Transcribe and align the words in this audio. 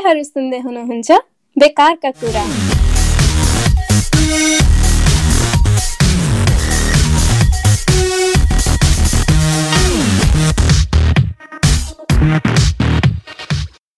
तपाईँहरू 0.00 0.22
सुन्दै 0.24 0.58
हुनुहुन्छ? 0.64 1.10
बेकारका 1.56 2.10
कुरा। 2.20 2.44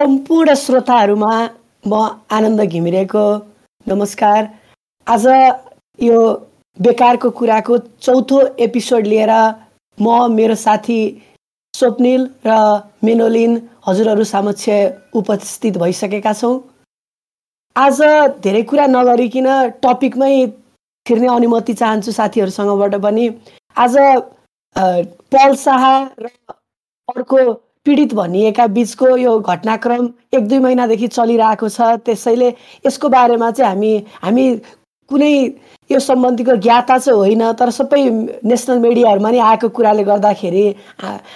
सम्पूर्ण 0.03 0.55
श्रोताहरूमा 0.55 1.35
म 1.87 1.95
आनन्द 2.35 2.61
घिमिरेको 2.67 3.25
नमस्कार। 3.87 4.41
आज 5.07 5.27
यो 5.99 6.19
बेकारको 6.79 7.31
कुराको 7.39 7.79
चौथो 8.03 8.41
एपिसोड 8.67 9.07
लिएर 9.07 9.33
म 9.99 10.07
मेरो 10.35 10.55
साथी 10.67 10.99
स्वप्निल 11.83 12.29
र 12.47 12.57
मेनोलिन 13.05 13.61
हजुरहरू 13.87 14.25
समक्ष 14.25 14.69
उपस्थित 15.19 15.77
भइसकेका 15.79 16.33
छौँ। 16.33 16.55
आज 17.77 18.01
धेरै 18.43 18.63
कुरा 18.71 18.87
नगरिकन 18.87 19.49
टपिकमै 19.83 20.35
छिर्ने 21.07 21.29
अनुमति 21.29 21.75
चाहन्छु 21.75 22.13
साथीहरूसँगबाट 22.13 22.95
पनि। 23.03 23.27
आज 23.77 23.97
पल 25.33 25.55
शाह 25.59 25.85
र 26.23 26.31
अर्को 27.09 27.39
पीडित 27.85 28.15
भनिएका 28.15 28.67
बिचको 28.77 29.17
यो 29.17 29.33
घटनाक्रम 29.41 30.09
एक 30.35 30.49
दुई 30.49 30.59
महिनादेखि 30.59 31.09
चलिरहेको 31.09 31.69
छ। 31.69 31.99
त्यसैले 32.07 32.49
यसको 32.87 33.09
बारेमा 33.09 33.51
चाहिँ 33.51 33.71
हामी 33.71 33.93
हामी 34.23 34.47
कुनै 35.11 35.35
यो 35.91 35.99
सम्बन्धीको 36.01 36.55
ज्ञाता 36.65 36.99
चाहिँ 36.99 37.19
होइन 37.19 37.43
तर 37.59 37.71
सबै 37.71 38.03
नेसनल 38.45 38.79
मिडियाहरूमा 38.79 39.31
नि 39.31 39.39
आएको 39.51 39.69
कुराले 39.77 40.05
गर्दाखेरि 40.05 40.65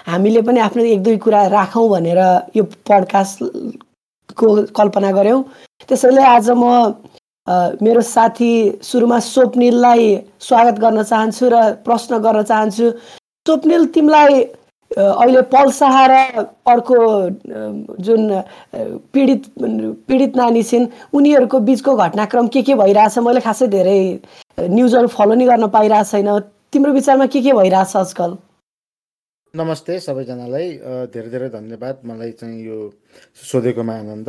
हामीले 0.07 0.43
पनि 0.43 0.61
आफ्नो 0.61 0.83
एक 0.85 1.03
दुई 1.03 1.17
कुरा 1.25 1.47
राखौँ 1.53 1.89
भनेर 1.91 2.21
यो 2.57 2.65
पडकास्टको 2.89 4.49
कल्पना 4.79 5.11
गऱ्यौँ। 5.13 5.43
त्यसैले 5.89 6.23
आज 6.25 6.51
म 6.57 6.65
मेरो 7.83 8.01
साथी 8.03 8.53
सुरुमा 8.83 9.19
स्वप्निललाई 9.23 10.05
स्वागत 10.41 10.79
गर्न 10.81 11.03
चाहन्छु 11.03 11.49
र 11.53 11.57
प्रश्न 11.87 12.19
गर्न 12.19 12.43
चाहन्छु। 12.43 12.91
स्वप्निल 13.47 13.87
तिमीलाई 13.95 14.43
अहिले 14.91 15.43
पल्साहा 15.53 16.05
र 16.07 16.15
अर्को 16.71 16.97
जुन 18.07 18.23
पीडित 19.13 19.43
पीडित 20.09 20.37
नानी 20.37 20.63
छिन् 20.63 20.87
उनीहरूको 21.13 21.59
बिचको 21.61 21.97
घटनाक्रम 21.97 22.49
के 22.55 22.63
के 22.63 22.75
भइरहेछ 22.75 23.19
मैले 23.19 23.41
खासै 23.41 23.67
धेरै 23.67 24.01
न्युजहरू 24.61 25.09
फलो 25.11 25.35
नै 25.35 25.47
गर्न 25.47 25.67
पाइरहेको 25.75 26.11
छैन। 26.11 26.29
तिम्रो 26.73 26.93
विचारमा 26.93 27.27
के 27.27 27.41
के 27.43 27.53
भइरहेछ 27.53 27.97
आजकल? 27.97 28.37
नमस्ते 29.55 29.99
सबैजनालाई। 30.01 30.69
धेरै 31.15 31.31
धेरै 31.35 31.49
धन्यवाद। 31.51 31.97
मलाई 32.07 32.31
चाहिँ 32.39 32.63
यो 32.67 32.79
सोधेकोमा 33.51 33.95
आनन्द। 33.99 34.29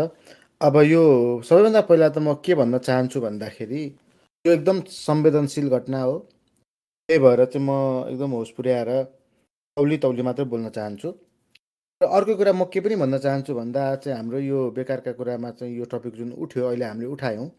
अब 0.61 0.75
यो 0.89 1.03
सबैभन्दा 1.45 1.81
पहिला 1.85 2.09
त 2.09 2.17
म 2.17 2.33
के 2.45 2.55
भन्न 2.55 2.77
चाहन्छु 2.87 3.21
भन्दाखेरि 3.21 3.83
यो 4.45 4.51
एकदम 4.53 4.81
संवेदनशील 4.89 5.69
घटना 5.69 6.01
हो। 6.01 6.17
त्यही 7.09 7.19
भएर 7.19 7.45
चाहिँ 7.45 7.65
म 7.67 7.71
एकदम 8.09 8.31
होस 8.31 8.49
पुर्याएर 8.57 8.89
तौली 9.77 9.97
तौली 10.03 10.21
मात्रै 10.25 10.45
बोल्न 10.51 10.69
चाहन्छु। 10.73 11.09
र 12.01 12.05
अर्को 12.17 12.33
कुरा 12.35 12.53
म 12.53 12.65
के 12.73 12.79
पनि 12.81 12.95
भन्न 12.95 13.17
चाहन्छु 13.17 13.53
भन्दा 13.53 13.83
चाहिँ 14.01 14.17
हाम्रो 14.17 14.39
यो 14.39 14.59
बेकारका 14.73 15.11
कुरामा 15.17 15.49
चाहिँ 15.59 15.77
यो 15.77 15.85
टपिक 15.91 16.13
जुन 16.15 16.31
उठ्यो 16.33 16.65
अहिले 16.67 16.85
हामीले 16.85 17.07
उठायौँ। 17.13 17.49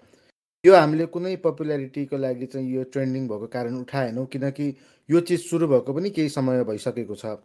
यो 0.64 0.74
हामीले 0.74 1.06
कुनै 1.14 1.34
पपुल्यारिटीको 1.44 2.16
लागि 2.18 2.46
चाहिँ 2.46 2.74
यो 2.74 2.82
ट्रेन्डिङ 2.90 3.28
भएको 3.28 3.46
कारण 3.54 3.74
उठाएनौँ 3.80 4.26
किनकि 4.26 4.66
यो 5.08 5.20
चिज 5.20 5.40
सुरु 5.40 5.66
भएको 5.68 5.92
पनि 5.94 6.10
केही 6.10 6.28
समय 6.28 6.64
भइसकेको 6.64 7.14
छ। 7.14 7.38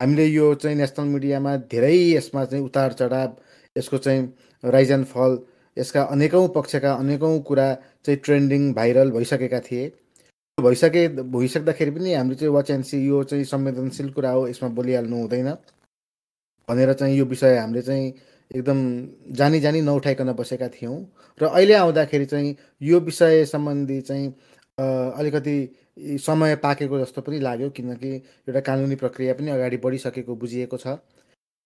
हामीले 0.00 0.26
यो 0.26 0.54
चाहिँ 0.60 0.76
नेसनल 0.76 1.08
मिडियामा 1.08 1.56
धेरै 1.72 1.96
यसमा 1.96 2.44
चाहिँ 2.44 2.64
उतार 2.64 2.92
चढाव 3.00 3.36
यसको 3.76 3.98
चाहिँ 3.98 4.22
राइज 4.64 4.90
एन्ड 4.92 5.06
फल 5.06 5.38
यसका 5.76 6.02
अनेकौँ 6.12 6.48
पक्षका 6.56 6.92
अनेकौँ 6.94 7.38
कुरा 7.48 7.68
चाहिँ 8.04 8.20
ट्रेन्डिङ 8.24 8.72
भाइरल 8.74 9.10
भइसकेका 9.10 9.60
थिए। 9.60 9.84
भइसके 10.62 11.06
भइसक्दाखेरि 11.08 11.90
पनि 11.90 12.14
हामीले 12.14 12.36
चाहिँ 12.36 12.52
वाच 12.54 12.70
एन्ड 12.70 12.84
सी 12.84 13.06
यो 13.06 13.22
चाहिँ 13.24 13.44
संवेदनशील 13.44 14.10
कुरा 14.12 14.30
हो 14.30 14.46
यसमा 14.48 14.68
बोलिहाल्नु 14.78 15.16
हुँदैन। 15.16 15.48
भनेर 16.68 16.92
चाहिँ 16.92 17.16
यो 17.18 17.24
विषय 17.24 17.56
हामीले 17.56 17.82
चाहिँ 17.82 18.12
एकदम 18.50 18.78
जानी 19.36 19.60
जानी 19.60 19.80
नउठाइकन 19.80 20.32
बसेका 20.32 20.68
थियौँ। 20.68 20.98
र 21.40 21.44
अहिले 21.46 21.74
आउँदाखेरि 21.74 22.26
चाहिँ 22.26 22.56
यो 22.82 23.00
विषय 23.00 23.44
सम्बन्धी 23.46 24.00
चाहिँ 24.00 24.28
अलिकति 24.78 25.56
समय 26.20 26.56
पाकेको 26.56 26.98
जस्तो 27.00 27.20
पनि 27.22 27.38
लाग्यो 27.40 27.70
किनकि 27.70 28.14
एउटा 28.48 28.60
कानुनी 28.60 28.96
प्रक्रिया 28.96 29.34
पनि 29.34 29.50
अगाडि 29.50 29.76
बढिसकेको 29.76 30.36
बुझिएको 30.36 30.76
छ। 30.76 30.86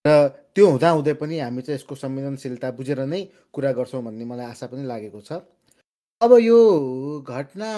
र 0.05 0.27
त्यो 0.55 0.69
हुँदाहुँदै 0.69 1.13
पनि 1.19 1.39
हामी 1.39 1.61
चाहिँ 1.61 1.75
यसको 1.75 1.95
संवेदनशीलता 1.95 2.71
बुझेर 2.71 2.99
नै 3.05 3.21
कुरा 3.53 3.71
गर्छौँ 3.71 4.03
भन्ने 4.03 4.25
मलाई 4.25 4.45
आशा 4.45 4.67
पनि 4.67 4.83
लागेको 4.87 5.21
छ। 5.21 5.43
अब 6.21 6.31
यो 6.41 6.59
घटना 7.27 7.69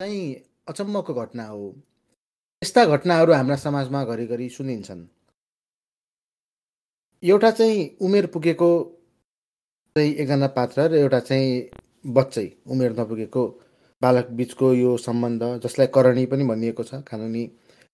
चाहिँ 0.00 0.34
अचम्मको 0.68 1.14
घटना 1.14 1.44
हो। 1.46 1.66
यस्ता 2.62 2.84
घटनाहरू 2.86 3.32
हाम्रा 3.32 3.56
समाजमा 3.56 4.04
घरिघरि 4.04 4.48
सुनिन्छन्। 4.48 5.04
एउटा 7.22 7.50
चाहिँ 7.50 7.96
उमेर 8.02 8.26
पुगेको 8.34 8.70
चाहिँ 9.96 10.14
एकजना 10.14 10.46
पात्र 10.56 10.88
र 10.90 10.94
एउटा 10.94 11.20
चाहिँ 11.20 11.50
बच्चै 12.16 12.46
उमेर 12.72 12.92
नपुगेको 13.00 13.44
बालक 14.02 14.26
बिचको 14.38 14.72
यो 14.74 14.96
सम्बन्ध 14.98 15.42
जसलाई 15.64 15.86
करणी 15.94 16.24
पनि 16.26 16.44
भनिएको 16.44 16.82
छ 16.84 17.00
कानुनी 17.08 17.44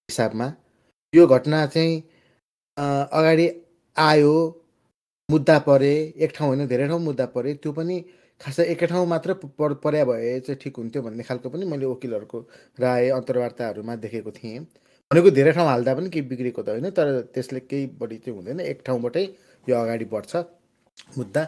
हिसाबमा। 0.09 0.47
यो 1.15 1.27
घटना 1.27 1.67
चाहिँ 1.67 2.01
अगाडि 2.77 3.47
आयो 3.97 4.35
मुद्दा 5.29 5.59
परे 5.69 5.93
एक 6.17 6.33
ठाउँ 6.35 6.49
होइन 6.49 6.67
धेरै 6.67 6.87
ठाउँ 6.89 7.01
मुद्दा 7.01 7.27
परे 7.35 7.55
त्यो 7.63 7.73
पनि 7.73 7.97
खासै 8.41 8.65
एकै 8.73 8.87
ठाउँ 8.87 9.07
मात्र 9.07 9.35
पर्या 9.85 10.05
भए 10.05 10.39
चाहिँ 10.41 10.59
ठिक 10.61 10.77
हुन्थ्यो 10.77 11.03
भन्ने 11.03 11.23
खालको 11.29 11.49
पनि 11.51 11.65
मैले 11.73 11.87
वकिलहरूको 11.87 12.39
राय 12.81 13.09
अन्तर्वार्ताहरूमा 13.17 13.97
देखेको 14.05 14.31
थिएँ। 14.33 14.59
भनेको 15.11 15.31
धेरै 15.39 15.53
ठाउँ 15.53 15.69
हाल्दा 15.69 15.95
पनि 15.95 16.09
केही 16.11 16.27
बिग्रेको 16.29 16.63
त 16.63 16.69
होइन 16.69 16.91
तर 16.97 17.07
त्यसले 17.35 17.61
केही 17.61 17.87
बढी 18.01 18.17
चाहिँ 18.25 18.37
हुँदैन। 18.37 18.61
एक 18.61 18.83
ठाउँबाटै 18.87 19.25
यो 19.67 19.75
अगाडि 19.77 20.05
बढ्छ 20.15 20.33
मुद्दा 21.19 21.43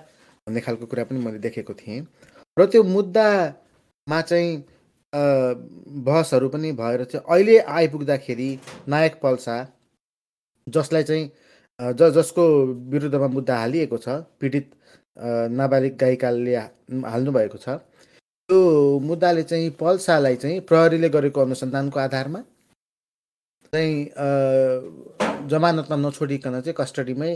भन्ने 0.46 0.60
खालको 0.60 0.86
कुरा 0.86 1.04
पनि 1.08 1.18
मैले 1.24 1.38
देखेको 1.40 1.74
थिएँ। 1.80 2.00
र 2.56 2.66
त्यो 2.66 2.82
मुद्दामा 2.84 4.20
चाहिँ 4.20 4.50
बहसहरू 5.12 6.48
पनि 6.48 6.72
भएर 6.72 7.04
चाहिँ 7.04 7.24
अहिले 7.28 7.58
आइपुग्दाखेरि 7.78 8.50
नायक 8.88 9.14
पल्सा 9.22 9.56
जसलाई 10.66 11.02
चाहिँ 11.08 11.24
ज 11.80 12.10
जसको 12.14 12.44
विरुद्धमा 12.92 13.28
मुद्दा 13.28 13.56
हालिएको 13.58 13.98
छ 13.98 14.08
पीडित 14.40 14.66
नाबालिग 15.16 15.96
गायिकाले 16.00 16.56
हाल्नुभएको 16.56 17.58
छ। 17.58 17.68
त्यो 18.48 18.58
मुद्दाले 19.00 19.42
चाहिँ 19.42 19.70
पल्सालाई 19.80 20.36
चाहिँ 20.36 20.60
प्रहरीले 20.68 21.08
गरेको 21.08 21.40
अनुसन्धानको 21.40 21.98
आधारमा 22.00 22.40
चाहिँ 23.72 23.94
जमानतमा 25.50 25.96
नछोडिकन 25.96 26.60
चाहिँ 26.60 26.74
कस्टडीमै 26.78 27.32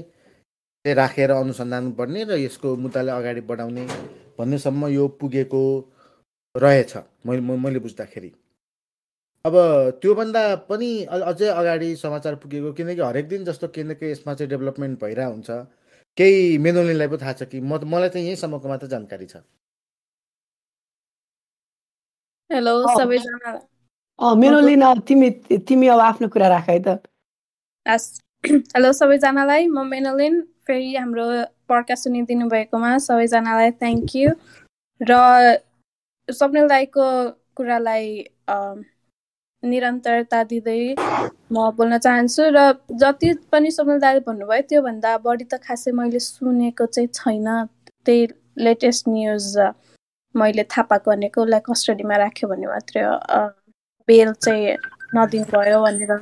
राखेर 0.84 1.30
अनुसन्धान 1.30 1.92
पर्ने 1.98 2.24
र 2.24 2.38
यसको 2.38 2.76
मुद्दालाई 2.76 3.14
अगाडि 3.20 3.40
बढाउने 3.50 3.84
भन्नेसम्म 4.38 4.86
यो 4.88 5.06
पुगेको 5.20 5.62
रहेछ 6.54 6.92
मैले 7.26 7.40
मैले 7.40 7.78
बुझ्दाखेरि। 7.78 8.30
अब 9.44 9.54
त्योभन्दा 10.02 10.42
पनि 10.68 10.90
अझै 11.06 11.48
अगाडि 11.48 11.88
समाचार 11.96 12.34
पुगेको 12.42 12.72
किनकि 12.72 13.00
हरेक 13.00 13.28
दिन 13.28 13.44
जस्तो 13.44 13.68
किनकि 13.68 14.10
यसमा 14.10 14.34
चाहिँ 14.34 14.50
डेभलपमेन्ट 14.50 15.00
भइरहेको 15.00 15.32
हुन्छ 15.32 15.50
केही 16.18 16.58
मेनोलिनलाई 16.64 17.08
पो 17.08 17.16
थाहा 17.22 17.32
छ 17.38 17.48
कि 17.52 17.60
म 17.60 17.78
मलाई 17.94 18.08
चाहिँ 18.08 18.26
यहीँसम्मको 18.26 18.68
मात्र 18.68 18.86
जानकारी 18.94 19.26
छ। 19.26 19.36
हेलो 22.50 22.72
सबैजना। 22.96 23.52
मेनोलिन 24.42 24.82
तिमी 25.08 25.30
तिमी 25.68 25.86
अब 25.94 26.00
आफ्नो 26.00 26.28
कुरा 26.36 26.48
राख 26.48 26.68
है 26.68 26.78
त। 26.86 26.98
हेलो 28.76 28.92
सबैजनालाई 29.00 29.66
म 29.68 29.86
मेनोलिन 29.86 30.40
फेरि 30.66 30.94
हाम्रो 30.96 31.26
पड्का 31.68 31.94
सुनिदिनु 31.94 32.48
भएकोमा 32.48 32.96
सबैजनालाई 33.06 33.70
थ्याङ्क 33.82 34.16
यू 34.16 34.30
र 35.00 35.12
स्वप्निल 36.28 36.68
दाईको 36.68 37.06
कुरालाई 37.56 38.06
निरन्तरता 39.62 40.42
दिँदै 40.50 40.80
म 41.52 41.56
बोल्न 41.76 41.98
चाहन्छु 42.06 42.42
र 42.56 42.58
जति 43.02 43.28
पनि 43.52 43.70
सोमल 43.70 43.98
दाले 44.04 44.20
भन्नुभयो 44.28 44.62
त्योभन्दा 44.70 45.10
बढी 45.26 45.44
त 45.44 45.54
खासै 45.64 45.92
मैले 45.98 46.20
सुनेको 46.20 46.86
चाहिँ 46.94 47.08
छैन 47.18 47.48
त्यही 48.06 48.26
लेटेस्ट 48.66 49.08
न्युज 49.08 49.46
मैले 50.34 50.62
थाहा 50.72 50.82
पाएको 50.92 51.42
उसलाई 51.42 51.60
कस्टडीमा 51.70 52.16
राख्यो 52.24 52.48
भने 52.48 52.66
मात्रै 52.66 53.02
बेल 54.08 54.32
चाहिँ 54.44 54.76
नदिनु 55.16 55.44
भयो 55.50 55.78
भनेर 55.82 56.12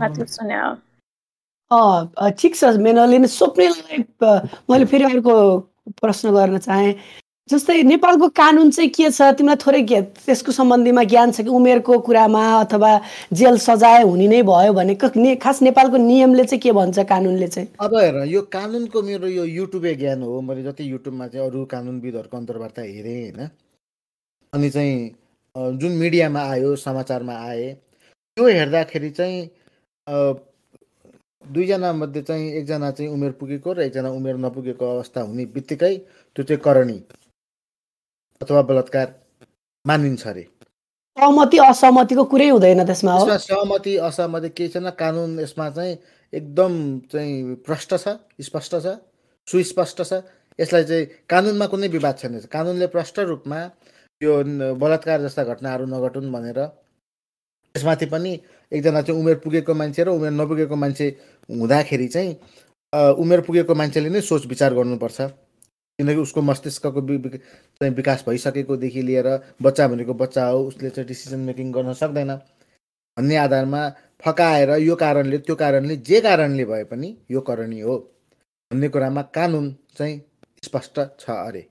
मात्र 0.00 0.26
सुने 0.36 0.56
ठिक 2.40 2.52
छ। 2.56 2.76
मेनोलिन 2.82 3.26
स्वप्नेलाई 3.30 3.98
मैले 4.70 4.84
फेरि 4.90 5.04
अर्को 5.04 5.34
प्रश्न 6.00 6.30
गर्न 6.34 6.58
चाहेँ। 6.66 6.92
जस्तै 7.50 7.82
नेपालको 7.82 8.28
कानुन 8.30 8.70
चाहिँ 8.70 8.90
के 8.94 9.10
छ? 9.10 9.22
तिमीलाई 9.34 9.58
थोरै 9.58 9.82
त्यसको 10.22 10.52
सम्बन्धीमा 10.54 11.02
ज्ञान 11.02 11.30
छ 11.34 11.42
कि 11.42 11.50
उमेरको 11.50 11.98
कुरामा 12.06 12.42
अथवा 12.62 12.90
जेल 13.34 13.56
सजाय 13.58 14.02
हुने 14.06 14.26
नै 14.30 14.42
भयो 14.46 14.72
भने 14.72 14.94
खास 15.42 15.62
नेपालको 15.62 15.96
नियमले 15.98 16.44
चाहिँ 16.44 16.60
के 16.62 16.72
भन्छ 16.72 16.98
कानुनले 17.10 17.48
चाहिँ? 17.48 17.68
अब 17.80 17.94
हेर 17.94 18.16
यो 18.30 18.42
कानुनको 18.54 19.02
मेरो 19.02 19.28
यो 19.28 19.44
युट्युबे 19.44 19.94
ज्ञान 19.94 20.22
हो। 20.22 20.40
मैले 20.40 20.62
जति 20.62 20.90
युट्युबमा 20.92 21.26
चाहिँ 21.26 21.46
अरू 21.46 21.64
कानुनविदहरूको 21.74 22.36
अन्तर्वार्ता 22.36 22.82
हेरेँ 22.82 23.18
होइन? 23.20 23.50
अनि 24.52 24.70
चाहिँ 24.70 25.74
जुन 25.80 25.92
मिडियामा 25.98 26.40
आयो 26.54 26.74
समाचारमा 26.78 27.34
आए 27.34 27.72
त्यो 28.36 28.46
हेर्दाखेरि 28.46 29.10
चाहिँ 29.10 29.50
दुईजना 31.44 31.92
मध्ये 31.92 32.22
चाहिँ 32.22 32.52
एकजना 32.58 32.90
चाहिँ 32.90 33.10
उमेर 33.12 33.30
पुगेको 33.40 33.72
र 33.72 33.80
एकजना 33.82 34.10
उमेर 34.10 34.36
नपुगेको 34.38 34.84
अवस्था 34.96 35.20
हुने 35.20 35.44
बित्तिकै 35.54 35.96
त्यो 36.36 36.44
चाहिँ 36.44 36.60
करणी। 36.64 36.98
अथवा 38.40 38.62
बलात्कार 38.62 39.08
मानिन्छ 39.84 40.26
अरे। 40.26 40.42
सहमति 41.16 41.58
असहमतिको 41.60 42.24
कुरै 42.24 42.48
हुँदैन 42.48 42.84
त्यसमा 42.88 43.12
यसमा 43.16 43.36
सहमति 43.36 43.96
असहमति 44.08 44.48
केही 44.56 44.68
छैन। 44.72 44.90
कानुन 44.96 45.38
यसमा 45.40 45.68
चाहिँ 45.76 45.96
एकदम 46.32 46.72
चाहिँ 47.12 47.54
प्रष्ट 47.66 47.94
छ 47.94 48.16
स्पष्ट 48.40 48.74
छ 48.80 48.96
सुस्पष्ट 49.48 50.02
छ। 50.02 50.12
यसलाई 50.58 50.84
चाहिँ 50.84 51.04
कानुनमा 51.28 51.66
कुनै 51.68 51.88
विवाद 51.88 52.16
छैन। 52.18 52.40
कानुनले 52.48 52.86
प्रष्ट 52.88 53.18
रूपमा 53.28 53.60
यो 54.20 54.32
बलात्कार 54.80 55.20
जस्ता 55.20 55.44
घटनाहरू 55.44 55.84
नघटुन् 55.86 56.32
भनेर 56.32 56.58
त्यसमाथि 57.74 58.06
पनि 58.08 58.32
एकजना 58.72 59.00
चाहिँ 59.02 59.20
उमेर 59.20 59.36
पुगेको 59.44 59.74
मान्छे 59.74 60.02
र 60.04 60.08
उमेर 60.16 60.32
नपुगेको 60.32 60.76
मान्छे 60.76 61.06
हुँदाखेरि 61.48 62.08
चाहिँ 62.08 62.32
उमेर 63.20 63.40
पुगेको 63.44 63.74
मान्छेले 63.74 64.08
नै 64.08 64.20
सोच 64.20 64.46
विचार 64.46 64.74
गर्नुपर्छ। 64.74 65.20
किनकि 66.00 66.20
उसको 66.20 66.40
मस्तिष्कको 66.42 67.00
चाहिँ 67.00 67.94
विकास 67.94 68.24
भइसकेकोदेखि 68.28 69.02
लिएर 69.02 69.28
बच्चा 69.62 69.88
भनेको 69.88 70.14
बच्चा 70.16 70.44
हो 70.46 70.58
उसले 70.64 70.90
चाहिँ 70.90 71.06
डिसिजन 71.08 71.40
मेकिङ 71.48 71.72
गर्न 71.72 71.92
सक्दैन। 71.92 72.32
भन्ने 73.16 73.36
आधारमा 73.36 73.82
फकाएर 74.24 74.70
यो 74.80 74.94
कारणले 74.96 75.38
त्यो 75.44 75.54
कारणले 75.56 75.96
जे 76.08 76.20
कारणले 76.20 76.64
भए 76.64 76.84
पनि 76.88 77.08
यो 77.30 77.40
करणी 77.40 77.80
हो 77.80 77.96
भन्ने 78.70 78.88
कुरामा 78.88 79.22
कानुन 79.36 79.66
चाहिँ 79.98 80.16
स्पष्ट 80.64 81.00
छ 81.20 81.30
अरे। 81.30 81.66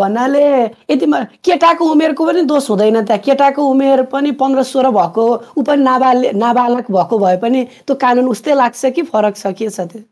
भन्नाले 0.00 0.44
यति 0.90 1.06
केटाको 1.44 1.84
उमेरको 1.92 2.26
पनि 2.26 2.42
दोष 2.48 2.70
हुँदैन 2.70 3.04
त्यहाँ। 3.04 3.22
केटाको 3.22 3.62
उमेर 3.70 4.02
पनि 4.12 4.30
पन्ध्र 4.40 4.62
सोह्र 4.64 4.90
भएको 4.96 5.24
ऊ 5.58 5.62
पनि 5.62 5.82
नाबाल 5.82 6.26
नाबालक 6.34 6.90
भएको 6.90 7.18
भए 7.18 7.36
पनि 7.44 7.64
त्यो 7.86 7.94
कानुन 8.00 8.28
उस्तै 8.32 8.54
लाग्छ 8.54 8.84
कि 8.96 9.02
फरक 9.12 9.36
छ? 9.36 9.46
के 9.52 9.68
छ 9.68 9.80
त्यो? 9.92 10.02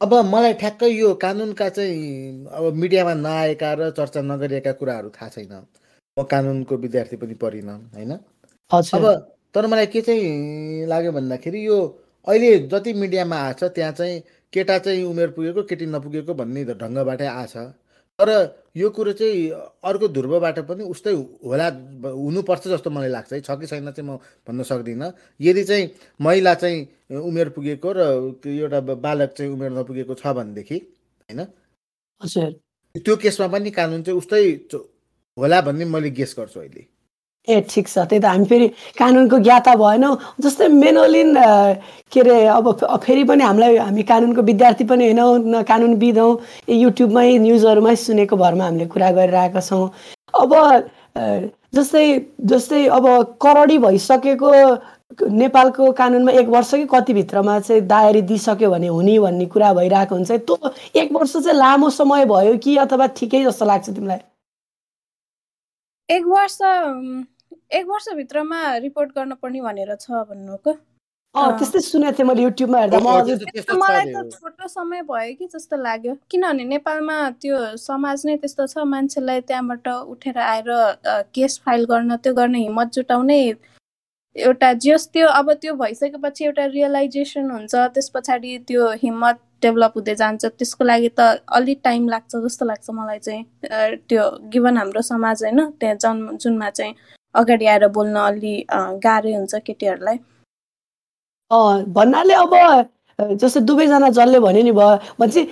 अब 0.00 0.12
मलाई 0.30 0.52
ठ्याक्कै 0.54 0.88
यो 0.88 1.14
कानुनका 1.22 1.68
चाहिँ 1.68 2.46
अब 2.54 2.74
मिडियामा 2.74 3.14
नआएका 3.18 3.72
र 3.78 3.90
चर्चा 3.98 4.20
नगरिएका 4.22 4.72
कुराहरू 4.78 5.08
थाहा 5.10 5.28
छैन। 5.28 5.52
म 6.16 6.22
कानुनको 6.22 6.76
विद्यार्थी 6.76 7.16
पनि 7.18 7.34
परिनँ 7.34 7.74
होइन? 7.94 8.12
अब 8.70 9.04
तर 9.54 9.66
मलाई 9.66 9.86
के 9.90 10.00
चाहिँ 10.06 10.86
लाग्यो 10.86 11.12
भन्दाखेरि 11.12 11.66
यो 11.66 11.78
अहिले 12.28 12.50
जति 12.70 12.92
मिडियामा 12.94 13.36
आछ 13.48 13.64
त्यहाँ 13.64 13.92
चाहिँ 13.98 14.22
केटा 14.52 14.78
चाहिँ 14.78 15.02
उमेर 15.04 15.30
पुगेको 15.34 15.62
केटी 15.66 15.86
नपुगेको 15.86 16.34
भन्ने 16.34 16.64
ढङ्गबाटै 16.78 17.26
आछ। 17.26 17.56
तर 18.18 18.30
यो 18.76 18.88
कुरो 18.90 19.12
चाहिँ 19.12 19.50
अर्को 19.84 20.08
ध्रुवबाट 20.08 20.58
पनि 20.68 20.84
उस्तै 20.90 21.12
होला 21.46 21.66
हुनुपर्छ 22.02 22.66
जस्तो 22.68 22.90
मलाई 22.90 23.10
लाग्छ। 23.10 23.32
है 23.32 23.40
छ 23.40 23.50
कि 23.60 23.66
छैन 23.66 23.90
चाहिँ 23.90 24.10
म 24.10 24.18
भन्न 24.46 24.62
सक्दिनँ। 24.62 25.12
यदि 25.40 25.64
चाहिँ 25.64 25.84
महिला 26.20 26.54
चाहिँ 26.54 26.78
उमेर 27.14 27.48
पुगेको 27.54 27.92
र 27.94 28.00
एउटा 28.42 28.80
बालक 28.80 29.30
चाहिँ 29.38 29.52
उमेर 29.52 29.70
नपुगेको 29.78 30.14
छ 30.14 30.26
भनेदेखि 30.34 30.78
होइन? 31.30 31.40
त्यो 33.04 33.16
केसमा 33.22 33.46
पनि 33.54 33.70
कानुन 33.70 34.02
चाहिँ 34.02 34.18
उस्तै 34.18 34.42
होला 35.38 35.60
भन्ने 35.62 35.84
मैले 35.84 36.10
गेस 36.10 36.34
गर्छु 36.38 36.60
अहिले। 36.60 36.82
ए 37.48 37.60
ठिक 37.70 37.88
छ 37.88 37.98
त्यही 37.98 38.20
त 38.20 38.24
हामी 38.24 38.44
फेरि 38.44 38.68
कानुनको 38.98 39.38
ज्ञाता 39.46 39.74
भएनौँ। 39.82 40.16
जस्तै 40.40 40.68
मेनोलिन 40.68 41.34
के 42.12 42.20
अरे 42.20 42.36
अब 42.56 42.66
फेरि 43.04 43.24
पनि 43.24 43.44
हामीलाई 43.44 43.76
हामी 43.76 44.02
कानुनको 44.10 44.42
विद्यार्थी 44.42 44.84
पनि 44.84 45.04
होइनौँ 45.04 45.38
न 45.38 45.62
कानुनविद 45.68 46.18
हौँ 46.18 46.32
युट्युबमै 46.68 47.38
न्युजहरूमै 47.38 47.96
सुनेको 47.96 48.36
भरमा 48.36 48.64
हामीले 48.64 48.86
कुरा 48.92 49.10
गरिरहेका 49.16 49.60
छौँ। 49.60 49.88
अब 50.34 50.52
जस्तै 51.74 52.04
जस्तै 52.52 52.86
अब 52.98 53.04
करडी 53.42 53.78
भइसकेको 53.78 54.52
नेपालको 55.18 55.90
कानुनमा 55.98 56.32
एक 56.40 56.48
वर्ष 56.48 56.70
कि 56.74 56.86
कतिभित्रमा 56.92 57.58
चाहिँ 57.60 57.82
दायरी 57.88 58.22
दिइसक्यो 58.28 58.70
भने 58.70 58.88
हुने 58.88 59.18
भन्ने 59.18 59.46
कुरा 59.52 59.72
भइरहेको 59.74 60.14
हुन्छ। 60.14 60.30
त्यो 60.46 60.70
एक 61.00 61.12
वर्ष 61.12 61.32
चाहिँ 61.32 61.58
लामो 61.58 61.90
समय 61.90 62.24
भयो 62.28 62.56
कि 62.64 62.76
अथवा 62.84 63.06
ठिकै 63.16 63.44
जस्तो 63.44 63.64
लाग्छ 63.66 63.88
तिमीलाई? 63.90 64.18
एक 66.08 66.24
वर्ष 66.26 66.58
एक 67.70 67.86
वर्षभित्रमा 67.86 68.76
रिपोर्ट 68.82 69.10
गर्न 69.16 69.32
पर्ने 69.42 69.60
भनेर 69.60 69.94
छ 70.00 70.10
भन्नुको। 70.28 70.72
त्यस्तै 71.34 71.80
सुनेको 71.84 72.16
थिएँ 72.18 72.26
मैले 72.28 72.42
युट्युबमा 72.42 72.78
हेर्दा। 72.80 72.98
मलाई 72.98 74.04
त 74.08 74.16
छोटो 74.32 74.68
समय 74.68 75.02
भयो 75.04 75.34
कि 75.38 75.46
जस्तो 75.52 75.76
लाग्यो। 75.76 76.14
किनभने 76.30 76.64
नेपालमा 76.64 77.16
त्यो 77.42 77.56
समाज 77.76 78.26
नै 78.26 78.36
त्यस्तो 78.40 78.66
छ। 78.66 78.84
मान्छेलाई 78.88 79.40
त्यहाँबाट 79.44 79.88
उठेर 79.88 80.38
आएर 80.38 80.70
केस 81.34 81.60
फाइल 81.64 81.84
गर्न 81.84 82.16
त्यो 82.16 82.32
गर्ने 82.34 82.58
हिम्मत 82.58 82.88
जुटाउने 82.96 83.38
एउटा 84.36 84.72
जस 84.80 85.08
त्यो 85.12 85.28
अब 85.28 85.52
त्यो 85.60 85.74
भइसकेपछि 85.76 86.44
एउटा 86.44 86.64
रियलाइजेसन 86.72 87.50
हुन्छ। 87.50 87.74
त्यस 87.94 88.08
पछाडि 88.14 88.58
त्यो 88.64 88.90
हिम्मत 89.04 89.36
डेभलप 89.62 89.92
हुँदै 89.96 90.14
जान्छ। 90.14 90.44
त्यसको 90.56 90.84
लागि 90.84 91.08
त 91.18 91.44
अलिक 91.52 91.80
टाइम 91.84 92.08
लाग्छ 92.08 92.32
जस्तो 92.36 92.64
लाग्छ 92.64 92.90
मलाई 92.90 93.18
चाहिँ। 93.18 93.44
त्यो 94.08 94.24
गिभन 94.48 94.76
हाम्रो 94.78 95.02
समाज 95.04 95.44
होइन 95.44 95.60
त्यहाँ 95.76 95.96
जन्म 96.00 96.36
जुनमा 96.40 96.70
चाहिँ। 96.70 96.94
अगाडि 97.34 97.66
आएर 97.66 97.86
बोल्न 97.96 98.16
अलि 98.26 98.54
गाह्रै 99.04 99.32
हुन्छ 99.34 99.54
केटीहरूलाई। 99.66 100.18
भन्नाले 101.98 102.34
अब 102.34 102.54
जस्तै 103.18 103.60
दुवैजना 103.68 104.08
जसले 104.16 104.38
भन्यो 104.40 104.62
नि 104.62 104.72
भयो 104.72 104.96
भनेपछि 105.20 105.42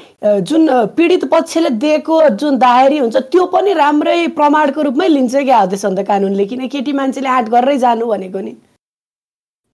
जुन 0.48 0.68
पीडित 0.96 1.24
पक्षले 1.32 1.70
दिएको 1.84 2.16
जुन 2.42 2.58
दायरी 2.58 2.98
हुन्छ 2.98 3.16
त्यो 3.32 3.46
पनि 3.54 3.72
राम्रै 3.80 4.18
प्रमाणको 4.36 4.82
रूपमै 4.88 5.08
लिन्छ 5.08 5.34
क्या 5.36 5.58
हो 5.60 5.66
त्यसो 5.72 5.90
त 5.90 6.06
कानुनले 6.10 6.44
किन 6.52 6.68
केटी 6.74 6.92
मान्छेले 7.00 7.28
आँट 7.28 7.48
गरेरै 7.54 7.78
जानु 7.86 8.06
भनेको 8.12 8.40
नि? 8.40 8.52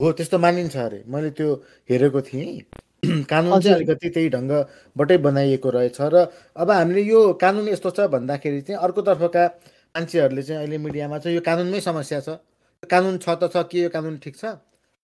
हो 0.00 0.12
त्यस्तो 0.12 0.38
मानिन्छ 0.38 0.76
अरे। 0.76 1.02
मैले 1.08 1.30
त्यो 1.36 1.48
हेरेको 1.90 2.20
थिएँ। 2.30 2.48
कानुन 3.30 3.60
चाहिँ 3.60 3.74
अलिकति 3.76 4.08
त्यही 4.14 4.28
ढङ्गबाटै 4.30 5.16
बनाइएको 5.26 5.70
रहेछ 5.76 6.00
र 6.14 6.26
अब 6.56 6.70
हामीले 6.70 7.02
यो 7.02 7.20
कानुन 7.42 7.68
यस्तो 7.68 7.90
छ 7.90 8.06
भन्दाखेरि 8.14 8.60
चाहिँ 8.62 8.80
अर्कोतर्फका 8.88 9.44
मान्छेहरूले 9.94 10.42
चाहिँ 10.42 10.60
अहिले 10.60 10.78
मिडियामा 10.78 11.18
चाहिँ 11.18 11.36
यो 11.36 11.42
कानुनमै 11.44 11.80
समस्या 11.80 12.20
छ। 12.20 12.28
कानुन 12.90 13.18
छ 13.18 13.28
त 13.40 13.42
छ 13.54 13.56
के 13.70 13.78
यो 13.82 13.88
कानुन 13.90 14.18
ठिक 14.18 14.36
छ? 14.36 14.44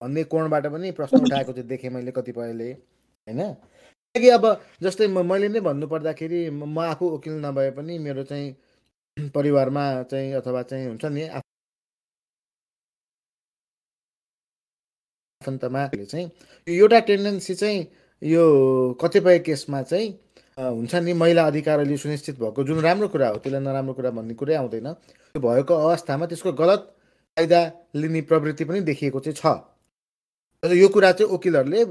भन्ने 0.01 0.25
कोणबाट 0.33 0.67
पनि 0.75 0.91
प्रश्न 0.93 1.17
उठाएको 1.27 1.53
चाहिँ 1.53 1.69
देखेँ 1.69 1.91
मैले 1.91 2.13
कतिपयले 2.13 2.71
होइन? 3.29 3.41
किनकि 4.15 4.29
अब 4.31 4.45
जस्तै 4.83 5.07
मैले 5.09 5.49
नै 5.49 5.61
भन्नुपर्दाखेरि 5.61 6.41
म 6.53 6.79
आफू 6.87 7.05
वकिल 7.11 7.35
नभए 7.45 7.71
पनि 7.77 7.99
मेरो 7.99 8.25
चाहिँ 8.25 8.49
परिवारमा 9.37 9.85
चाहिँ 10.05 10.33
अथवा 10.35 10.63
चाहिँ 10.63 10.87
हुन्छ 10.89 11.05
नि 11.17 11.23
आफन्तमा 15.29 15.87
चाहिँ 15.95 16.27
एउटा 16.69 17.01
टेन्डेन्सी 17.09 17.55
चाहिँ 17.55 17.87
यो 18.23 18.43
कतिपय 19.03 19.39
केसमा 19.41 19.83
चाहिँ 19.83 20.09
हुन्छ 20.59 20.95
नि 20.95 21.13
महिला 21.15 21.47
अधिकार 21.47 21.79
अहिले 21.79 21.97
सुनिश्चित 21.97 22.39
भएको 22.41 22.65
जुन 22.65 22.81
राम्रो 22.83 23.09
कुरा 23.09 23.29
हो 23.29 23.37
त्यसलाई 23.39 23.63
नराम्रो 23.63 23.95
कुरा 23.95 24.11
भन्ने 24.11 24.35
कुरै 24.35 24.55
आउँदैन। 24.55 24.93
त्यो 25.35 25.41
भएको 25.41 25.75
अवस्थामा 25.75 26.27
त्यसको 26.27 26.53
गलत 26.53 26.83
फाइदा 27.37 27.61
लिने 27.95 28.21
प्रवृत्ति 28.27 28.65
पनि 28.65 28.81
देखिएको 28.91 29.21
चाहिँ 29.21 29.39
छ। 29.39 30.75
यो 30.75 30.89
कुरा 30.89 31.13
चाहिँ 31.13 31.33
वकिलहरूले 31.33 31.85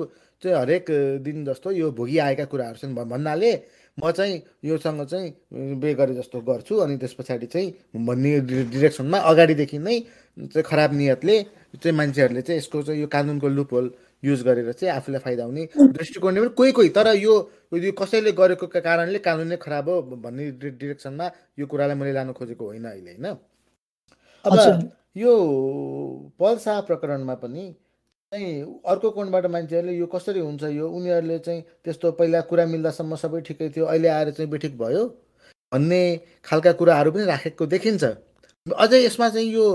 चाहिँ 0.44 0.58
हरेक 0.58 0.86
दिन 1.24 1.46
जस्तो 1.46 1.72
यो 1.72 1.92
भोगि 1.96 2.18
आएका 2.20 2.46
कुराहरू 2.52 2.78
छन् 2.78 2.96
भन्नाले 2.96 3.52
म 3.98 4.12
चाहिँ 4.12 4.36
योसँग 4.66 5.06
चाहिँ 5.08 5.80
बे 5.80 5.94
गरे 5.96 6.14
जस्तो 6.16 6.42
गर्छु 6.44 6.76
अनि 6.78 6.98
त्यस 6.98 7.14
पछाडि 7.14 7.46
चाहिँ 7.48 7.74
भन्ने 7.96 8.40
डिरेक्सनमा 8.68 9.18
अगाडिदेखि 9.32 9.78
नै 9.80 10.00
चाहिँ 10.38 10.64
खराब 10.64 10.94
नियतले 10.94 11.36
चाहिँ 11.80 11.98
मान्छेहरूले 11.98 12.42
चाहिँ 12.42 12.58
यसको 12.60 12.84
चाहिँ 12.84 13.02
यो 13.02 13.08
कानुनको 13.08 13.48
लुप 13.48 13.74
होल 13.74 13.88
युज 14.24 14.44
गरेर 14.44 14.72
चाहिँ 14.72 14.94
आफूलाई 14.96 15.22
फाइदा 15.22 15.44
हुने 15.44 15.68
दृष्टिकोणले 15.78 16.42
पनि 16.42 16.50
कोही 16.58 16.72
कोही। 16.72 16.90
तर 16.90 17.08
यो 17.16 17.34
यो 17.74 17.92
कसैले 17.94 18.32
गरेको 18.34 18.68
कारणले 18.68 19.20
कानुन 19.20 19.48
नै 19.48 19.58
खराब 19.58 19.90
हो 19.90 20.02
भन्ने 20.18 20.52
डिरेक्सनमा 20.58 21.32
यो 21.60 21.66
कुरालाई 21.68 21.96
मैले 21.96 22.14
लानु 22.14 22.34
खोजेको 22.34 22.66
होइन 22.66 22.86
अहिले 22.86 23.12
होइन? 23.12 23.28
अब 24.46 24.90
यो 25.18 25.34
पल्सा 26.40 26.80
प्रकरणमा 26.82 27.36
पनि 27.36 27.66
चाहिँ 28.32 28.82
अर्को 28.86 29.10
कोणबाट 29.12 29.46
मान्छेहरूले 29.46 29.94
यो 29.98 30.06
कसरी 30.06 30.40
हुन्छ 30.40 30.64
यो 30.64 30.90
उनीहरूले 30.90 31.38
चाहिँ 31.40 31.62
त्यस्तो 31.86 32.12
पहिला 32.18 32.42
कुरा 32.50 32.66
मिल्दासम्म 32.66 33.16
सबै 33.16 33.42
ठिकै 33.42 33.70
थियो 33.70 33.86
अहिले 33.86 34.08
आएर 34.10 34.32
चाहिँ 34.32 34.50
बेठिक 34.52 34.78
भयो 34.78 35.06
भन्ने 35.72 36.02
खालका 36.46 36.72
कुराहरू 36.74 37.12
पनि 37.12 37.26
राखेको 37.26 37.66
देखिन्छ। 37.66 38.04
अझै 38.68 39.00
यसमा 39.06 39.30
चाहिँ 39.30 39.48
यो 39.54 39.66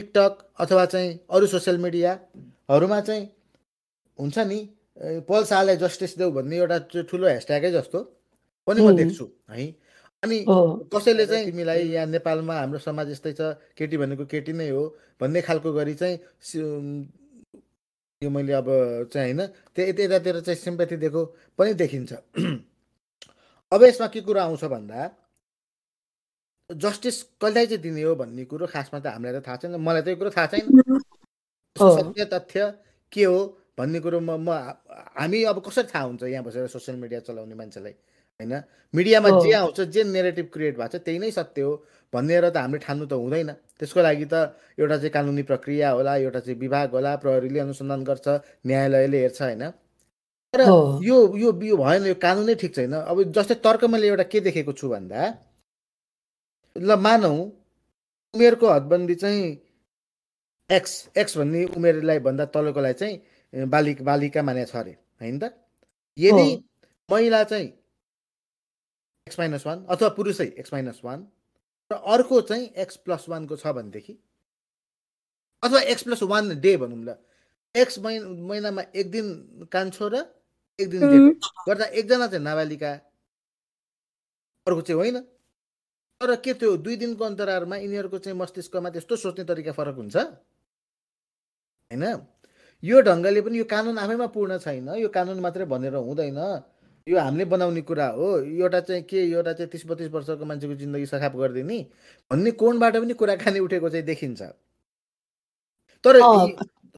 टिकटक 0.00 0.32
अथवा 0.60 0.84
चाहिँ 0.86 1.18
अरू 1.30 1.46
सोसियल 1.46 1.78
मिडियाहरूमा 1.78 3.00
चाहिँ 3.00 3.24
हुन्छ 4.18 4.38
नि? 4.38 4.60
पल 5.28 5.44
शाहलाई 5.44 5.76
जस्टिस 5.76 6.16
देऊ 6.18 6.30
भन्ने 6.32 6.56
एउटा 6.56 6.78
ठुलो 7.10 7.26
ह्यासट्यागै 7.26 7.70
जस्तो 7.72 7.98
पनि 8.66 8.80
म 8.80 8.96
देख्छु 8.96 9.24
है? 9.50 9.66
अनि 10.22 10.36
कसैले 10.92 11.26
चाहिँ 11.26 11.44
तिमीलाई 11.46 11.82
यहाँ 11.92 12.06
नेपालमा 12.16 12.54
हाम्रो 12.60 12.78
समाज 12.80 13.10
यस्तै 13.10 13.32
छ 13.38 13.40
केटी 13.76 13.96
भनेको 14.00 14.24
केटी 14.24 14.52
नै 14.56 14.68
हो 14.72 14.82
भन्ने 15.20 15.40
खालको 15.44 15.72
गरी 15.72 15.94
चाहिँ 16.00 16.16
यो 18.22 18.30
मैले 18.32 18.52
अब 18.56 18.68
चाहिँ 19.12 19.32
होइन 19.36 19.46
त्यो 19.76 19.84
यता 19.86 20.02
यतातिर 20.02 20.40
चाहिँ 20.40 20.58
सिम्पथी 20.64 20.96
दिएको 20.96 21.22
पनि 21.58 21.74
देखिन्छ। 21.76 22.12
अब 23.74 23.82
यसमा 23.84 24.06
के 24.08 24.20
कुरा 24.24 24.42
आउँछ 24.48 24.64
भन्दा 24.64 24.98
जस्टिस 26.70 27.22
कसलाई 27.36 27.66
चाहिँ 27.66 27.82
दिने 27.82 28.02
हो 28.02 28.14
भन्ने 28.16 28.44
कुरो 28.48 28.66
खासमा 28.72 28.98
त 29.04 29.06
हामीलाई 29.12 29.40
त 29.40 29.44
थाहा 29.46 29.56
छैन 29.60 29.76
मलाई 29.76 30.02
त 30.02 30.08
यो 30.08 30.16
कुरो 30.16 30.30
थाहा 30.32 30.46
छैन। 30.56 30.64
सत्य 31.76 32.24
तथ्य 32.32 32.72
के 33.12 33.24
हो 33.24 33.38
भन्ने 33.78 34.00
कुरो 34.00 34.20
म 34.20 34.30
म 34.40 34.48
हामी 35.18 35.42
अब 35.52 35.58
कसरी 35.66 35.88
थाहा 35.92 36.04
हुन्छ 36.04 36.22
यहाँ 36.22 36.44
बसेर 36.44 36.66
सोसियल 36.66 36.96
मिडिया 36.98 37.20
चलाउने 37.20 37.54
मान्छेलाई? 37.54 37.94
होइन? 38.40 38.52
मिडियामा। 38.94 39.28
जे 39.44 39.52
आउँछ 39.52 39.80
जे 39.94 40.04
नेरेटिभ 40.04 40.46
क्रिएट 40.52 40.76
भएको 40.76 40.88
छ 40.88 41.02
त्यही 41.04 41.18
नै 41.18 41.30
सत्य 41.30 41.62
हो। 41.62 41.72
भनेर 42.12 42.48
त 42.50 42.56
हामीले 42.56 42.80
ठान्नु 42.86 43.06
त 43.06 43.12
हुँदैन। 43.12 43.50
त्यसको 43.78 44.00
लागि 44.00 44.26
त 44.32 44.34
एउटा 44.78 44.96
चाहिँ 44.96 45.12
कानुनी 45.12 45.42
प्रक्रिया 45.50 45.90
होला 45.92 46.12
एउटा 46.24 46.40
चाहिँ 46.40 46.58
विभाग 46.60 46.90
होला 46.96 47.12
प्रहरीले 47.20 47.60
अनुसन्धान 47.60 48.00
गर्छ 48.04 48.26
न्यायालयले 48.66 49.18
हेर्छ 49.20 49.40
होइन? 49.42 49.64
तर। 50.54 50.60
यो 51.04 51.16
यो 51.36 51.48
यो 51.52 51.76
भएन 51.76 52.06
यो 52.06 52.14
कानुनै 52.16 52.54
ठिक 52.56 52.72
छैन। 52.74 52.92
अब 52.96 53.16
जस्तै 53.32 53.54
तर्क 53.60 53.84
मैले 53.92 54.08
एउटा 54.08 54.24
के 54.32 54.40
देखेको 54.40 54.72
छु 54.72 54.88
भन्दा 54.88 55.20
ल 56.76 56.96
मानौ 56.96 57.32
उमेरको 58.34 58.66
हदबन्दी 58.68 59.14
चाहिँ 59.14 59.44
एक्स 60.70 60.92
एक्स 61.16 61.36
भन्ने 61.38 61.64
उमेरलाई 61.76 62.18
भन्दा 62.26 62.44
तलकोलाई 62.54 62.92
चाहिँ 62.92 63.16
बालिक 63.64 64.02
बालिका 64.02 64.42
मानेको 64.42 64.70
छ 64.72 64.76
अरे 64.76 64.92
होइन 65.20 65.38
त? 65.38 65.44
यदि 66.18 66.46
महिला 67.10 67.44
चाहिँ 67.44 67.68
एक्स 69.26 69.38
माइनस 69.38 69.66
वान 69.66 69.84
अथवा 69.84 70.08
पुरुषै 70.08 70.46
एक्स 70.58 70.72
माइनस 70.72 71.00
वान 71.04 71.26
र 71.90 71.94
अर्को 71.94 72.40
चाहिँ 72.40 72.66
एक्स 72.76 72.96
प्लस 72.96 73.28
वानको 73.28 73.56
छ 73.56 73.66
भनेदेखि? 73.66 74.14
अथवा 75.62 75.80
एक्स 75.80 76.02
प्लस 76.02 76.22
वान 76.22 76.60
डे 76.60 76.76
भनौँ 76.76 77.04
ल। 77.04 77.16
एक्स 77.76 77.98
मै 77.98 78.18
महिनामा 78.18 78.82
एक 78.94 79.10
दिन 79.10 79.26
कान्छो 79.72 80.08
र 80.08 80.14
एक 80.80 80.88
दिन 80.90 81.00
गर्दा 81.68 81.84
एकजना 81.84 82.26
चाहिँ 82.26 82.44
नाबालिका 82.44 82.92
अर्को 84.66 84.80
चाहिँ 84.80 84.98
होइन। 85.00 85.20
तर 86.20 86.36
के 86.40 86.54
त्यो 86.54 86.76
दुई 86.76 86.96
दिनको 86.96 87.24
अन्तरालमा 87.24 87.76
यिनीहरूको 87.76 88.18
चाहिँ 88.18 88.38
मस्तिष्कमा 88.38 88.90
त्यस्तो 88.90 89.16
सोच्ने 89.16 89.44
तरिका 89.44 89.72
फरक 89.72 89.96
हुन्छ? 89.96 90.16
होइन? 91.90 92.04
यो 92.82 93.00
ढङ्गले 93.00 93.40
पनि 93.40 93.58
यो 93.58 93.64
कानुन 93.64 93.98
आफैमा 93.98 94.26
पूर्ण 94.36 94.58
छैन। 94.58 94.88
यो 94.98 95.08
कानुन 95.08 95.40
मात्रै 95.40 95.64
भनेर 95.64 95.94
हुँदैन। 95.94 96.38
यो 97.06 97.18
हामीले 97.18 97.44
बनाउने 97.44 97.80
कुरा 97.88 98.06
हो। 98.18 98.28
एउटा 98.42 98.80
चाहिँ 98.80 99.02
के 99.06 99.18
एउटा 99.30 99.52
चाहिँ 99.52 99.70
तिस 99.70 99.86
बत्तिस 99.86 100.10
वर्षको 100.10 100.44
मान्छेको 100.44 100.74
जिन्दगी 100.74 101.06
सखाप 101.06 101.36
गरिदिने 101.36 101.78
भन्ने 102.30 102.50
कोणबाट 102.60 102.96
पनि 102.96 103.14
कुराकानी 103.14 103.58
उठेको 103.62 103.88
चाहिँ 103.88 104.06
देखिन्छ। 104.06 104.42
तर 106.04 106.14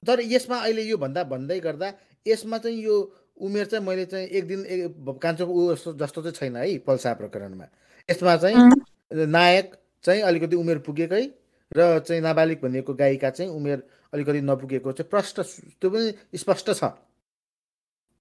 तर 0.06 0.20
यसमा 0.20 0.56
अहिले 0.58 0.82
यो 0.82 0.97
भन्दा 0.97 1.25
भन्दै 1.25 1.58
गर्दा 1.61 1.92
यसमा 2.26 2.58
चाहिँ 2.58 2.78
यो 2.82 2.97
उमेर 3.40 3.66
चाहिँ 3.66 3.85
मैले 3.87 4.04
चाहिँ 4.06 4.26
एक 4.28 4.47
दिन 4.49 4.64
एक 4.66 5.18
कान्छोको 5.23 5.52
ऊ 5.52 5.75
जस्तो 5.75 5.92
जस्तो 6.00 6.23
चाहिँ 6.23 6.35
छैन 6.38 6.56
है 6.56 6.78
पल्सा 6.87 7.12
प्रकरणमा। 7.14 7.66
यसमा 8.08 8.37
चाहिँ 8.37 9.26
नायक 9.26 9.75
चाहिँ 10.04 10.23
अलिकति 10.23 10.56
उमेर 10.56 10.78
पुगेकै 10.87 11.25
र 11.72 11.98
चाहिँ 11.98 12.22
नाबालिग 12.22 12.58
भनिएको 12.62 12.94
गायिका 12.94 13.30
चाहिँ 13.30 13.50
उमेर 13.52 13.82
अलिकति 14.14 14.40
नपुगेको 14.40 14.92
चाहिँ 14.92 15.10
प्रष्ट 15.10 15.40
त्यो 15.80 15.90
पनि 15.90 16.38
स्पष्ट 16.38 16.70
छ। 16.72 16.84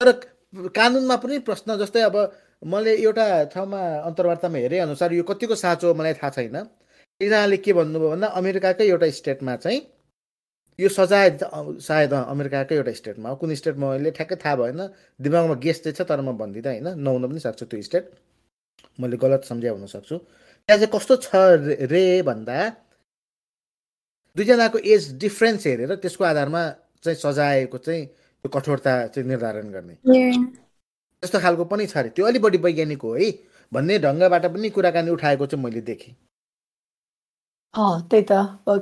तर 0.00 0.12
कानुनमा 0.76 1.16
पनि 1.16 1.38
प्रश्न 1.48 1.76
जस्तै 1.78 2.00
अब 2.08 2.16
मैले 2.62 2.92
एउटा 2.96 3.26
ठाउँमा 3.54 3.80
अन्तर्वार्तामा 4.08 4.58
हेरे 4.58 4.78
अनुसार 4.78 5.12
यो 5.12 5.22
कतिको 5.22 5.54
साँचो 5.54 5.94
मलाई 5.94 6.14
थाहा 6.20 6.30
छैन। 6.30 6.56
एकजनाले 7.20 7.56
के 7.56 7.72
भन्नुभयो 7.72 8.10
भन्दा 8.10 8.26
अमेरिकाकै 8.38 8.84
एउटा 8.88 9.08
स्टेटमा 9.10 9.56
चाहिँ 9.56 9.80
यो 10.78 10.88
सजाय 10.88 11.28
सायद 11.82 12.12
अमेरिकाकै 12.14 12.74
एउटा 12.76 12.92
स्टेटमा 13.00 13.34
कुन 13.40 13.54
स्टेटमा 13.54 13.86
मैले 13.90 14.10
ठ्याक्कै 14.14 14.36
थाहा 14.44 14.56
भएन। 14.56 14.80
दिमागमा 15.20 15.54
गेस 15.64 15.82
चाहिँ 15.82 15.96
छ 15.96 16.00
तर 16.08 16.20
म 16.20 16.36
भन्दिनँ 16.38 16.68
होइन। 16.68 16.88
नहुन 17.00 17.22
पनि 17.28 17.40
सक्छ 17.40 17.62
त्यो 17.64 17.82
स्टेट। 17.82 18.04
मैले 19.00 19.16
गलत 19.16 19.42
सम्झाइ 19.50 19.70
हुन 19.70 19.86
सक्छु। 19.86 20.16
त्यहाँ 20.18 20.78
चाहिँ 20.78 20.92
कस्तो 20.94 21.14
छ 21.16 21.30
रे 21.90 22.22
भन्दा 22.22 22.58
दुईजनाको 24.36 24.78
एज 24.94 25.02
डिफ्रेन्स 25.18 25.66
हेरेर 25.66 25.94
त्यसको 26.02 26.24
आधारमा 26.24 26.62
चाहिँ 27.02 27.18
सजायको 27.18 27.78
चाहिँ 27.78 28.04
त्यो 28.06 28.48
कठोरता 28.54 28.92
चाहिँ 29.06 29.28
निर्धारण 29.28 29.70
गर्ने। 29.72 29.94
त्यस्तो 31.22 31.38
खालको 31.40 31.64
पनि 31.64 31.86
छ 31.86 31.96
अरे। 31.96 32.08
त्यो 32.14 32.26
अलिक 32.26 32.42
बढी 32.42 32.58
वैज्ञानिक 32.58 33.02
हो 33.02 33.14
है। 33.14 33.30
भन्ने 33.72 33.98
ढङ्गबाट 33.98 34.46
पनि 34.54 34.70
कुराकानी 34.70 35.10
उठाएको 35.10 35.46
चाहिँ 35.46 35.64
मैले 35.64 35.80
देखेँ। 35.90 36.14
अँ 37.74 38.08
त्यही 38.10 38.22
त। 38.30 38.32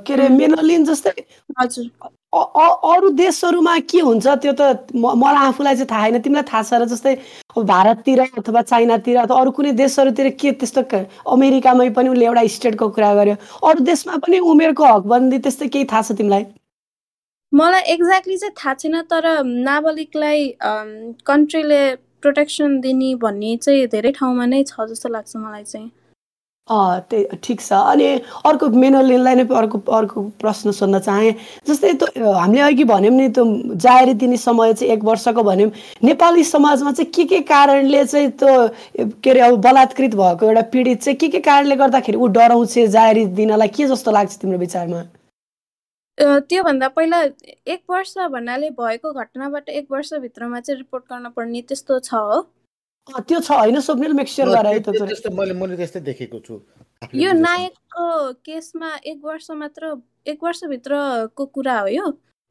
के 0.07 0.13
अरे 0.13 0.29
मेनोलिन 0.29 0.85
जस्तै 0.85 1.13
हजुर। 1.59 1.89
अरू 2.33 3.09
देशहरूमा 3.17 3.77
के 3.91 3.99
हुन्छ 3.99 4.27
त्यो 4.27 4.53
त 4.59 4.91
मलाई 4.93 5.47
आफूलाई 5.47 5.75
चाहिँ 5.75 5.87
थाहा 5.91 6.09
छैन 6.09 6.21
तिमीलाई 6.21 6.43
थाहा 6.51 6.63
छ 6.63 6.73
र 6.81 6.85
जस्तै 6.91 7.13
भारततिर 7.55 8.19
अथवा 8.21 8.61
चाइनातिर 8.61 9.17
अथवा 9.17 9.39
अरू 9.41 9.51
कुनै 9.51 9.71
देशहरूतिर 9.79 10.29
के 10.41 10.51
त्यस्तो 10.59 10.81
अमेरिकामै 11.33 11.89
पनि 11.95 12.09
उसले 12.09 12.25
एउटा 12.25 12.43
स्टेटको 12.55 12.89
कुरा 12.97 13.13
गर्यो। 13.15 13.35
अरू 13.63 13.79
देशमा 13.89 14.17
पनि 14.27 14.39
उमेरको 14.53 14.83
हकबन्दी 14.85 15.37
त्यस्तै 15.39 15.67
केही 15.67 15.85
थाहा 15.91 16.01
छ 16.01 16.17
तिमीलाई? 16.19 16.43
मलाई 17.51 17.81
एक्ज्याक्टली 17.95 18.37
चाहिँ 18.37 18.55
थाहा 18.59 18.73
छैन 18.81 19.01
तर 19.11 19.25
नाबालिगलाई 19.69 20.39
कन्ट्रीले 21.31 21.81
प्रोटेक्सन 22.21 22.79
दिने 22.81 23.13
भन्ने 23.23 23.55
चाहिँ 23.63 23.87
धेरै 23.95 24.11
ठाउँमा 24.19 24.45
नै 24.51 24.63
छ 24.67 24.91
जस्तो 24.91 25.09
लाग्छ 25.15 25.35
मलाई 25.37 25.63
चाहिँ। 25.63 25.89
त्यही 26.69 27.37
ठिक 27.43 27.61
छ। 27.61 27.73
अनि 27.73 28.07
अर्को 28.45 28.69
मेनोलिनलाई 28.69 29.35
नै 29.35 29.43
अर्को 29.55 29.79
अर्को 29.91 30.21
प्रश्न 30.41 30.71
सोध्न 30.71 30.99
चाहेँ। 30.99 31.33
जस्तै 31.67 31.93
त्यो 31.93 32.31
हामीले 32.31 32.61
अघि 32.61 32.83
भन्यौँ 32.83 33.13
नि 33.15 33.27
त्यो 33.29 33.45
जाहेरी 33.75 34.13
दिने 34.13 34.37
समय 34.37 34.73
चाहिँ 34.73 34.93
एक 34.93 35.03
वर्षको 35.03 35.43
भन्यौँ। 35.43 35.71
नेपाली 36.03 36.43
समाजमा 36.43 36.91
चाहिँ 36.91 37.11
के 37.11 37.23
के 37.25 37.39
कारणले 37.47 38.05
चाहिँ 38.05 38.31
त्यो 38.35 39.07
के 39.23 39.29
अरे 39.29 39.39
अब 39.47 39.61
बलात्कृत 39.61 40.15
भएको 40.15 40.45
एउटा 40.45 40.61
पीडित 40.73 41.01
चाहिँ 41.01 41.17
के 41.17 41.27
के 41.27 41.39
कारणले 41.39 41.75
गर्दाखेरि 41.75 42.17
ऊ 42.17 42.27
डराउँछ 42.35 42.79
जाहेरी 42.79 43.25
दिनलाई? 43.37 43.67
के 43.67 43.87
जस्तो 43.87 44.11
लाग्छ 44.11 44.37
तिम्रो 44.41 44.57
विचारमा? 44.57 45.03
त्योभन्दा 46.17 46.87
पहिला 46.89 47.21
एक 47.71 47.81
वर्ष 47.89 48.13
भन्नाले 48.33 48.69
भएको 48.73 49.11
घटनाबाट 49.13 49.69
एक 49.69 49.87
वर्षभित्रमा 49.91 50.59
चाहिँ 50.59 50.77
रिपोर्ट 50.79 51.03
गर्न 51.11 51.29
पर्ने 51.29 51.61
त्यस्तो 51.61 51.99
छ 51.99 52.13
हो। 52.13 52.39
त्यो 53.07 53.39
छ 53.39 53.51
होइन 53.51 53.79
स्वप्निल 53.79 54.13
मेक्स्योर 54.13 54.49
गर 54.49 54.65
है 54.67 54.79
त्यो 54.79 54.91
त्यो- 54.91 54.99
कुरा 54.99 55.07
त्यस्तो 55.07 55.29
मैले 55.35 55.53
मैले 55.53 55.75
त्यस्तै 55.77 55.99
देखेको 55.99 56.39
छु। 56.39 56.59
यो। 57.15 57.31
नायकको 57.33 58.33
केसमा 58.45 58.89
एक 59.05 59.19
वर्ष 59.23 59.51
मात्र 59.51 59.95
एक 60.27 60.43
वर्षभित्रको 60.43 61.45
कुरा 61.45 61.79
हो 61.79 61.87
यो। 61.87 62.05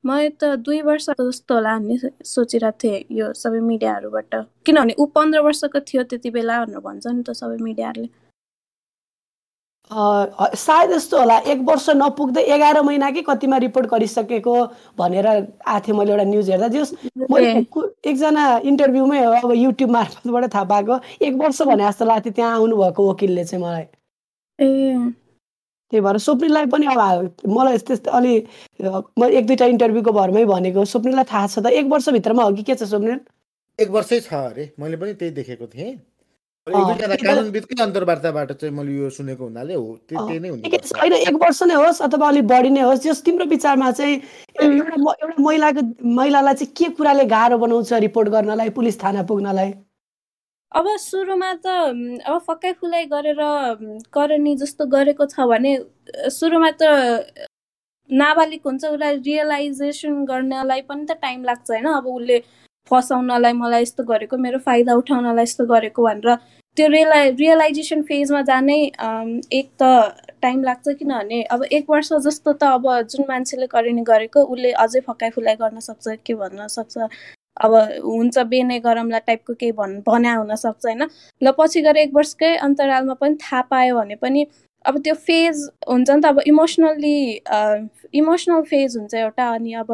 मैले 0.05 0.29
त 0.31 0.45
दुई 0.57 0.81
वर्ष 0.83 1.07
जस्तो 1.21 1.55
होला 1.55 1.79
भन्ने 1.79 1.97
सोचिरहेको 2.25 2.79
थिएँ 2.83 3.05
यो 3.11 3.33
सबै 3.33 3.61
मिडियाहरूबाट। 3.61 4.35
किनभने 4.67 4.95
ऊ 4.99 5.07
पन्ध्र 5.07 5.41
वर्षको 5.41 5.81
थियो 5.81 6.03
त्यति 6.03 6.31
बेला 6.31 6.65
भनेर 6.65 6.79
भन्छ 6.81 7.07
नि 7.07 7.23
त 7.23 7.31
सबै 7.31 7.57
मिडियाहरूले। 7.61 8.09
सायद 9.93 10.91
यस्तो 10.91 11.19
होला 11.19 11.39
एक 11.39 11.61
वर्ष 11.63 11.89
नपुग्दै 11.91 12.43
एघार 12.43 12.81
महिनाकै 12.83 13.23
कतिमा 13.23 13.57
रिपोर्ट 13.57 13.87
गरिसकेको 13.87 14.55
भनेर 14.99 15.27
आएको 15.27 15.81
थियो 15.87 15.97
मैले 15.97 16.11
एउटा 16.13 16.25
न्युज 16.25 16.51
हेर्दा। 16.51 16.69
जस 16.69 16.91
मैले। 17.31 17.63
कु- 17.65 17.91
एकजना 18.07 18.61
इन्टरभ्यूमै 18.65 19.25
हो 19.25 19.33
अब 19.33 19.53
युट्युब 19.55 19.91
मार्फतबाट 19.91 20.55
थाहा 20.55 20.65
पाएको। 20.65 20.99
एक 21.23 21.35
वर्ष 21.35 21.63
भने 21.63 21.89
जस्तो 21.89 22.05
लाग्थ्यो 22.05 22.33
त्यहाँ 22.33 22.55
आउनुभएको 22.55 23.11
वकिलले 23.11 23.45
चाहिँ 23.45 23.65
मलाई। 23.65 23.87
ए। 24.61 25.13
त्यही 25.91 26.01
भएर 26.01 26.19
स्वप्निललाई 26.19 26.67
पनि 26.67 26.87
अब 26.87 27.37
मलाई 27.47 27.79
त्यस्तो 27.79 28.11
अलि 28.11 28.35
म 29.19 29.25
एक 29.25 29.47
दुईवटा 29.47 29.67
इन्टरभ्यूको 29.67 30.13
भरमै 30.13 30.45
भनेको। 30.45 30.85
स्वप्निललाई 30.85 31.25
थाहा 31.25 31.47
छ 31.47 31.59
त 31.59 31.67
एक 31.71 31.87
वर्षभित्रमा 31.87 32.43
हो 32.43 32.53
कि 32.59 32.63
के 32.67 32.75
छ 32.75 32.83
स्वप्निल 32.91 33.21
एक 33.81 33.91
वर्षै 33.91 34.21
छ 34.21 34.35
अरे 34.35 34.73
मैले 34.81 34.97
पनि 34.97 35.15
त्यही 35.15 35.31
देखेको 35.31 35.67
थिएँ। 35.67 35.95
अन्तर्वार्ताबाट 36.67 38.53
चाहिँ 38.53 38.75
मैले 38.75 38.93
यो 38.93 39.11
सुनेको 39.11 39.45
हुनाले 39.45 39.75
हो। 39.75 39.87
त्यही 40.11 40.39
नै 40.39 40.51
ठिकै 40.63 40.79
छ। 40.79 40.91
हुनुपर्छ 40.91 40.99
होइन 40.99 41.13
एक 41.13 41.35
वर्ष 41.43 41.63
नै 41.63 41.75
होस् 41.75 42.03
अथवा 42.03 42.29
अलिक 42.29 42.47
बढी 42.47 42.71
नै 42.71 42.83
होस् 42.83 43.03
जस 43.07 43.23
तिम्रो 43.23 43.45
विचारमा 43.47 43.91
चाहिँ 43.93 44.15
एउटा 44.63 44.95
एउटा 44.99 45.43
महिलाको 45.43 45.83
महिलालाई 46.03 46.55
चाहिँ 46.55 46.73
के 46.75 46.87
कुराले 46.99 47.25
गाह्रो 47.31 47.59
बनाउँछ 47.59 47.93
रिपोर्ट 48.07 48.29
गर्नलाई 48.35 48.71
पुलिस 48.75 48.97
थाना 49.03 49.23
पुग्नलाई? 49.31 49.71
अब 50.73 50.87
सुरुमा 50.99 51.51
त 51.63 51.67
अब 52.27 52.39
फकाइ 52.51 52.73
फुलाइ 52.83 53.05
गरेर 53.15 53.41
करनी 54.13 54.57
जस्तो 54.59 54.87
गरेको 54.91 55.25
छ 55.31 55.47
भने 55.47 55.73
सुरुमा 56.35 56.71
त 56.83 56.83
नाबालिग 58.11 58.61
हुन्छ 58.67 58.85
उसलाई 58.85 59.17
रियलाइजेसन 59.23 60.25
गर्नलाई 60.27 60.81
पनि 60.83 61.07
त 61.07 61.13
टाइम 61.23 61.45
लाग्छ 61.45 61.71
होइन? 61.71 61.87
अब 61.87 62.07
उसले 62.07 62.39
फसाउनलाई 62.91 63.53
मलाई 63.63 63.83
यस्तो 63.83 64.05
गरेको 64.13 64.37
मेरो 64.47 64.59
फाइदा 64.67 64.95
उठाउनलाई 65.03 65.43
यस्तो 65.43 65.67
गरेको 65.73 66.03
भनेर 66.09 66.37
त्यो 66.77 66.87
रियलाइ 66.93 67.31
रियलाइजेसन 67.41 68.03
फेजमा 68.09 68.41
जानै 68.49 68.79
एक 69.59 69.69
त 69.83 69.91
टाइम 70.43 70.63
लाग्छ 70.65 70.95
किनभने 70.99 71.43
अब 71.55 71.63
एक 71.79 71.91
वर्ष 71.91 72.13
जस्तो 72.27 72.53
त 72.53 72.65
अब 72.79 72.89
जुन 73.15 73.25
मान्छेले 73.29 73.67
करनी 73.75 74.03
गरेको 74.11 74.43
उसले 74.55 74.73
अझै 74.85 75.01
फकाइ 75.09 75.31
फुलाइ 75.37 75.55
गर्न 75.63 75.81
सक्छ 75.89 76.17
के 76.27 76.35
भन्न 76.43 76.67
सक्छ? 76.77 77.09
अब 77.65 77.75
हुन्छ 78.05 78.39
बेने 78.53 78.79
गरमला 78.87 79.19
टाइपको 79.29 79.55
केही 79.61 79.73
भन् 79.73 79.95
भन्या 80.09 80.35
हुनसक्छ 80.35 80.87
होइन? 80.87 81.03
ल 81.43 81.53
पछि 81.59 81.83
गएर 81.83 81.97
एक 81.97 82.15
वर्षकै 82.15 82.55
अन्तरालमा 82.69 83.15
पनि 83.23 83.37
थाहा 83.43 83.63
पायो 83.71 83.97
भने 84.01 84.17
पनि 84.25 84.47
अब 84.85 84.99
त्यो 85.05 85.15
फेज 85.29 85.63
हुन्छ 85.89 86.11
नि 86.11 86.21
त 86.21 86.27
अब 86.27 86.41
इमोसनल्ली 86.47 87.17
इमोसनल 88.21 88.63
फेज 88.73 88.97
हुन्छ 88.97 89.15
एउटा 89.15 89.49
अनि 89.55 89.73
अब 89.83 89.93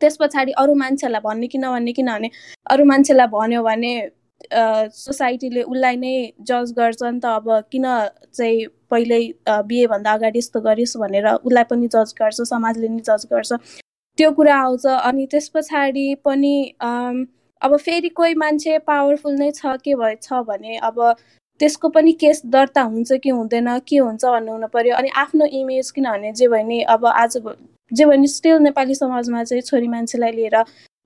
त्यस 0.00 0.16
पछाडि 0.20 0.52
अरू 0.62 0.74
मान्छेहरूलाई 0.84 1.22
भन्ने 1.26 1.46
कि 1.52 1.58
नभन्ने 1.58 1.92
किनभने 1.98 2.30
अरू 2.70 2.84
मान्छेलाई 2.92 3.26
भन्यो 3.36 3.62
भने 3.62 3.92
सोसाइटीले 4.96 5.62
उसलाई 5.62 5.96
नै 6.02 6.14
जज 6.48 6.72
गर्छ 6.76 7.02
नि 7.02 7.20
त 7.20 7.26
अब 7.38 7.48
किन 7.72 7.86
चाहिँ 8.34 8.66
पहिल्यै 8.90 9.22
बिहेभन्दा 9.68 10.12
अगाडि 10.12 10.38
यस्तो 10.38 10.60
गरिस् 10.60 10.96
भनेर 11.02 11.26
उसलाई 11.34 11.64
पनि 11.70 11.88
जज 11.94 12.14
गर्छ 12.20 12.48
समाजले 12.52 12.88
नि 12.88 13.02
जज 13.08 13.26
गर्छ। 13.32 13.52
त्यो 14.18 14.30
कुरा 14.38 14.56
आउँछ 14.60 14.86
अनि 14.86 15.26
त्यस 15.32 15.48
पछाडि 15.54 16.06
पनि 16.24 16.54
अब 17.62 17.76
फेरि 17.76 18.08
कोही 18.16 18.34
मान्छे 18.42 18.78
पावरफुल 18.88 19.34
नै 19.38 19.50
छ 19.52 19.76
के 19.84 19.94
भएछ 19.94 20.32
भने 20.48 20.76
अब 20.88 21.00
त्यसको 21.60 21.88
पनि 21.94 22.12
केस 22.20 22.42
दर्ता 22.46 22.82
हुन्छ 22.82 23.20
कि 23.22 23.30
हुँदैन 23.30 23.68
के 23.88 23.96
हुन्छ 23.98 24.24
भन्नु 24.24 24.52
हुनु 24.52 24.68
पर्यो 24.72 24.96
अनि 24.96 25.08
आफ्नो 25.22 25.46
इमेज 25.58 25.90
किनभने 25.90 26.32
जे 26.32 26.48
भने 26.48 26.80
अब 26.94 27.06
आज 27.06 27.36
जे 27.92 28.04
भने 28.06 28.26
स्टिल 28.26 28.58
नेपाली 28.62 28.94
समाजमा 28.94 29.42
चाहिँ 29.44 29.62
छोरी 29.62 29.88
मान्छेलाई 29.88 30.32
लिएर 30.32 30.56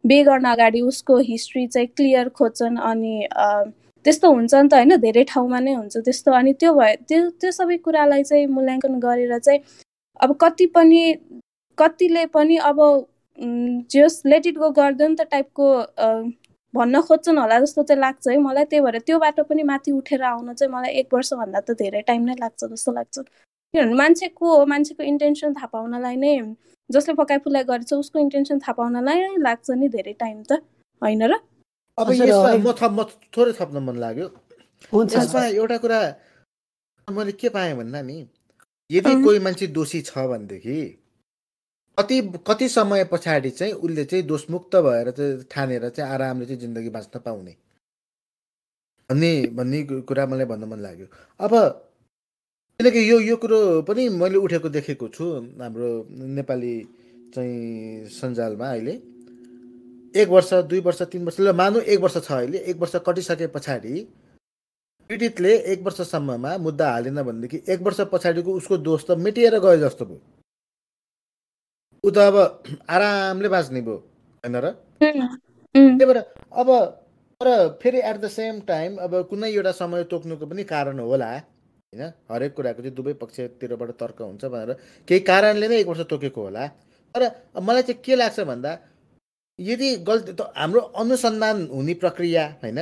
बे 0.04 0.22
गर्न 0.24 0.44
अगाडि 0.44 0.80
उसको 0.90 1.16
हिस्ट्री 1.30 1.66
चाहिँ 1.66 1.88
क्लियर 1.96 2.28
खोज्छन् 2.38 2.76
अनि 2.90 3.14
त्यस्तो 4.04 4.30
हुन्छ 4.32 4.54
नि 4.54 4.68
त 4.68 4.74
होइन 4.74 4.96
धेरै 5.00 5.24
ठाउँमा 5.28 5.58
नै 5.60 5.74
हुन्छ 5.74 5.96
त्यस्तो। 5.96 6.32
अनि 6.38 6.52
त्यो 6.60 6.72
भए 6.74 6.94
त्यो 7.08 7.28
त्यो 7.40 7.50
सबै 7.58 7.76
कुरालाई 7.84 8.22
चाहिँ 8.22 8.46
मूल्याङ्कन 8.56 8.98
गरेर 9.00 9.38
चाहिँ 9.38 9.60
अब 10.20 10.36
कति 10.40 10.66
पनि 10.76 11.02
कतिले 11.78 12.24
पनि 12.36 12.56
अब 12.70 12.80
जस 13.92 14.22
लेट 14.26 14.46
इट 14.46 14.58
गो 14.58 14.70
गर्दैन 14.80 15.14
त 15.16 15.26
टाइपको 15.30 15.68
भन्न 16.74 17.00
खोज्छन् 17.08 17.38
होला 17.38 17.58
जस्तो 17.60 17.82
चाहिँ 17.82 18.00
लाग्छ 18.00 18.28
है 18.28 18.36
मलाई। 18.38 18.64
त्यही 18.70 18.82
भएर 18.84 18.98
त्यो 19.06 19.18
बाटो 19.24 19.42
पनि 19.48 19.62
माथि 19.72 19.90
उठेर 19.92 20.22
आउन 20.22 20.52
चाहिँ 20.54 20.72
मलाई 20.74 20.92
एक 21.00 21.14
वर्षभन्दा 21.14 21.60
त 21.60 21.78
धेरै 21.80 22.02
टाइम 22.08 22.22
नै 22.28 22.34
लाग्छ 22.40 22.64
जस्तो 22.64 22.92
लाग्छ। 22.92 23.18
किनभने 23.18 23.94
मान्छे 23.94 24.28
को 24.28 24.56
हो? 24.56 24.64
मान्छेको 24.66 25.02
इन्टेन्सन 25.02 25.54
थाहा 25.54 25.66
पाउनलाई 25.72 26.16
नै 26.16 26.36
जसले 26.90 27.14
फकाइ 27.14 27.38
फुलाइ 27.44 27.64
गरेछ 27.64 27.92
उसको 27.92 28.18
इन्टेन्सन 28.18 28.58
थाहा 28.60 28.72
पाउनलाई 28.78 29.18
नै 29.20 29.36
लाग्छ 29.42 29.70
नि 29.70 29.88
धेरै 29.88 30.12
टाइम 30.20 30.42
त। 30.42 30.60
होइन 31.02 31.22
र? 31.24 31.34
अब 31.98 32.10
यसमा 32.12 32.56
म 32.56 32.72
थप 32.72 32.92
म 32.92 33.00
थोरै 33.36 33.52
थप्न 33.58 33.76
मन 33.86 33.96
लाग्यो। 34.04 34.26
यसमा 34.92 35.44
एउटा 35.46 35.76
कुरा 35.78 36.00
मैले 37.08 37.32
के 37.32 37.48
पाएँ 37.48 37.74
भन्दा 37.76 38.02
नि 38.02 38.18
यदि 38.90 39.12
कोही 39.24 39.38
मान्छे 39.38 39.66
दोषी 39.72 40.00
छ 40.02 40.12
भनेदेखि 40.28 40.78
कति 41.98 42.16
कति 42.46 42.68
समय 42.68 43.04
पछाडि 43.12 43.50
चाहिँ 43.50 43.72
उसले 43.72 44.04
चाहिँ 44.04 44.24
दोषमुक्त 44.26 44.76
भएर 44.76 45.10
चाहिँ 45.10 45.42
ठानेर 45.50 45.88
चाहिँ 45.88 46.10
आरामले 46.10 46.46
चाहिँ 46.46 46.60
जिन्दगी 46.60 46.90
बाँच्न 46.90 47.18
पाउने। 47.20 47.54
भन्ने 49.10 49.30
भन्ने 49.56 49.82
कुरा 50.02 50.26
मलाई 50.26 50.46
भन्न 50.46 50.64
मन 50.68 50.80
लाग्यो। 50.80 51.06
अब 51.40 51.52
किनकि 52.80 53.00
यो 53.10 53.18
यो 53.20 53.36
कुरो 53.36 53.58
पनि 53.88 54.08
मैले 54.08 54.38
उठेको 54.38 54.68
देखेको 54.68 55.08
छु। 55.08 55.24
हाम्रो 55.60 55.90
नेपाली 56.10 56.74
चाहिँ 57.34 58.08
सञ्जालमा 58.10 58.68
अहिले। 58.70 58.92
एक 60.20 60.28
वर्ष 60.28 60.52
दुई 60.70 60.80
वर्ष 60.80 61.02
तिन 61.12 61.24
वर्ष 61.24 61.40
ल 61.40 61.52
मानु 61.54 61.80
एक 61.80 62.00
वर्ष 62.00 62.16
छ 62.18 62.32
अहिले। 62.32 62.58
एक 62.58 62.76
वर्ष 62.80 62.94
कटिसके 63.06 63.46
पछाडि 63.54 63.94
पीडितले 65.10 65.52
एक 65.72 65.82
वर्षसम्ममा 65.86 66.56
मुद्दा 66.58 66.90
हालेन 66.90 67.22
भनेदेखि 67.22 67.62
एक 67.72 67.80
वर्ष 67.82 68.00
पछाडिको 68.12 68.52
उसको 68.56 68.76
दोष 68.82 69.04
त 69.06 69.18
मेटिएर 69.22 69.58
गयो 69.60 69.76
जस्तो 69.78 70.04
भयो। 70.04 70.20
ऊ 72.04 72.10
त 72.10 72.18
अब 72.18 72.36
आरामले 72.90 73.48
बाँच्ने 73.48 73.80
भयो 73.80 73.96
होइन 74.44 74.56
र? 74.56 74.66
त्यही 75.00 76.04
भएर 76.04 76.18
अब 76.52 76.68
तर 77.40 77.48
फेरि 77.82 77.98
एट 78.00 78.16
द 78.20 78.28
सेम 78.30 78.60
टाइम 78.66 78.96
अब 78.98 79.12
कुनै 79.30 79.50
एउटा 79.52 79.72
समय 79.72 80.04
तोक्नुको 80.10 80.46
पनि 80.46 80.64
कारण 80.64 80.98
होला। 80.98 81.30
होइन? 81.94 82.12
हरेक 82.30 82.52
कुराको 82.54 82.80
चाहिँ 82.82 82.94
दुवै 82.94 83.14
पक्षतिरबाट 83.22 83.90
तर्क 84.02 84.18
हुन्छ 84.22 84.44
भनेर 84.44 84.70
केही 85.08 85.20
कारणले 85.30 85.66
नै 85.68 85.76
एक 85.80 85.88
वर्ष 85.88 86.00
तोकेको 86.10 86.40
होला। 86.42 86.66
तर 87.14 87.22
मलाई 87.62 87.82
चाहिँ 87.82 88.02
के 88.04 88.14
लाग्छ 88.16 88.40
भन्दा 88.50 88.70
यदि 89.58 89.88
गल्ती 90.02 90.32
त 90.34 90.50
हाम्रो 90.56 90.80
अनुसन्धान 90.98 91.56
हुने 91.70 91.94
प्रक्रिया 92.02 92.44
होइन? 92.62 92.78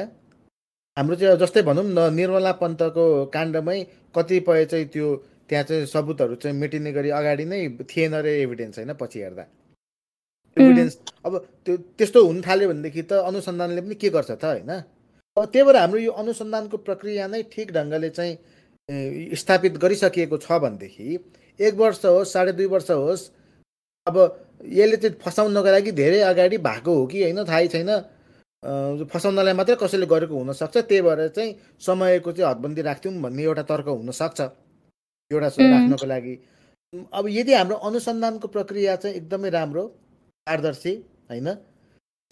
हाम्रो 0.97 1.15
चाहिँ 1.17 1.37
जस्तै 1.39 1.63
भनौँ 1.69 1.85
न 1.85 2.01
निर्मला 2.17 2.53
पन्तको 2.63 3.05
काण्डमै 3.29 3.79
कतिपय 4.17 4.65
चाहिँ 4.73 4.87
त्यो 4.89 5.07
त्यहाँ 5.49 5.65
चाहिँ 5.69 5.87
सबुतहरू 5.87 6.35
चाहिँ 6.41 6.57
मेटिने 6.57 6.93
गरी 6.93 7.11
अगाडि 7.13 7.45
नै 7.45 7.61
थिएन 7.85 8.15
रे 8.25 8.33
एभिडेन्स 8.43 8.79
होइन? 8.79 8.93
पछि 8.97 9.19
हेर्दा। 9.21 9.45
एभिडेन्स 10.57 10.99
अब 11.27 11.33
त्यो 11.65 11.77
त्यस्तो 11.99 12.19
हुन 12.27 12.41
थाल्यो 12.41 12.69
भनेदेखि 12.69 13.03
त 13.03 13.13
अनुसन्धानले 13.29 13.81
पनि 13.81 13.95
के 14.01 14.09
गर्छ 14.17 14.31
त 14.33 14.45
होइन? 14.45 14.73
अब 15.37 15.45
त्यही 15.53 15.65
भएर 15.65 15.77
हाम्रो 15.77 16.01
यो 16.01 16.13
अनुसन्धानको 16.13 16.77
प्रक्रिया 16.89 17.27
नै 17.27 17.43
ठिक 17.53 17.73
ढङ्गले 17.73 18.11
चाहिँ 18.11 18.37
स्थापित 18.89 19.77
गरिसकिएको 19.79 20.37
छ 20.39 20.59
भनेदेखि 20.63 21.19
एक 21.61 21.75
वर्ष 21.75 22.05
होस् 22.05 22.33
साढे 22.33 22.53
दुई 22.53 22.67
वर्ष 22.67 22.91
होस् 22.91 23.31
अब 24.07 24.17
यसले 24.63 24.97
चाहिँ 24.97 25.17
फसाउनको 25.23 25.71
लागि 25.71 25.93
धेरै 25.93 26.21
अगाडि 26.29 26.59
भएको 26.59 26.95
हो 26.95 27.07
कि 27.07 27.23
होइन 27.23 27.45
थाहै 27.45 27.69
छैन। 27.69 27.91
फसाउनलाई 29.07 29.55
मात्रै 29.55 29.77
कसैले 29.77 30.07
गरेको 30.07 30.35
हुनसक्छ 30.35 30.77
त्यही 30.79 31.03
भएर 31.03 31.29
चाहिँ 31.29 31.51
समयको 31.83 32.33
चाहिँ 32.33 32.51
हदबन्दी 32.51 32.83
राख्थ्यौँ 32.83 33.15
भन्ने 33.23 33.43
एउटा 33.43 33.63
तर्क 33.71 33.89
हुनसक्छ। 33.89 34.41
एउटा 35.31 35.49
राख्नको 35.49 36.07
लागि। 36.07 36.35
अब 36.93 37.25
यदि 37.29 37.53
हाम्रो 37.55 37.77
अनुसन्धानको 37.89 38.49
प्रक्रिया 38.49 38.97
चाहिँ 38.97 39.17
एकदमै 39.17 39.51
राम्रो 39.51 39.85
पारदर्शी 40.47 40.95
होइन 41.31 41.49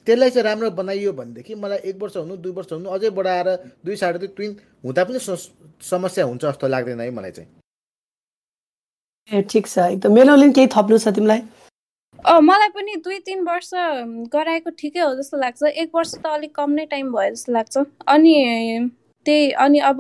त्यसलाई 0.07 0.31
चाहिँ 0.31 0.45
राम्रो 0.45 0.71
बनाइयो 0.81 1.13
भनेदेखि 1.13 1.55
मलाई 1.55 1.79
एक 1.91 1.97
वर्ष 2.03 2.17
हुनु 2.17 2.37
दुई 2.37 2.53
वर्ष 2.53 2.73
हुनु 2.73 2.89
अझै 2.91 3.11
बढाएर 3.19 3.49
दुई 3.85 3.97
साढे 3.97 4.19
दुई 4.19 4.29
तिन 4.37 4.57
हुँदा 4.85 5.05
पनि 5.05 5.19
समस्या 5.21 6.25
हुन्छ 6.25 6.45
जस्तो 6.45 6.69
लाग्दैन 6.69 7.01
है 7.01 7.11
मलाई 7.11 7.31
चाहिँ। 7.31 7.49
ए 9.31 9.43
ठिक 9.51 9.67
छ। 9.67 9.79
एकदम 9.79 10.13
मेलोलिन 10.15 10.53
केही 10.53 10.69
थप्नु 10.75 10.99
छ 10.99 11.09
तिमीलाई? 11.15 11.41
मलाई 12.43 12.69
पनि 12.75 12.97
दुई 13.05 13.19
तिन 13.27 13.45
वर्ष 13.45 13.71
गराएको 14.33 14.71
ठिकै 14.79 15.01
हो 15.01 15.15
जस्तो 15.15 15.37
लाग्छ। 15.39 15.63
एक 15.63 15.91
वर्ष 15.95 16.15
त 16.15 16.27
अलिक 16.27 16.55
कम 16.55 16.71
नै 16.79 16.85
टाइम 16.87 17.13
भयो 17.13 17.31
जस्तो 17.35 17.53
लाग्छ। 17.53 17.77
अनि 18.09 18.35
त्यही 19.27 19.51
अनि 19.65 19.79
अब 19.91 19.99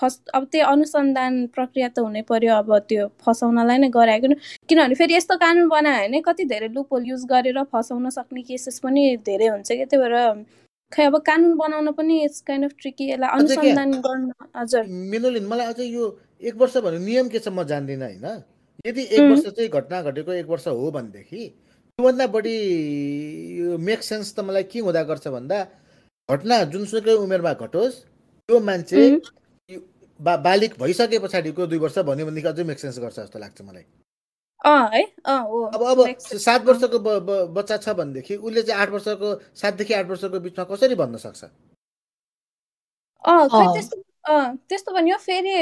फर्स्ट 0.00 0.28
अब 0.36 0.44
त्यो 0.52 0.66
अनुसन्धान 0.66 1.34
प्रक्रिया 1.54 1.88
त 1.88 1.98
हुनै 2.06 2.22
पर्यो 2.30 2.54
अब 2.56 2.70
त्यो 2.90 3.06
फसाउनलाई 3.24 3.78
नै 3.78 3.88
गराएको 3.96 4.28
किनभने 4.68 4.94
फेरि 5.00 5.14
यस्तो 5.14 5.36
कानुन 5.44 5.68
बनायो 5.68 6.06
भने 6.06 6.20
कति 6.28 6.44
धेरै 6.52 6.68
लुपोल 6.76 7.02
युज 7.08 7.24
गरेर 7.32 7.62
फसाउन 7.72 8.10
सक्ने 8.16 8.42
केसेस 8.48 8.78
पनि 8.84 9.04
धेरै 9.26 9.48
हुन्छ 9.48 9.68
क्या 9.68 9.86
त्यही 9.90 10.02
भएर 10.02 10.44
खै 10.92 11.04
अब 11.04 11.16
कानुन 11.24 11.56
बनाउन 11.56 11.92
पनि 11.96 12.14
इट्स 12.24 12.40
काइन्ड 12.48 12.64
अफ 12.64 12.72
ट्रिकी 12.80 13.10
यसलाई 13.10 13.30
अनुसन्धान 13.38 13.90
गर्न 14.04 14.30
हजुर। 14.56 14.84
मिनोलिन 15.14 15.46
मलाई 15.46 15.66
अझै 15.72 15.86
यो 15.86 16.04
एक 16.42 16.54
वर्ष 16.60 16.76
भन्ने 16.84 17.00
नियम 17.06 17.28
के 17.28 17.38
छ 17.38 17.48
म 17.48 17.64
जान्दिनँ 17.70 18.04
होइन। 18.04 18.26
यदि 18.86 19.02
एक 19.02 19.20
वर्ष 19.30 19.46
चाहिँ 19.48 19.68
घटना 19.68 20.02
घटेको 20.02 20.32
एक 20.32 20.48
वर्ष 20.48 20.66
हो 20.68 20.90
भनेदेखि 20.96 21.42
त्योभन्दा 21.98 22.26
बढी 22.34 22.56
मेक 23.88 24.02
सेन्स 24.08 24.34
त 24.34 24.46
मलाई 24.48 24.64
के 24.70 24.78
हुँदा 24.86 25.02
गर्छ 25.10 25.28
भन्दा 25.34 25.58
घटना 26.28 26.62
जुनसुकै 26.72 27.14
उमेरमा 27.26 27.52
घटोस् 27.66 27.96
त्यो 28.48 28.60
मान्छे 28.70 28.96
बा 30.20 30.36
बालिक 30.44 30.74
भइसके 30.80 31.18
पछाडिको 31.18 31.66
दुई 31.66 31.78
वर्ष 31.78 31.98
भन्यो 32.10 32.26
भनेदेखि 32.26 32.48
अझै 32.48 32.64
मेकसेन्स 32.64 32.98
गर्छ 32.98 33.16
जस्तो 33.18 33.38
लाग्छ 33.38 33.62
मलाई। 33.62 33.84
अब 34.64 35.82
अब 35.90 35.98
सात 36.18 36.64
वर्षको 36.66 36.98
बच्चा 37.54 37.76
छ 37.76 37.88
भनेदेखि 37.98 38.36
उसले 38.36 38.62
चाहिँ 38.62 38.80
आठ 38.82 38.90
वर्षको 38.90 39.34
सातदेखि 39.54 39.94
आठ 39.94 40.06
वर्षको 40.06 40.40
बिचमा 40.40 40.64
कसरी 40.72 40.94
भन्न 40.94 41.16
सक्छ? 41.26 41.44
त्यस्तो 44.68 44.92
भन्यो 44.94 45.16
फेरि 45.18 45.54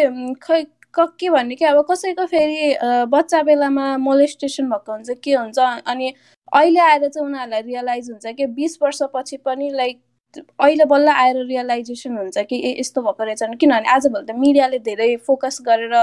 खै 0.43 0.65
के 0.97 1.29
भन्ने 1.31 1.55
कि 1.57 1.65
अब 1.65 1.85
कसैको 1.91 2.25
फेरि 2.27 2.77
बच्चा 3.13 3.43
बेलामा 3.43 3.87
मोलेस्टेसन 4.01 4.71
भएको 4.71 4.93
हुन्छ 4.93 5.11
के 5.25 5.35
हुन्छ 5.35 5.59
अनि 5.87 6.13
अहिले 6.53 6.81
आएर 6.81 7.09
चाहिँ 7.09 7.27
उनीहरूलाई 7.27 7.63
रियलाइज 7.63 8.11
हुन्छ 8.11 8.27
कि 8.37 8.47
बिस 8.57 8.79
वर्षपछि 8.83 9.37
पनि 9.45 9.71
लाइक 9.71 10.01
अहिले 10.39 10.85
बल्ल 10.85 11.09
आएर 11.09 11.37
रियलाइजेसन 11.47 12.17
हुन्छ 12.19 12.39
कि 12.51 12.57
ए 12.69 12.75
यस्तो 12.81 13.03
भएको 13.03 13.25
रहेछ 13.25 13.43
किनभने 13.61 13.89
आजभोलि 13.95 14.27
त 14.27 14.37
मिडियाले 14.39 14.79
धेरै 14.89 15.15
फोकस 15.27 15.61
गरेर 15.69 15.95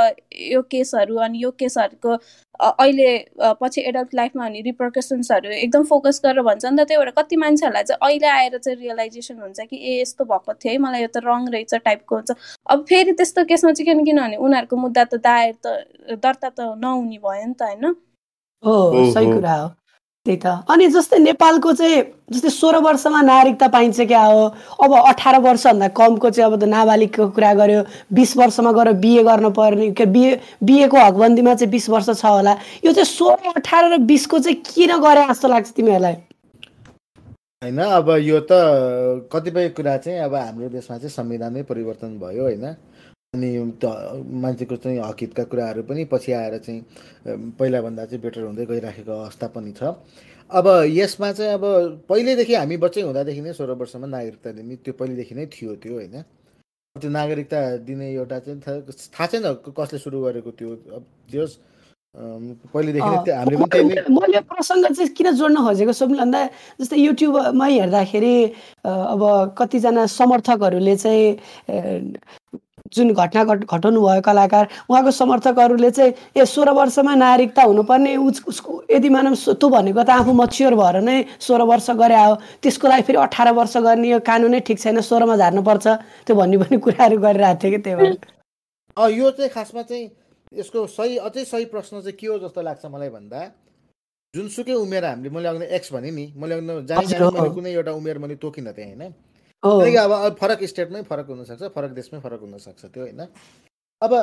यो 0.54 0.62
केसहरू 0.72 1.18
अनि 1.28 1.44
यो 1.44 1.52
केसहरूको 1.60 2.18
अहिले 2.64 3.08
पछि 3.62 3.82
एडल्ट 3.82 4.14
लाइफमा 4.16 4.44
हुने 4.44 4.62
रिप्रकसन्सहरू 4.62 5.50
एकदम 5.52 5.84
फोकस 5.92 6.22
गरेर 6.26 6.42
भन्छ 6.50 6.66
नि 6.66 6.78
त 6.78 6.88
त्यही 6.88 7.00
भएर 7.00 7.12
कति 7.18 7.36
मान्छेहरूलाई 7.44 7.84
चाहिँ 7.84 8.00
अहिले 8.08 8.28
आएर 8.28 8.58
चाहिँ 8.58 8.78
रियलाइजेसन 8.80 9.40
हुन्छ 9.42 9.60
कि 9.70 9.78
ए 9.78 10.02
यस्तो 10.02 10.26
भएको 10.26 10.54
थियो 10.54 10.72
है 10.72 10.78
मलाई 10.86 11.02
यो 11.02 11.08
त 11.08 11.24
रङ 11.26 11.48
रहेछ 11.54 11.74
टाइपको 11.76 12.16
हुन्छ। 12.16 12.32
अब 12.70 12.86
फेरि 12.90 13.14
त्यस्तो 13.20 13.46
केसमा 13.52 13.72
चाहिँ 13.72 13.86
किन 13.92 14.06
किनभने 14.06 14.38
उनीहरूको 14.38 14.76
मुद्दा 14.86 15.04
त 15.04 15.22
दायर 15.28 15.54
त 15.66 16.18
दर्ता 16.26 16.50
त 16.50 16.60
नहुने 16.84 17.18
भयो 17.26 17.46
नि 17.48 17.54
त 17.54 17.62
होइन? 17.62 17.96
हो 18.64 18.76
सही 19.14 19.26
कुरा 19.34 19.56
हो। 19.56 19.70
त्यही 20.26 20.38
त। 20.40 20.64
अनि 20.72 20.88
जस्तै 20.88 21.18
नेपालको 21.20 21.72
चाहिँ 21.76 22.32
जस्तै 22.32 22.50
सोह्र 22.50 22.78
वर्षमा 22.80 23.22
नागरिकता 23.28 23.68
पाइन्छ 23.68 24.08
क्या 24.08 24.24
हो। 24.24 24.44
अब 24.80 24.92
अठार 25.12 25.36
वर्षभन्दा 25.44 25.88
कमको 26.00 26.30
चाहिँ 26.32 26.48
अब 26.48 26.56
त 26.60 26.64
नाबालिगको 26.64 27.24
कुरा 27.36 27.52
गर्यो। 27.60 27.82
बिस 28.08 28.32
वर्षमा 28.40 28.72
गएर 28.72 28.92
बिए 29.04 29.24
गर्न 29.28 29.52
पर्ने 29.52 29.92
बिए 29.92 30.32
बिएको 30.64 30.98
हकबन्दीमा 30.98 31.54
चाहिँ 31.60 31.72
बिस 31.72 31.90
वर्ष 31.92 32.10
छ 32.16 32.24
होला। 32.24 32.56
यो 32.88 32.92
चाहिँ 32.96 33.04
सोह्र 33.04 33.52
अठार 33.60 33.84
र 33.92 33.98
बिसको 34.00 34.40
चाहिँ 34.40 34.64
किन 34.64 34.96
गरे 35.04 35.28
जस्तो 35.28 35.48
लाग्छ 35.52 35.70
तिमीहरूलाई? 35.76 36.16
होइन 37.64 37.80
अब 37.84 38.08
यो 38.24 38.40
त 38.48 39.28
कतिपय 39.28 39.76
कुरा 39.76 39.98
चाहिँ 40.08 40.20
अब 40.24 40.36
हाम्रो 40.36 40.68
देशमा 40.72 41.04
चाहिँ 41.04 41.12
संविधानै 41.12 41.64
परिवर्तन 41.68 42.16
भयो 42.24 42.44
होइन। 42.44 42.66
अनि 43.34 43.50
त 43.82 43.86
मान्छेको 44.44 44.76
चाहिँ 44.78 45.00
हकितका 45.00 45.44
कुराहरू 45.50 45.84
पनि 45.90 46.06
पछि 46.06 46.32
आएर 46.32 46.58
चाहिँ 46.66 46.82
पहिलाभन्दा 47.58 48.06
चाहिँ 48.06 48.22
बेटर 48.22 48.42
हुँदै 48.46 48.66
गइराखेको 48.70 49.12
अवस्था 49.12 49.48
पनि 49.58 49.72
छ। 49.74 49.84
अब 50.54 50.68
यसमा 50.94 51.32
चाहिँ 51.34 51.54
अब 51.54 51.64
पहिल्यैदेखि 52.10 52.54
हामी 52.54 52.78
बच्चै 52.78 53.02
हुँदादेखि 53.02 53.42
नै 53.42 53.54
सोह्र 53.58 53.74
वर्षमा 53.74 54.08
नागरिकता 54.08 54.52
दिने 54.54 54.76
त्यो 54.86 54.94
पहिलेदेखि 54.94 55.34
नै 55.36 55.46
थियो 55.50 55.76
त्यो 55.82 55.94
होइन? 55.94 56.16
त्यो 56.96 57.10
नागरिकता 57.10 57.60
दिने 57.90 58.08
एउटा 58.14 58.38
चाहिँ 58.46 58.60
थाहा 58.62 59.26
छैन 59.26 59.46
कसले 59.78 59.98
सुरु 59.98 60.22
गरेको 60.22 60.52
त्यो 60.54 60.70
अब 60.94 61.04
पनि 62.74 62.94
मैले 64.14 64.40
प्रसङ्ग 64.46 64.86
चाहिँ 64.94 65.10
किन 65.18 65.28
जोड्न 65.34 65.58
खोजेको 65.66 65.94
छु 65.98 66.06
भन्दा 66.06 66.40
जस्तै 66.78 66.98
युट्युबमै 67.02 67.72
हेर्दाखेरि 67.82 68.36
अब 68.86 69.22
कतिजना 69.58 70.06
समर्थकहरूले 70.22 70.96
चाहिँ 71.02 71.26
जुन 72.96 73.14
घटना 73.14 73.44
घट 73.44 73.66
घटाउनु 73.66 74.00
भयो 74.02 74.22
कलाकार 74.22 74.68
उहाँको 74.90 75.12
समर्थकहरूले 75.12 75.92
चाहिँ 75.92 76.14
ए 76.38 76.46
सोह्र 76.46 76.72
वर्षमा 76.80 77.14
नागरिकता 77.16 77.62
हुनुपर्ने 77.64 78.16
उस 78.18 78.44
उसको 78.48 78.72
यदि 78.92 79.10
मानव 79.10 79.36
त्यो 79.54 79.70
भनेको 79.70 80.04
त 80.04 80.10
आफू 80.10 80.34
मच्योर 80.34 80.76
भएर 80.76 81.02
नै 81.02 81.18
सोह्र 81.40 81.62
वर्ष 81.72 81.90
गरे 82.02 82.18
हो 82.18 82.36
त्यसको 82.62 82.88
लागि 82.88 83.04
फेरि 83.08 83.18
अठार 83.20 83.52
वर्ष 83.54 83.78
गर्ने 83.78 84.08
यो 84.10 84.20
कानुनै 84.22 84.60
ठिक 84.68 84.80
छैन 84.80 85.02
सोह्रमा 85.02 85.36
झार्नुपर्छ। 85.38 85.88
त्यो 86.28 86.36
भन्ने 86.36 86.58
पनि 86.58 86.78
कुराहरू 86.78 87.18
गरिरहेको 87.18 87.60
थियो 87.64 87.72
कि 87.72 87.80
त्यही 87.84 87.96
भएर। 87.96 88.18
यो 89.18 89.32
चाहिँ 89.32 89.50
खासमा 89.50 89.82
चाहिँ 89.82 90.06
यसको 90.54 90.86
सही 90.88 91.18
अझै 91.18 91.44
सही 91.46 91.66
प्रश्न 91.66 92.02
चाहिँ 92.02 92.18
के 92.18 92.28
हो 92.28 92.38
जस्तो 92.40 92.62
लाग्छ 92.62 92.86
मलाई 92.86 93.10
भन्दा 93.10 93.40
जुनसुकै 94.34 94.74
उमेर 94.74 95.06
हामीले 95.06 95.30
मैले 95.30 95.48
अघि 95.50 95.66
एक्स 95.76 95.94
भने 95.94 96.12
नि 96.12 96.26
मैले 96.38 96.56
जाने 96.90 97.50
कुनै 97.54 97.72
एउटा 97.74 97.92
उमेर 97.92 98.18
मैले 98.18 98.36
तोकिनँ 98.38 98.74
त्यहाँ 98.74 98.90
होइन? 98.90 99.14
किनकि 99.64 99.96
अब 99.98 100.36
फरक 100.40 100.64
स्टेटमै 100.66 101.02
फरक 101.10 101.28
हुनसक्छ 101.30 101.64
फरक 101.76 101.92
देशमै 101.98 102.20
फरक 102.20 102.42
हुनसक्छ 102.42 102.86
त्यो 102.86 103.04
होइन। 103.04 103.22
अब 104.02 104.14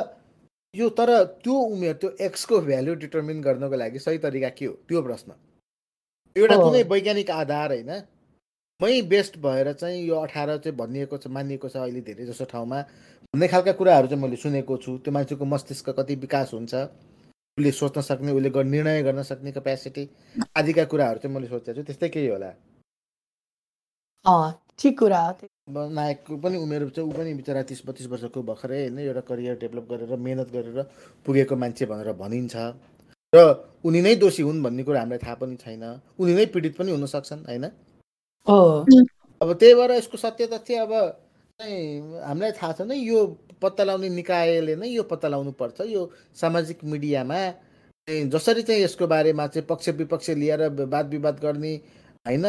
यो 0.73 0.89
तर 0.97 1.09
त्यो 1.43 1.53
उमेर 1.53 1.93
त्यो 2.01 2.09
एक्सको 2.21 2.59
भ्याल्यु 2.61 2.95
डिटर्मिन 3.03 3.41
गर्नको 3.41 3.75
लागि 3.75 3.99
सही 3.99 4.17
तरिका 4.25 4.49
के 4.49 4.65
हो? 4.65 4.73
त्यो 4.87 5.01
प्रश्न। 5.01 5.29
एउटा 6.35 6.55
कुनै 6.57 6.83
वैज्ञानिक 6.91 7.29
आधार 7.31 7.71
होइन 7.71 7.91
मै 8.79 9.01
बेस्ट 9.09 9.37
भएर 9.37 9.71
चाहिँ 9.73 10.05
यो 10.05 10.15
अठार 10.15 10.57
चाहिँ 10.57 10.77
भनिएको 10.77 11.17
छ 11.17 11.27
मानिएको 11.27 11.69
छ 11.69 11.77
अहिले 11.77 12.01
धेरै 12.01 12.25
जसो 12.25 12.45
ठाउँमा। 12.45 12.81
भन्ने 13.33 13.47
खालका 13.47 13.71
कुराहरू 13.81 14.07
चाहिँ 14.07 14.21
मैले 14.21 14.35
सुनेको 14.37 14.77
छु। 14.77 14.97
त्यो 15.03 15.11
मान्छेको 15.13 15.45
मस्तिष्क 15.45 15.89
कति 15.99 16.15
विकास 16.23 16.53
हुन्छ 16.53 16.73
उसले 17.57 17.71
सोच्न 17.71 18.01
सक्ने 18.01 18.31
उसले 18.31 18.63
निर्णय 18.63 19.03
गर्न 19.03 19.23
सक्ने 19.23 19.51
क्यापेसिटी 19.51 20.03
आदिका 20.57 20.83
कुराहरू 20.93 21.19
चाहिँ 21.19 21.35
मैले 21.35 21.47
सोचेको 21.47 21.77
छु। 21.77 21.83
त्यस्तै 21.83 22.09
केही 22.09 22.27
होला। 22.27 22.51
ठिक 24.81 24.97
कुरा 24.99 25.21
नायकको 25.69 26.37
पनि 26.41 26.57
उमेर 26.57 26.89
चाहिँ 26.89 27.09
ऊ 27.09 27.13
पनि 27.13 27.33
बिचरा 27.37 27.61
तिस 27.69 27.81
बत्तिस 27.85 28.07
वर्षको 28.09 28.41
भर्खरै 28.41 28.79
होइन 28.81 28.99
एउटा 28.99 29.21
करियर 29.29 29.55
डेभलप 29.61 29.85
गरेर 29.91 30.15
मेहनत 30.17 30.49
गरेर 30.49 30.77
पुगेको 31.25 31.55
मान्छे 31.55 31.85
भनेर 31.85 32.13
भनिन्छ। 32.17 32.55
र 33.33 33.37
उनी 33.85 34.01
नै 34.01 34.15
दोषी 34.17 34.41
हुन् 34.41 34.63
भन्ने 34.63 34.83
कुरा 34.83 34.99
हामीलाई 34.99 35.21
थाहा 35.21 35.35
पनि 35.37 35.55
छैन। 35.55 35.83
उनी 36.19 36.33
नै 36.33 36.45
पीडित 36.49 36.73
पनि 36.77 36.91
हुन 36.91 37.05
सक्छन् 37.05 37.45
होइन? 37.45 37.65
अब 39.41 39.53
त्यही 39.53 39.73
भएर 39.75 39.91
यसको 39.91 40.17
सत्य 40.17 40.47
तथ्य 40.49 40.75
अब 40.81 40.91
चाहिँ 41.59 41.77
हामीलाई 42.25 42.51
थाहा 42.57 42.73
छ 42.73 42.81
नै 42.81 42.97
यो 42.97 43.19
पत्ता 43.61 43.83
लगाउने 43.85 44.09
निकायले 44.09 44.75
नै 44.81 44.89
यो 44.89 45.03
पत्ता 45.05 45.27
लगाउनु 45.29 45.51
पर्छ 45.61 45.85
यो 45.85 46.09
सामाजिक 46.33 46.83
मिडियामा 46.83 47.39
जसरी 48.33 48.61
चाहिँ 48.65 48.81
यसको 48.81 49.07
बारेमा 49.07 49.47
चाहिँ 49.47 49.65
पक्ष 49.69 49.89
विपक्ष 49.93 50.29
लिएर 50.41 50.61
वाद 50.89 51.09
विवाद 51.09 51.39
गर्ने 51.39 51.73
होइन? 52.25 52.45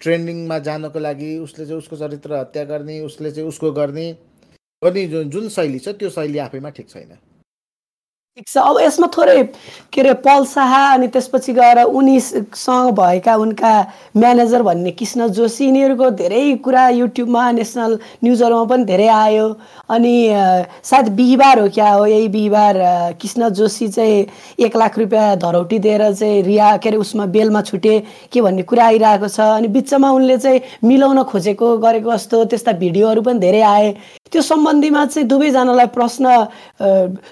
ट्रेन्डिङमा 0.00 0.58
जानको 0.58 0.98
लागि 0.98 1.36
उसले 1.38 1.66
चाहिँ 1.66 1.78
उसको 1.78 1.96
चरित्र 1.96 2.34
हत्या 2.34 2.64
गर्ने 2.64 3.00
उसले 3.00 3.30
चाहिँ 3.30 3.48
उसको 3.48 3.72
गर्ने 3.72 4.06
गर्ने 4.82 5.06
जुन 5.06 5.30
जुन 5.30 5.48
शैली 5.48 5.78
छ 5.78 5.88
त्यो 5.98 6.10
शैली 6.10 6.38
आफैमा 6.38 6.70
ठिक 6.70 6.88
छैन। 6.88 7.12
ठिक 8.36 8.46
छ। 8.48 8.58
अब 8.58 8.78
यसमा 8.80 9.06
थोरै 9.10 9.42
के 9.92 10.00
अरे 10.00 10.12
पल 10.22 10.44
शाह 10.46 10.72
अनि 10.94 11.06
त्यसपछि 11.10 11.52
गएर 11.52 11.82
उनीसँग 11.82 12.90
भएका 12.94 13.34
उनका 13.36 13.72
म्यानेजर 14.16 14.62
भन्ने 14.62 14.90
कृष्ण 14.94 15.26
जोशी 15.34 15.64
यिनीहरूको 15.66 16.10
धेरै 16.14 16.42
कुरा 16.62 16.88
युट्युबमा 16.94 17.50
नेसनल 17.58 17.98
न्युजहरूमा 18.24 18.64
पनि 18.70 18.84
धेरै 18.86 19.08
आयो। 19.10 19.46
अनि 19.90 20.14
सायद 20.86 21.08
बिहिबार 21.18 21.58
हो 21.58 21.68
क्या 21.74 21.90
हो 21.90 22.06
यही 22.06 22.28
बिहिबार 22.30 22.78
कृष्ण 23.18 23.48
जोशी 23.58 23.88
चाहिँ 23.98 24.26
एक 24.62 24.76
लाख 24.76 24.98
रुपियाँ 24.98 25.36
धरौटी 25.42 25.78
दिएर 25.82 26.12
चाहिँ 26.14 26.42
रिया 26.46 26.76
के 26.78 26.88
अरे 26.88 26.98
उसमा 27.02 27.26
बेलमा 27.34 27.62
छुटे 27.66 27.98
के 28.32 28.40
भन्ने 28.40 28.62
कुरा 28.62 28.86
आइरहेको 28.86 29.28
छ। 29.28 29.40
अनि 29.58 29.68
बिचमा 29.74 30.10
उनले 30.10 30.38
चाहिँ 30.38 30.60
मिलाउन 30.86 31.22
खोजेको 31.26 31.76
गरेको 31.82 32.12
जस्तो 32.14 32.44
त्यस्ता 32.46 32.72
भिडियोहरू 32.78 33.22
पनि 33.26 33.38
धेरै 33.42 33.62
आए। 33.74 33.94
त्यो 34.32 34.42
सम्बन्धीमा 34.42 35.04
चाहिँ 35.06 35.26
दुवैजनालाई 35.28 35.86
प्रश्न 35.96 36.24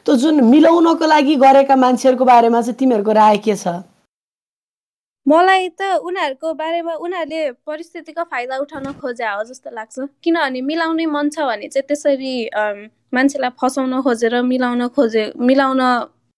त्यो 0.04 0.14
जुन 0.22 0.40
मिलाउनको 0.50 1.06
लागि 1.06 1.34
गरेका 1.44 1.76
मान्छेहरूको 1.84 2.24
बारेमा 2.24 2.60
चाहिँ 2.62 2.78
तिमीहरूको 2.78 3.12
राय 3.12 3.36
के 3.46 3.54
छ? 3.56 3.68
मलाई 5.26 5.68
त 5.78 6.00
उनीहरूको 6.08 6.52
बारेमा 6.60 6.92
उनीहरूले 7.04 7.40
परिस्थितिको 7.68 8.22
फाइदा 8.32 8.56
उठाउन 8.64 8.92
खोजे 9.00 9.24
हो 9.24 9.42
जस्तो 9.44 9.70
लाग्छ। 9.70 9.96
किनभने 10.24 10.60
मिलाउने 10.64 11.06
मन 11.06 11.28
छ 11.30 11.44
भने 11.48 11.68
चाहिँ 11.68 11.86
त्यसरी 11.88 12.34
मान्छेलाई 13.14 13.50
फसाउन 13.60 14.00
खोजेर 14.02 14.40
मिलाउन 14.42 14.88
खोजे 14.96 15.24
मिलाउन 15.36 15.82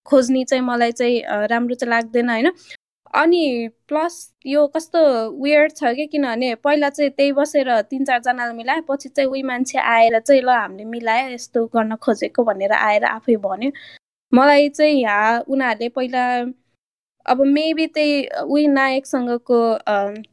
खोज्ने 0.06 0.44
चाहिँ 0.50 0.64
मलाई 0.66 0.92
चाहिँ 0.92 1.16
राम्रो 1.52 1.74
चाहिँ 1.74 1.90
लाग्दैन 1.90 2.30
होइन? 2.30 2.48
अनि 3.14 3.68
प्लस 3.88 4.16
यो 4.46 4.66
कस्तो 4.74 5.00
वेयर 5.42 5.68
छ 5.70 5.92
कि 5.96 6.06
किनभने 6.06 6.54
पहिला 6.64 6.88
चाहिँ 6.90 7.10
त्यही 7.10 7.32
बसेर 7.32 7.70
तिन 7.90 8.04
चारजनाले 8.04 8.52
मिलायो 8.54 8.82
पछि 8.88 9.08
चाहिँ 9.08 9.30
उही 9.30 9.42
मान्छे 9.42 9.78
आएर 9.78 10.18
चाहिँ 10.20 10.42
ल 10.42 10.48
हामीले 10.50 10.84
मिलायो 10.84 11.28
यस्तो 11.30 11.64
गर्न 11.74 11.96
खोजेको 12.04 12.44
भनेर 12.44 12.72
आएर 12.72 13.04
आफै 13.04 13.36
भन्यो। 13.46 13.70
मलाई 14.32 14.68
चाहिँ 14.68 15.00
यहाँ 15.02 15.40
उनीहरूले 15.48 15.88
पहिला 15.98 16.24
अब 17.26 17.40
मेबी 17.46 17.86
त्यही 17.94 18.14
उही 18.46 18.66
नायकसँगको 18.66 19.58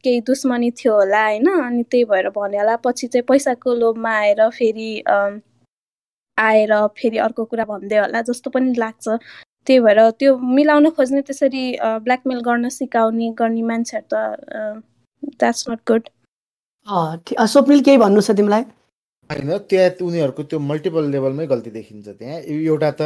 केही 0.04 0.20
दुश्मनी 0.30 0.70
थियो 0.78 0.94
होला 0.94 1.24
होइन 1.24 1.48
अनि 1.50 1.82
त्यही 1.82 2.04
भएर 2.04 2.28
भन्यो 2.38 2.60
होला। 2.60 2.76
पछि 2.86 3.06
चाहिँ 3.06 3.24
पैसाको 3.28 3.74
लोभमा 3.74 4.12
आएर 4.18 4.48
फेरि 4.58 4.90
आएर 6.38 6.72
फेरि 6.98 7.18
अर्को 7.26 7.44
कुरा 7.44 7.64
भन्दै 7.64 7.98
होला 7.98 8.22
जस्तो 8.30 8.50
पनि 8.50 8.72
लाग्छ। 8.78 9.18
त्यही 9.68 9.80
भएर 9.86 10.00
त्यो 10.20 10.36
मिलाउन 10.56 10.88
खोज्ने 10.96 11.20
त्यसरी 11.28 11.64
ब्ल्याकमेल 12.04 12.40
गर्न 12.48 12.68
सिकाउने 12.78 13.28
गर्ने 13.40 13.62
मान्छेहरू 13.70 14.06
त 14.12 14.16
द्याट्स 15.40 15.68
नट 15.68 15.80
गुड 15.90 16.02
स्वप्निल 17.52 17.82
केही 17.86 17.98
भन्नु 18.04 18.20
छ 18.26 18.36
तिमीलाई? 18.38 18.62
होइन 19.30 19.50
त्यहाँ 19.70 19.90
उनीहरूको 20.08 20.42
त्यो 20.50 20.58
मल्टिपल 20.70 21.04
लेभलमै 21.14 21.46
गल्ती 21.46 21.70
देखिन्छ 21.70 22.08
त्यहाँ। 22.08 22.38
एउटा 22.48 22.90
त 23.00 23.02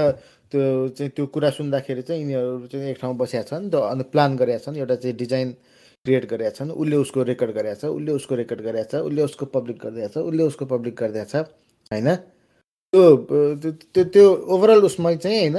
त्यो 0.52 0.62
चाहिँ 0.96 1.10
त्यो 1.16 1.26
कुरा 1.34 1.50
सुन्दाखेरि 1.58 2.02
चाहिँ 2.08 2.20
यिनीहरू 2.22 2.66
चाहिँ 2.72 2.90
एक 2.90 2.98
ठाउँ 3.02 3.16
बसेका 3.18 3.42
छन् 3.50 3.70
त 3.72 3.74
अनि 3.90 4.04
प्लान 4.12 4.36
गरेका 4.38 4.58
छन् 4.64 4.76
एउटा 4.82 4.96
चाहिँ 5.02 5.16
डिजाइन 5.18 5.50
क्रिएट 6.06 6.24
गरेका 6.30 6.50
छन् 6.58 6.70
उसले 6.70 6.96
उसको 7.04 7.22
रेकर्ड 7.30 7.52
गरेका 7.58 7.74
छ 7.82 7.84
उसले 7.98 8.12
उसको 8.12 8.34
रेकर्ड 8.42 8.60
गरेका 8.68 8.86
छ 8.92 9.02
उसले 9.08 9.22
उसको 9.22 9.44
पब्लिक 9.56 9.76
गरिदिएको 9.82 10.14
छ 10.14 10.24
उसले 10.30 10.42
उसको 10.52 10.64
पब्लिक 10.74 10.94
गरिदिएको 11.02 11.30
छ 11.32 11.36
होइन? 11.90 12.08
त्यो 12.92 13.02
त्यो 13.92 14.04
त्यो 14.14 14.26
ओभरअल 14.54 14.80
उसमा 14.90 15.14
चाहिँ 15.26 15.38
होइन? 15.42 15.58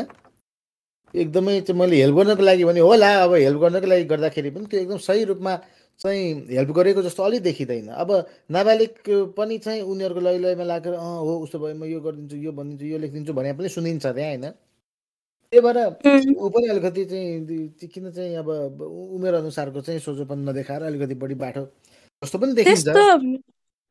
एकदमै 1.13 1.60
चाहिँ 1.62 1.80
मैले 1.80 1.95
हेल्प 2.02 2.15
गर्नको 2.15 2.43
लागि 2.43 2.63
भने 2.65 2.80
होला 2.80 3.10
अब 3.23 3.34
हेल्प 3.34 3.60
गर्नको 3.62 3.88
लागि 3.88 4.04
गर्दाखेरि 4.13 4.49
पनि 4.49 4.65
त्यो 4.65 4.80
एकदम 4.82 4.97
सही 4.97 5.23
रूपमा 5.30 5.54
चाहिँ 6.02 6.23
हेल्प 6.49 6.71
गरेको 6.73 7.02
जस्तो 7.04 7.23
अलिक 7.23 7.41
देखिँदैन। 7.43 7.88
अब 8.02 8.10
नाबालिग 8.52 8.91
पनि 9.38 9.58
चाहिँ 9.65 9.82
उनीहरूको 9.86 10.21
लै 10.26 10.38
लयमा 10.41 10.63
लागेर 10.63 10.93
अँ 10.93 11.17
हो 11.21 11.34
उसो 11.45 11.60
भए 11.60 11.73
म 11.73 11.86
यो 11.86 11.99
गरिदिन्छु 12.02 12.38
यो 12.38 12.52
भनिदिन्छु 12.52 12.86
यो 12.86 12.97
लेखिदिन्छु 12.97 13.34
भने 13.34 13.54
पनि 13.54 13.69
सुनिन्छ 13.69 14.06
त्यहाँ 14.06 14.30
होइन? 14.30 14.45
त्यही 15.54 15.62
भएर 15.62 15.78
ऊ 16.34 16.49
पनि 16.49 16.67
अलिकति 16.73 17.06
चाहिँ 17.06 17.88
किन 17.93 18.12
चाहिँ 18.12 18.36
अब 18.41 18.49
उमेर 18.82 19.34
अनुसारको 19.34 19.82
चाहिँ 19.86 19.99
सोझोपन 20.02 20.49
नदेखाएर 20.49 20.84
अलिकति 20.89 21.15
बढी 21.21 21.36
बाटो 21.38 21.63
जस्तो 22.23 22.38
पनि 22.41 22.54
देखिन्छ। 22.58 22.89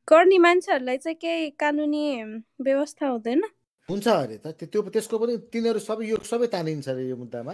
गर्ने 0.07 0.37
मान्छेहरूलाई 0.43 0.97
चाहिँ 0.97 1.15
केही 1.15 1.49
कानुनी 1.55 2.05
व्यवस्था 2.61 3.07
हुँदैन? 3.07 3.41
हुन्छ 3.89 4.07
अरे 4.07 4.37
त? 4.43 4.45
त्यो 4.71 4.81
त्यसको 4.95 5.15
पनि 5.21 5.33
तिनीहरू 5.53 5.79
सबै 5.79 6.03
यो 6.07 6.17
सबै 6.23 6.47
तानिन्छ 6.55 6.87
अरे 6.89 7.03
यो 7.11 7.15
मुद्दामा। 7.19 7.53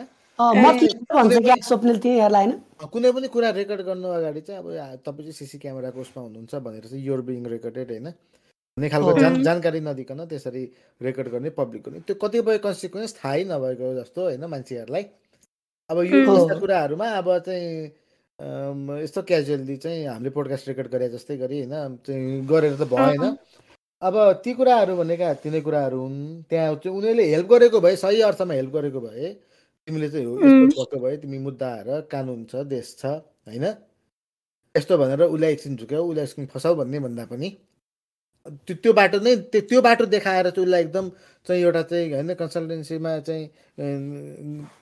कुनै 2.94 3.10
पनि 3.12 3.28
कुरा 3.28 3.50
रेकर्ड 3.60 3.82
गर्नु 3.90 4.08
अगाडि 4.18 4.42
चाहिँ 4.48 4.60
अब 4.62 4.68
तपाईँ 5.06 5.26
चाहिँ 5.26 5.38
सिसी 5.40 5.58
क्यामेराको 5.60 6.00
उसमा 6.00 6.22
हुनुहुन्छ 6.24 6.54
भनेर 6.56 6.86
चाहिँ 6.88 7.04
योर 7.06 7.22
बिङ 7.28 7.46
रेकर्डेड 7.56 7.90
होइन? 7.92 8.08
भन्ने 8.78 8.90
खालको 8.90 9.12
जान 9.20 9.34
जानकारी 9.44 9.80
नदिकन 9.84 10.20
त्यसरी 10.32 10.64
रेकर्ड 11.02 11.28
गर्ने 11.34 11.50
पब्लिक 11.60 11.82
गर्ने 11.86 12.00
त्यो 12.08 12.16
कतिपय 12.24 12.58
कन्सिक्वेन्स 12.64 13.12
थाहै 13.20 13.44
नभएको 13.52 13.86
जस्तो 14.00 14.22
होइन 14.30 14.44
मान्छेहरूलाई? 14.54 15.04
अब 15.90 15.98
यो 16.08 16.18
कुराहरूमा 16.62 17.08
अब 17.20 17.28
चाहिँ 17.46 17.74
यस्तो 19.04 19.22
क्याजुअली 19.30 19.76
चाहिँ 19.84 20.06
हामीले 20.08 20.30
पोडकास्ट 20.32 20.68
रेकर्ड 20.72 20.88
गरे 20.94 21.08
जस्तै 21.10 21.36
गरी 21.44 21.58
होइन 21.68 22.46
गरेर 22.48 22.74
त 22.80 22.84
भएन। 22.88 23.24
अब 24.02 24.16
ती 24.44 24.54
कुराहरू 24.54 24.96
भनेका 24.96 25.34
तिनै 25.44 25.60
कुराहरू 25.62 25.98
हुन् 26.00 26.44
त्यहाँ 26.50 26.76
चाहिँ 26.76 26.98
उनीहरूले 26.98 27.24
हेल्प 27.24 27.48
गरेको 27.48 27.80
भए 27.80 27.96
सही 27.96 28.22
अर्थमा 28.22 28.54
हेल्प 28.54 28.72
गरेको 28.74 29.00
भए 29.02 29.34
तिमीले 29.88 30.10
चाहिँ 30.10 30.28
भएको 30.68 31.00
भए 31.00 31.18
तिमी 31.18 31.38
मुद्दा 31.40 31.70
कानुन 32.12 32.46
छ 32.46 32.64
देश 32.66 32.96
छ 33.00 33.06
होइन? 33.06 33.66
यस्तो 34.76 34.98
भनेर 34.98 35.22
उसलाई 35.24 35.52
एकछिन 35.52 35.76
झुक्याऊ 35.76 36.10
उसलाई 36.10 36.26
एकछिन 36.26 36.46
फसाउ 36.46 36.76
भन्ने 36.76 37.00
भन्दा 37.00 37.26
पनि 37.26 37.50
त्यो 38.48 38.76
त्यो 38.84 38.94
बाटो 38.94 39.20
नै 39.20 39.36
त्यो 39.52 39.62
त्यो 39.70 39.82
बाटो 39.82 40.06
देखाएर 40.06 40.50
चाहिँ 40.50 40.66
उसलाई 40.66 40.82
एकदम 40.82 41.10
चाहिँ 41.48 41.62
एउटा 41.64 41.82
चाहिँ 41.90 42.12
होइन 42.14 42.34
कन्सल्टेन्सीमा 42.40 43.12
चाहिँ 43.28 43.46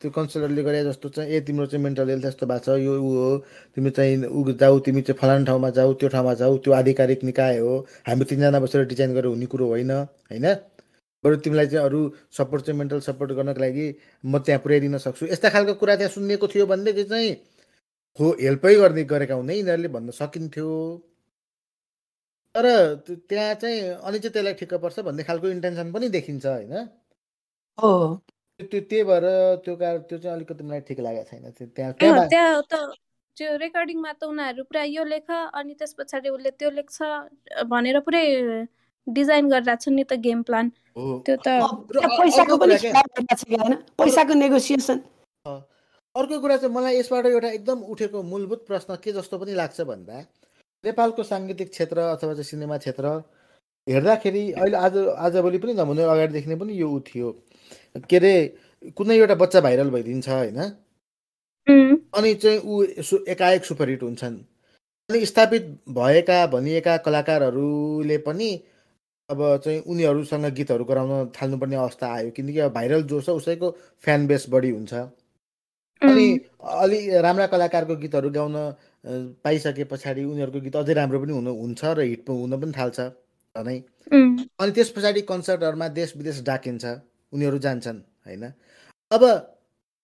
त्यो 0.01 0.09
कन्सल्टरले 0.17 0.63
गरे 0.63 0.83
जस्तो 0.85 1.09
चाहिँ 1.09 1.31
ए 1.31 1.39
तिम्रो 1.47 1.65
चाहिँ 1.65 1.83
मेन्टल 1.83 2.09
हेल्थ 2.09 2.25
यस्तो 2.25 2.45
भएको 2.47 2.65
छ 2.65 2.77
यो 2.79 2.93
ऊ 3.01 3.09
हो 3.15 3.37
तिमी 3.75 3.89
चाहिँ 3.89 4.25
ऊ 4.25 4.53
जाऊ 4.53 4.79
तिमी 4.85 5.01
चाहिँ 5.01 5.19
फलानु 5.21 5.45
ठाउँमा 5.45 5.69
जाऊ 5.79 5.93
त्यो 5.99 6.09
ठाउँमा 6.09 6.33
जाऊ 6.41 6.57
त्यो 6.63 6.73
आधिकारिक 6.73 7.23
निकाय 7.23 7.57
हो 7.59 7.73
हामी 8.07 8.25
तिनजना 8.29 8.59
बसेर 8.59 8.85
डिजाइन 8.93 9.13
गरेर 9.13 9.25
हुने 9.25 9.45
कुरो 9.45 9.67
होइन 9.67 9.91
होइन? 9.91 10.47
बरु 11.23 11.35
तिमीलाई 11.43 11.67
चाहिँ 11.67 11.85
अरू 11.85 11.99
सपोर्ट 12.37 12.63
चाहिँ 12.65 12.77
मेन्टल 12.79 12.99
सपोर्ट 13.09 13.31
गर्नको 13.37 13.61
लागि 13.61 13.87
म 14.25 14.37
त्यहाँ 14.39 14.61
पुर्याइदिन 14.63 14.97
सक्छु। 14.97 15.25
यस्ता 15.33 15.49
खालको 15.49 15.73
कुरा 15.81 15.95
त्यहाँ 15.95 16.11
सुनिएको 16.13 16.47
थियो 16.47 16.65
भनेदेखि 16.65 17.03
चाहिँ 17.03 17.31
हो 18.19 18.25
हेल्पै 18.41 18.75
गर्ने 18.75 19.03
गरेका 19.03 19.35
हुने 19.35 19.53
यिनीहरूले 19.55 19.87
भन्न 19.97 20.11
सकिन्थ्यो। 20.13 20.69
तर 22.57 22.65
त्यहाँ 23.29 23.53
चाहिँ 23.61 23.81
अनि 24.01 24.19
चाहिँ 24.19 24.33
त्यसलाई 24.33 24.53
ठिक्क 24.59 24.73
पर्छ 24.81 24.99
भन्ने 25.07 25.23
खालको 25.23 25.47
इन्टेन्सन 25.47 25.91
पनि 25.93 26.09
देखिन्छ 26.09 26.45
होइन? 26.45 26.73
हो। 27.77 27.91
त्यो 28.59 28.79
त्यही 28.81 29.03
भएर 29.05 29.25
त्यो 29.65 29.75
कारण 29.77 30.01
त्यो 30.09 30.17
चाहिँ 30.17 30.35
अलिकति 30.35 30.63
मलाई 30.63 30.81
ठिक 30.87 30.99
लागेको 30.99 31.29
छैन। 31.29 31.43
त्यहाँ 31.77 32.63
त 32.65 32.73
त्यो 33.37 33.49
रेकर्डिङमा 33.61 34.11
त 34.17 34.23
उनीहरू 34.25 34.63
पुरा 34.65 34.83
यो 34.89 35.03
लेख 35.05 35.29
अनि 35.29 35.73
त्यस 35.77 35.93
पछाडि 35.93 36.29
उसले 36.33 36.51
त्यो 36.57 36.69
लेख्छ 36.73 36.97
भनेर 37.69 37.99
पुरै 38.01 38.25
डिजाइन 39.07 39.45
गरिरहेको 39.53 39.83
छ 39.83 39.93
नि 39.93 40.03
त 40.03 40.17
गेम 40.25 40.41
प्लान 40.41 40.65
त्यो 40.97 41.35
त 41.37 41.61
पैसाको 42.17 42.57
पनि 42.57 42.75
पैसाको 44.01 44.33
नेगोसिएसन 44.33 44.97
अर्को 45.45 46.39
कुरा 46.41 46.57
चाहिँ 46.57 46.73
मलाई 46.73 46.97
यसबाट 46.97 47.25
एउटा 47.29 47.49
एकदम 47.61 47.85
उठेको 47.93 48.23
मूलभूत 48.25 48.65
प्रश्न 48.65 48.95
के 49.05 49.13
जस्तो 49.13 49.37
पनि 49.37 49.53
लाग्छ 49.53 49.81
भन्दा 49.85 50.25
नेपालको 50.87 51.23
साङ्गीतिक 51.23 51.69
क्षेत्र 51.71 51.97
अथवा 52.15 52.33
चाहिँ 52.33 52.49
सिनेमा 52.51 52.77
क्षेत्र 52.83 53.05
हेर्दाखेरि 53.87 54.43
अहिले 54.51 54.77
आज 54.77 54.97
आजभोलि 54.97 55.57
पनि 55.63 55.73
नभने 55.73 56.03
अगाडिदेखि 56.03 56.49
नै 56.49 56.55
पनि 56.59 56.73
यो 56.79 56.87
ऊ 56.89 56.99
थियो। 57.07 57.31
के 58.09 58.17
अरे 58.17 58.33
कुनै 58.97 59.15
एउटा 59.17 59.35
बच्चा 59.41 59.61
भाइरल 59.61 59.89
भइदिन्छ 59.89 60.29
होइन? 60.29 60.59
अनि 62.17 62.33
चाहिँ 62.43 62.59
ऊ 62.59 62.83
एकाएक 63.33 63.65
सुपरहिट 63.65 64.03
हुन्छन्। 64.03 64.35
अनि 65.09 65.25
स्थापित 65.25 65.63
भएका 65.97 66.39
भनिएका 66.47 66.97
कलाकारहरूले 67.05 68.17
पनि 68.27 68.49
अब 69.29 69.39
चाहिँ 69.63 69.79
उनीहरूसँग 69.87 70.45
गीतहरू 70.55 70.83
गराउन 70.85 71.31
थाल्नुपर्ने 71.35 71.75
अवस्था 71.75 72.07
आयो। 72.13 72.31
किनकि 72.31 72.59
अब 72.59 72.73
भाइरल 72.73 73.03
जो 73.11 73.21
छ 73.21 73.29
उसैको 73.39 73.71
फ्यान 74.03 74.27
बेस 74.27 74.45
बढी 74.49 74.69
हुन्छ। 74.71 74.93
अनि 76.01 76.27
अलि 76.83 76.99
राम्रा 77.21 77.47
कलाकारको 77.47 77.95
गीतहरू 78.03 78.29
गाउन 78.31 78.55
पाइसके 79.43 79.83
पछाडि 79.91 80.23
उनीहरूको 80.23 80.59
गीत 80.61 80.75
अझै 80.75 80.93
राम्रो 80.93 81.19
पनि 81.19 81.33
हुनु 81.33 81.51
हुन्छ 81.53 81.81
र 81.97 81.99
हिट 82.01 82.29
हुन 82.29 82.53
पनि 82.61 82.71
थाल्छ 82.77 82.99
झनै। 83.55 83.77
अनि 84.59 84.71
त्यस 84.71 84.89
पछाडि 84.95 85.21
कन्सर्टहरूमा 85.27 85.87
देश 85.99 86.15
विदेश 86.17 86.41
डाकिन्छ 86.49 86.85
उनीहरू 87.33 87.57
जान्छन् 87.59 87.99
होइन। 88.25 88.43
अब 89.11 89.23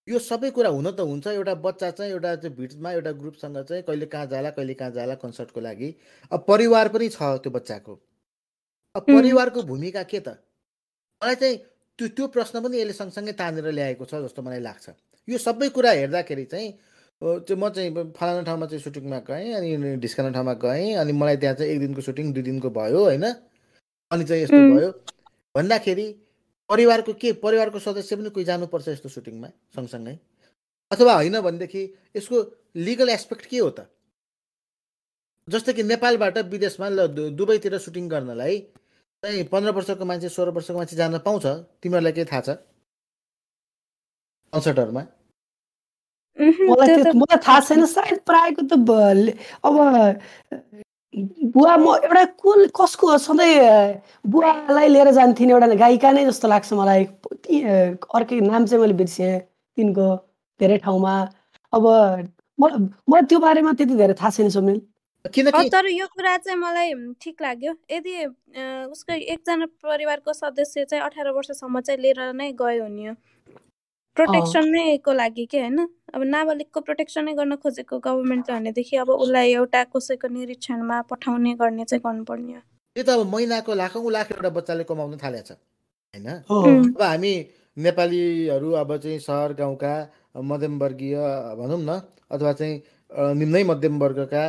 यो 0.08 0.20
सबै 0.20 0.50
कुरा 0.52 0.70
हुन 0.70 0.88
त 0.92 1.00
हुन्छ 1.00 1.28
एउटा 1.28 1.54
बच्चा 1.64 1.90
चाहिँ 1.98 2.12
एउटा 2.12 2.36
चाहिँ 2.36 2.56
भिडमा 2.56 2.92
एउटा 2.92 3.12
ग्रुपसँग 3.20 3.58
चाहिँ 3.64 3.84
कहिले 3.84 4.06
कहाँ 4.14 4.28
जाला 4.28 4.50
कहिले 4.52 4.74
कहाँ 4.74 4.92
जाला 4.92 5.16
कन्सर्टको 5.16 5.60
लागि। 5.60 5.90
अब 6.32 6.40
परिवार 6.48 6.88
पनि 6.96 7.10
छ 7.10 7.22
त्यो 7.44 7.52
बच्चाको। 7.52 7.94
अब 8.96 9.02
परिवारको 9.04 9.62
भूमिका 9.64 10.04
के 10.04 10.20
त? 10.20 10.28
मलाई 11.22 11.36
चाहिँ 11.36 11.58
त्यो 12.00 12.08
त्यो 12.08 12.28
प्रश्न 12.36 12.62
पनि 12.64 12.80
यसले 12.80 12.94
सँगसँगै 12.94 13.34
तानेर 13.40 13.72
ल्याएको 13.72 14.06
छ 14.06 14.20
जस्तो 14.24 14.42
मलाई 14.44 14.60
लाग्छ। 14.60 14.90
यो 15.28 15.38
सबै 15.40 15.70
कुरा 15.72 15.92
हेर्दाखेरि 15.92 16.46
चाहिँ 16.52 16.70
त्यो 17.24 17.56
म 17.56 17.70
चाहिँ 17.70 17.90
फलाना 18.18 18.42
ठाउँमा 18.44 18.66
चाहिँ 18.68 18.84
सुटिङमा 18.84 19.20
गएँ 19.28 19.54
अनि 19.56 19.96
ढिस्काना 20.04 20.30
ठाउँमा 20.36 20.54
गएँ 20.60 20.94
अनि 21.00 21.12
मलाई 21.14 21.38
त्यहाँ 21.40 21.56
चाहिँ 21.56 21.72
एक 21.72 21.80
दिनको 21.80 22.02
सुटिङ 22.02 22.34
दुई 22.34 22.44
दिनको 22.44 22.70
भयो 22.70 23.00
होइन? 23.04 23.24
अनि 24.12 24.24
चाहिँ 24.24 24.44
यस्तो 24.44 24.60
भयो। 24.76 24.90
भन्दाखेरि 25.56 26.08
परिवारको 26.70 27.14
के 27.14 27.32
परिवारको 27.40 27.80
सदस्य 27.80 28.16
पनि 28.16 28.30
कोही 28.30 28.46
जानुपर्छ 28.46 28.88
यस्तो 28.88 29.10
सुटिङमा 29.10 29.48
सँगसँगै? 29.76 30.16
अथवा 30.92 31.14
होइन 31.14 31.40
भनेदेखि 31.42 31.82
यसको 32.16 32.38
लिगल 32.76 33.10
एस्पेक्ट 33.10 33.46
के 33.46 33.58
हो 33.58 33.70
त? 33.70 33.88
जस्तो 35.48 35.74
कि 35.74 35.84
नेपालबाट 35.84 36.38
विदेशमा 36.52 36.88
ल 36.90 37.08
दुबईतिर 37.40 37.78
सुटिङ 37.78 38.10
गर्नलाई 38.10 38.60
चाहिँ 39.24 39.44
पन्ध्र 39.48 39.72
वर्षको 39.72 40.06
मान्छे 40.06 40.30
सोह्र 40.30 40.50
वर्षको 40.52 40.78
मान्छे 40.78 40.96
जान 40.96 41.18
पाउँछ? 41.24 41.46
तिमीहरूलाई 41.80 42.12
केही 42.12 42.28
थाहा 42.32 42.42
छ? 42.42 42.50
कन्सर्टहरूमा? 44.54 45.04
मलाई 46.40 46.96
मलाई 47.14 47.38
थाहा 47.38 47.60
छैन 47.62 47.86
सायद 47.88 48.20
प्रायःको 48.26 48.62
त 48.68 48.74
अब 49.64 49.76
बुवा 51.14 51.76
म 51.78 51.86
एउटा 52.04 52.24
कुन 52.42 52.68
कसको 52.74 53.18
सधैँ 53.20 54.02
बुवालाई 54.26 54.88
लिएर 54.90 55.12
जान्थिन् 55.14 55.52
एउटा 55.52 55.68
गायिका 55.76 56.12
नै 56.12 56.26
जस्तो 56.26 56.48
लाग्छ 56.48 56.74
मलाई 56.74 57.04
अर्कै 58.12 58.40
नाम 58.42 58.66
चाहिँ 58.66 58.82
मैले 58.82 58.94
बिर्सेँ 58.96 59.40
तिनको 59.78 60.08
धेरै 60.60 60.78
ठाउँमा 60.80 61.14
अब 61.74 61.86
म 62.60 63.22
त्यो 63.24 63.40
बारेमा 63.40 63.74
त्यति 63.74 63.96
धेरै 63.96 64.14
थाहा 64.14 64.30
छैन 64.32 64.50
सुनिल 64.50 64.82
तर 65.70 65.88
यो 65.90 66.08
कुरा 66.08 66.38
चाहिँ 66.40 66.60
मलाई 66.60 66.94
ठिक 67.22 67.42
लाग्यो 67.42 67.74
यदि 67.92 68.14
उसको 68.90 69.14
एकजना 69.14 69.66
परिवारको 69.86 70.34
सदस्य 70.34 70.86
चाहिँ 70.86 71.04
अठार 71.04 71.30
वर्षसम्म 71.32 71.82
चाहिँ 71.82 72.02
लिएर 72.02 72.20
नै 72.34 72.52
गयो 72.54 72.84
भने 72.84 73.14
प्रोटेक्सन 74.18 74.68
नै 74.70 74.98
को 74.98 75.14
लागि 75.14 75.46
के 75.46 75.60
होइन 75.60 75.88
अब 76.14 76.24
नाबालिगको 76.28 76.82
प्रोटेक्सनै 76.82 77.34
गर्न 77.34 77.56
खोजेको 77.58 77.98
गभर्मेन्टले 78.02 78.56
भनेदेखि 78.56 78.98
अब 78.98 79.10
उसलाई 79.16 79.54
एउटा 79.54 79.84
कसैको 79.90 80.28
निरीक्षणमा 80.32 80.98
पठाउने 81.10 81.54
गर्ने 81.58 81.86
चाहिँ 81.86 82.02
गर्नुपर्ने 82.04 82.60
त्यो 82.96 83.04
त 83.04 83.10
अब 83.12 83.22
महिनाको 83.30 83.74
लाखौँ 83.76 84.12
लाख 84.12 84.32
एउटा 84.34 84.50
बच्चाले 84.54 84.84
कमाउन 84.86 85.18
थालेको 85.20 85.48
छ 85.48 85.58
होइन 86.14 86.28
अब 86.92 87.02
हामी 87.04 87.34
नेपालीहरू 87.78 88.72
अब 88.76 88.96
चाहिँ 88.98 89.20
सहर 89.22 89.54
गाउँका 89.56 89.94
मध्यमवर्गीय 90.44 91.16
भनौँ 91.58 91.80
न 91.82 92.00
अथवा 92.30 92.54
चाहिँ 92.54 93.34
निम्नै 93.36 93.64
मध्यम 93.66 94.00
वर्गका 94.00 94.44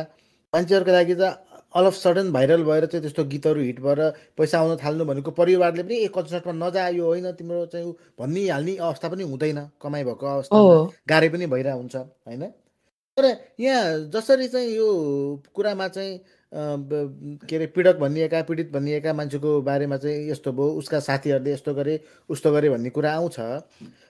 मान्छेहरूको 0.53 0.91
लागि 0.91 1.15
त 1.15 1.33
अल 1.75 1.85
अफ 1.85 1.93
सडन 1.93 2.31
भाइरल 2.31 2.63
भएर 2.63 2.85
चाहिँ 2.85 3.01
त्यस्तो 3.01 3.23
गीतहरू 3.31 3.61
हिट 3.61 3.79
भएर 3.81 3.99
पैसा 4.37 4.59
आउन 4.59 4.75
थाल्नु 4.83 5.05
भनेको 5.05 5.31
परिवारले 5.31 5.83
पनि 5.83 5.95
एक 6.03 6.13
कन्सर्टमा 6.13 6.53
नजायो 6.65 7.05
होइन 7.05 7.31
तिम्रो 7.35 7.65
चाहिँ 7.73 7.91
भनिहाल्ने 8.19 8.75
अवस्था 8.77 9.09
पनि 9.09 9.23
हुँदैन 9.23 9.59
कमाइ 9.81 10.03
भएको 10.03 10.25
अवस्था 10.25 10.57
गाह्रै 11.09 11.29
पनि 11.29 11.45
भइरहेको 11.45 11.77
हुन्छ 11.77 11.95
होइन? 11.95 12.43
तर 13.17 13.25
यहाँ 13.59 14.11
जसरी 14.13 14.47
चाहिँ 14.47 14.69
यो 14.75 14.87
कुरामा 15.55 15.87
चाहिँ 15.87 16.19
के 16.53 17.55
अरे 17.55 17.67
पीडक 17.75 17.95
भनिएका 17.99 18.41
पीडित 18.47 18.71
भनिएका 18.71 19.13
मान्छेको 19.13 19.61
बारेमा 19.61 19.97
चाहिँ 19.97 20.29
यस्तो 20.31 20.51
भयो 20.51 20.69
उसका 20.79 20.99
साथीहरूले 20.99 21.53
यस्तो 21.53 21.73
गरे 21.73 21.99
उस्तो 22.29 22.51
गरे 22.51 22.69
भन्ने 22.69 22.89
कुरा 22.89 23.11
आउँछ। 23.13 23.39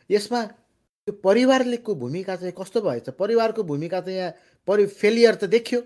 यसमा 0.09 0.41
त्यो 0.43 1.13
परिवारलेको 1.23 1.95
भूमिका 1.95 2.35
चाहिँ 2.35 2.53
कस्तो 2.57 2.81
भएछ? 2.81 3.09
परिवारको 3.09 3.63
भूमिका 3.63 4.01
त 4.01 4.07
यहाँ 4.09 4.31
परि 4.67 4.85
फेलियर 4.85 5.35
त 5.35 5.43
देखियो। 5.49 5.81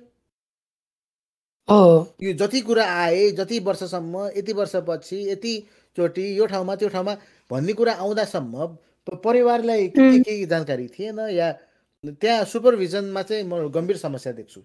यो 1.70 2.34
जति 2.34 2.62
कुरा 2.62 2.86
आए 2.94 3.30
जति 3.32 3.60
वर्षसम्म 3.60 4.30
यति 4.38 4.54
वर्षपछि 4.54 5.18
यति 5.32 5.54
चोटि 5.98 6.40
यो 6.40 6.46
ठाउँमा 6.46 6.76
त्यो 6.76 6.90
ठाउँमा 6.90 7.14
भन्ने 7.52 7.74
कुरा 7.74 7.94
आउँदासम्म 7.94 8.66
परिवारलाई 9.24 9.88
के 9.88 10.20
केही 10.24 10.46
जानकारी 10.46 10.88
थिएन 10.88 11.20
या 11.30 11.52
त्यहाँ 12.06 12.46
सुपरभिजनमा 12.46 13.22
चाहिँ 13.22 13.44
म 13.44 13.68
गम्भीर 13.70 13.98
समस्या 13.98 14.34
देख्छु। 14.34 14.62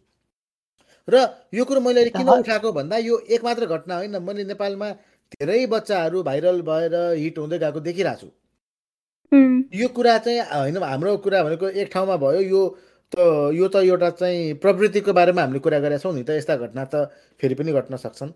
र 1.09 1.27
यो 1.55 1.65
कुरो 1.65 1.81
मैले 1.81 2.05
किन 2.11 2.29
उठाएको 2.29 2.73
भन्दा 2.73 2.97
यो 2.97 3.19
एक 3.19 3.45
मात्र 3.45 3.67
घटना 3.67 3.97
होइन 3.97 4.17
मैले 4.23 4.45
नेपालमा 4.45 4.91
धेरै 5.35 5.67
बच्चाहरू 5.67 6.23
भाइरल 6.23 6.61
भएर 6.63 6.95
हिट 7.19 7.39
हुँदै 7.39 7.59
गएको 7.59 7.81
देखिरहेको 7.81 8.21
छु 8.21 8.31
यो 9.75 9.89
कुरा 9.89 10.19
चाहिँ 10.19 10.41
होइन 10.41 10.77
हाम्रो 10.83 11.17
कुरा 11.19 11.43
भनेको 11.45 11.69
एक 11.69 11.91
ठाउँमा 11.93 12.17
भयो 12.17 12.41
यो 12.41 12.63
त 13.13 13.15
यो 13.55 13.67
त 13.69 13.77
एउटा 13.85 14.11
चाहिँ 14.21 14.55
प्रवृत्तिको 14.63 15.13
बारेमा 15.13 15.41
हामीले 15.43 15.61
कुरा 15.65 15.79
गरेका 15.85 16.03
छौँ 16.03 16.15
नि 16.15 16.23
त 16.25 16.31
यस्ता 16.41 16.57
घटना 16.57 16.85
त 16.93 16.95
फेरि 17.41 17.55
पनि 17.55 17.73
घट्न 17.73 17.97
सक्छन् 18.05 18.33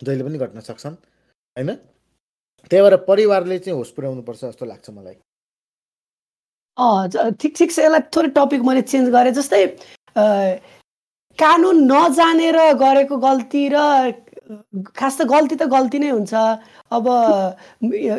जहिले 0.00 0.24
पनि 0.24 0.38
घट्न 0.38 0.58
सक्छन् 0.60 0.96
होइन? 1.56 1.70
त्यही 2.70 2.82
भएर 2.82 2.96
परिवारले 3.08 3.58
चाहिँ 3.58 3.76
होस 3.78 3.90
पुर्याउनुपर्छ 3.96 4.40
जस्तो 4.44 4.64
लाग्छ 4.66 4.90
मलाई। 4.90 5.16
ठिक 7.40 7.52
ठिक 7.58 7.70
छ। 7.72 7.78
यसलाई 7.78 8.02
थोरै 8.14 8.28
टपिक 8.38 8.60
मैले 8.64 8.82
चेन्ज 8.88 9.06
गरेँ 9.12 9.32
जस्तै 9.38 9.62
कानुन 11.38 11.76
नजानेर 11.92 12.58
गरेको 12.80 13.16
गल्ती 13.18 13.62
र 13.72 13.76
खास 14.98 15.14
त 15.18 15.22
गल्ती 15.32 15.54
त 15.56 15.64
गल्ती 15.74 15.98
नै 15.98 16.10
हुन्छ। 16.10 16.34
अब 16.92 17.06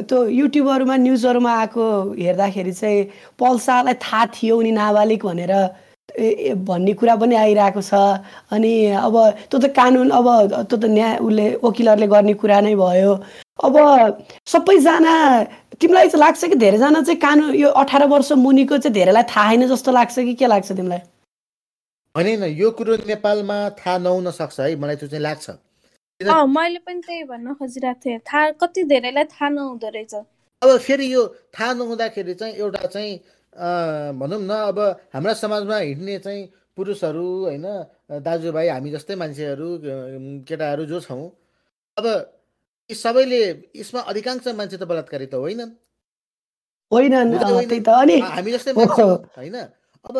त्यो 0.09 0.17
युट्युबहरूमा 0.39 0.95
न्युजहरूमा 1.05 1.51
आएको 1.61 1.83
हेर्दाखेरि 2.19 2.73
चाहिँ 2.73 3.03
पल्सालाई 3.39 3.95
थाहा 4.03 4.25
थियो 4.35 4.53
उनी 4.59 4.71
नाबालिग 4.71 5.23
भनेर। 5.23 5.55
भन्ने 6.67 6.93
कुरा 6.93 7.15
पनि 7.15 7.35
आइरहेको 7.35 7.81
छ। 7.81 7.93
अनि 8.53 8.73
अब 9.01 9.15
त्यो 9.49 9.57
त 9.59 9.65
कानुन 9.73 10.09
अब 10.13 10.27
त्यो 10.69 10.77
त 10.77 10.85
न्याय 10.85 11.17
उसले 11.25 11.45
वकिलहरूले 11.63 12.07
गर्ने 12.13 12.33
कुरा 12.41 12.59
नै 12.61 12.75
भयो। 12.75 13.13
अब 13.63 13.75
सबैजना 14.45 15.13
तिमीलाई 15.79 16.07
चाहिँ 16.09 16.21
लाग्छ 16.21 16.41
कि 16.45 16.55
धेरैजना 16.59 17.01
चाहिँ 17.01 17.19
कानुन 17.19 17.55
यो 17.55 17.69
अठार 17.81 18.05
वर्ष 18.13 18.31
मुनिको 18.45 18.77
चाहिँ 18.77 18.93
धेरैलाई 18.93 19.23
थाहा 19.31 19.49
छैन 19.51 19.67
जस्तो 19.73 19.91
लाग्छ 19.91 20.15
कि 20.19 20.33
के 20.37 20.47
लाग्छ 20.47 20.71
तिमीलाई? 20.71 21.01
होइन 22.15 22.43
यो 22.61 22.69
कुरो 22.77 22.93
नेपालमा 23.09 23.57
थाहा 23.79 23.97
नहुन 23.97 24.31
सक्छ 24.31 24.59
है 24.59 24.75
मलाई 24.75 24.95
त्यो 25.01 25.07
चाहिँ 25.07 25.23
लाग्छ। 25.23 25.49
अँ 26.21 26.45
मैले 26.47 26.79
पनि 26.85 27.01
त्यही 27.01 27.23
भन्न 27.25 27.53
खोजिरहेको 27.57 27.99
थिएँ। 28.05 28.19
थाहा 28.21 28.51
कति 28.61 28.83
धेरैलाई 28.85 29.23
थाहा 29.33 29.49
नहुँदो 29.49 29.89
रहेछ। 29.89 30.13
अब 30.61 30.77
फेरि 30.79 31.13
यो 31.13 31.21
थाहा 31.51 31.73
नहुँदाखेरि 31.73 32.33
चाहिँ 32.33 32.53
एउटा 32.55 32.85
चाहिँ 32.87 33.13
भनौँ 34.19 34.39
न 34.41 34.51
अब 34.71 34.79
हाम्रा 35.13 35.33
समाजमा 35.33 35.77
हिँड्ने 35.77 36.17
चाहिँ 36.19 36.41
पुरुषहरू 36.77 37.27
होइन 37.43 37.65
दाजुभाइ 38.23 38.67
हामी 38.67 38.89
जस्तै 38.91 39.15
मान्छेहरू 39.15 39.67
केटाहरू 40.47 40.85
जो 40.85 40.99
छौँ 41.01 41.27
अब 41.97 42.05
यी 42.89 42.95
सबैले 42.95 43.41
यसमा 43.75 43.99
अधिकांश 44.07 44.47
मान्छे 44.53 44.77
त 44.77 44.83
बलात्कारी 44.83 45.25
त 45.27 45.35
होइनन्। 45.35 45.71
हामी 48.21 48.51
जस्तै 48.51 48.71
होइन। 48.73 49.55
अब 50.05 50.17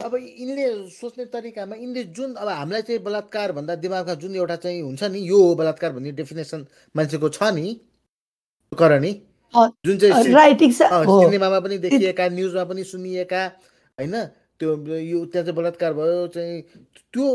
अब 0.00 0.14
यिनले 0.16 0.64
सोच्ने 0.90 1.24
तरिकामा 1.26 1.76
यिनले 1.76 2.02
जुन 2.16 2.34
अब 2.34 2.48
हामीलाई 2.50 2.82
चाहिँ 2.82 3.00
बलात्कार 3.02 3.52
भन्दा 3.52 3.74
दिमागमा 3.76 4.14
जुन 4.16 4.36
एउटा 4.36 4.56
चाहिँ 4.56 4.80
हुन्छ 4.82 5.02
नि 5.12 5.20
यो 5.28 5.38
हो 5.38 5.54
बलात्कार 5.54 5.92
भन्ने 5.92 6.12
डेफिनेसन 6.12 6.66
मान्छेको 6.94 7.28
छ 7.30 7.42
नि 7.52 7.66
करणी 8.72 9.12
जुन 9.86 9.98
चाहिँ 9.98 10.14
सिनेमामा 11.20 11.60
पनि 11.60 11.78
देखिएका 11.78 12.28
न्युजमा 12.30 12.64
पनि 12.64 12.84
सुनिएका 12.84 13.42
होइन? 13.98 14.14
त्यो 14.60 14.70
यो 14.98 15.24
त्यहाँ 15.26 15.44
चाहिँ 15.44 15.56
बलात्कार 15.56 15.92
भयो 15.92 16.26
चाहिँ 16.28 16.60
त्यो 17.12 17.26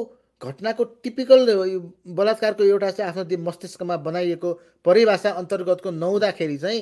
घटनाको 0.41 0.83
टिपिकल 1.03 1.45
बलात्कारको 2.17 2.63
एउटा 2.63 2.89
चाहिँ 2.91 3.09
आफ्नो 3.11 3.37
मस्तिष्कमा 3.43 3.97
बनाइएको 4.07 4.53
परिभाषा 4.85 5.29
अन्तर्गतको 5.41 5.91
नहुँदाखेरि 5.93 6.57
चाहिँ 6.57 6.81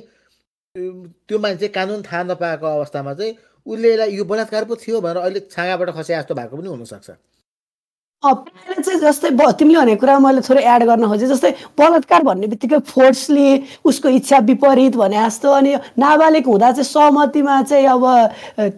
त्यो 0.75 1.39
मान्छे 1.39 1.67
कानुन 1.69 2.01
थाहा 2.03 2.23
नपाएको 2.23 2.65
अवस्थामा 2.67 3.13
चाहिँ 3.13 3.33
उसले 3.65 3.93
यसलाई 3.93 4.15
यो 4.15 4.23
बलात्कार 4.25 4.63
पो 4.65 4.75
थियो 4.75 5.01
भनेर 5.01 5.17
अहिले 5.17 5.39
छाँगाबाट 5.51 5.89
खसे 5.95 6.13
जस्तो 6.15 6.33
भएको 6.35 6.57
पनि 6.57 6.69
हुनसक्छ। 6.69 7.09
चाहिँ 8.23 8.99
जस्तै 8.99 9.29
तिमीले 9.59 9.79
भनेको 9.79 9.99
कुरा 10.01 10.17
मैले 10.19 10.41
थोरै 10.41 10.61
एड 10.65 10.83
गर्न 10.89 11.05
खोजेँ 11.07 11.27
जस्तै 11.29 11.51
बलात्कार 11.77 12.21
भन्ने 12.25 12.47
बित्तिकै 12.47 12.79
फोर्सले 12.89 13.49
उसको 13.85 14.09
इच्छा 14.17 14.37
विपरीत 14.49 14.95
भने 14.97 15.17
जस्तो 15.17 15.49
अनि 15.51 15.71
नाबालिग 16.01 16.45
हुँदा 16.49 16.71
चाहिँ 16.71 16.89
सहमतिमा 16.89 17.61
चाहिँ 17.69 17.85
अब 17.85 18.05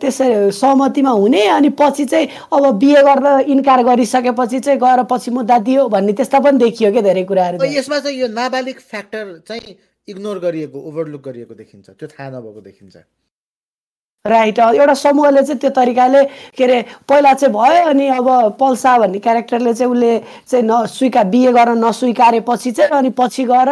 त्यसरी 0.03 0.51
सहमतिमा 0.51 1.11
हुने 1.11 1.43
अनि 1.47 1.69
पछि 1.79 2.05
चाहिँ 2.11 2.27
अब 2.51 2.63
बिहे 2.75 3.01
गर्न 3.07 3.27
इन्कार 3.55 3.83
गरिसकेपछि 3.87 4.59
चाहिँ 4.59 4.79
गएर 4.79 5.03
पछि 5.11 5.31
मुद्दा 5.31 5.57
दियो 5.63 5.87
भन्ने 5.95 6.13
त्यस्ता 6.19 6.39
पनि 6.43 6.57
देखियो 6.59 6.91
क्या 6.91 7.01
धेरै 7.07 7.23
कुराहरू 7.23 7.71
यसमा 7.71 7.99
चाहिँ 7.99 8.19
यो 8.19 8.27
नाबालिग 8.27 8.79
फ्याक्टर 8.91 9.23
चाहिँ 9.47 9.77
इग्नोर 10.07 10.39
गरिएको 10.39 10.77
ओभरलुक 10.89 11.23
गरिएको 11.23 11.53
देखिन्छ 11.55 11.89
त्यो 11.89 12.07
थाहा 12.07 12.29
नभएको 12.29 12.61
देखिन्छ। 12.67 12.95
राइट 14.27 14.59
एउटा 14.59 14.93
समूहले 14.93 15.41
चाहिँ 15.43 15.59
त्यो 15.59 15.69
तरिकाले 15.71 16.23
के 16.57 16.63
अरे 16.63 16.81
पहिला 17.09 17.33
चाहिँ 17.33 17.53
भयो 17.53 17.83
अनि 17.89 18.07
अब 18.17 18.27
पल्सा 18.59 18.97
भन्ने 18.97 19.19
क्यारेक्टरले 19.19 19.73
चाहिँ 19.73 19.91
उसले 19.91 20.11
चाहिँ 20.47 20.63
नस्वीकार 20.65 21.25
बिहे 21.33 21.51
गर्न 21.53 21.77
नस्वीकारेपछि 21.85 22.71
चाहिँ 22.71 22.91
अनि 22.97 23.09
पछि 23.17 23.43
गएर 23.51 23.71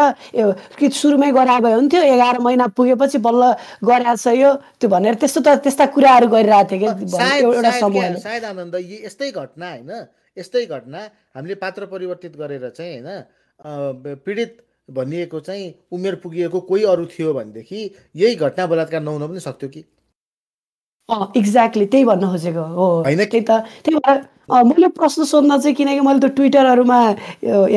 कि 0.80 0.90
सुरुमै 0.90 1.32
गरा 1.32 1.60
भए 1.60 1.74
हुन्थ्यो 1.74 2.02
एघार 2.04 2.40
महिना 2.40 2.68
पुगेपछि 2.78 3.18
बल्ल 3.28 3.54
गराएको 3.84 4.16
छ 4.16 4.28
यो 4.36 4.54
त्यो 4.80 4.90
भनेर 4.90 5.16
त्यस्तो 5.22 5.42
त 5.42 5.48
त्यस्ता 5.64 5.86
कुराहरू 5.96 6.28
गरिरहेको 6.28 6.70
थियो 6.72 6.94
कि 6.94 7.06
एउटा 7.44 7.72
समूहले। 7.80 8.20
सायद 8.20 8.44
आनन्द 8.46 8.76
यस्तै 9.06 9.32
घटना 9.32 9.70
होइन 9.70 9.92
यस्तै 10.38 10.66
घटना 10.66 11.00
हामीले 11.36 11.56
पात्र 11.64 11.86
परिवर्तित 11.92 12.38
गरेर 12.38 12.70
चाहिँ 12.78 13.02
होइन 13.02 14.16
पीडित 14.26 14.52
भनिएको 14.92 15.40
चाहिँ 15.40 15.74
उमेर 15.92 16.16
पुगिएको 16.24 16.60
कोही 16.70 16.84
अरू 16.86 17.06
थियो 17.12 17.34
भनेदेखि 17.34 17.80
यही 18.16 18.36
घटना 18.36 18.66
बलात्कार 18.68 19.02
नहुन 19.02 19.28
पनि 19.28 19.40
सक्थ्यो 19.40 19.70
कि? 19.70 19.82
एक्ज्याक्टली 21.10 21.86
त्यही 21.86 22.04
भन्न 22.06 22.32
खोजेको 22.32 22.64
हो 22.78 22.88
त्यही 23.06 23.42
त 23.42 23.52
त्यही 23.86 23.96
भएर 23.98 24.18
मैले 24.46 24.88
प्रश्न 24.98 25.24
सोध्न 25.26 25.58
चाहिँ 25.58 25.76
किनकि 25.76 26.00
मैले 26.06 26.20
त 26.22 26.30
ट्विटरहरूमा 26.38 27.00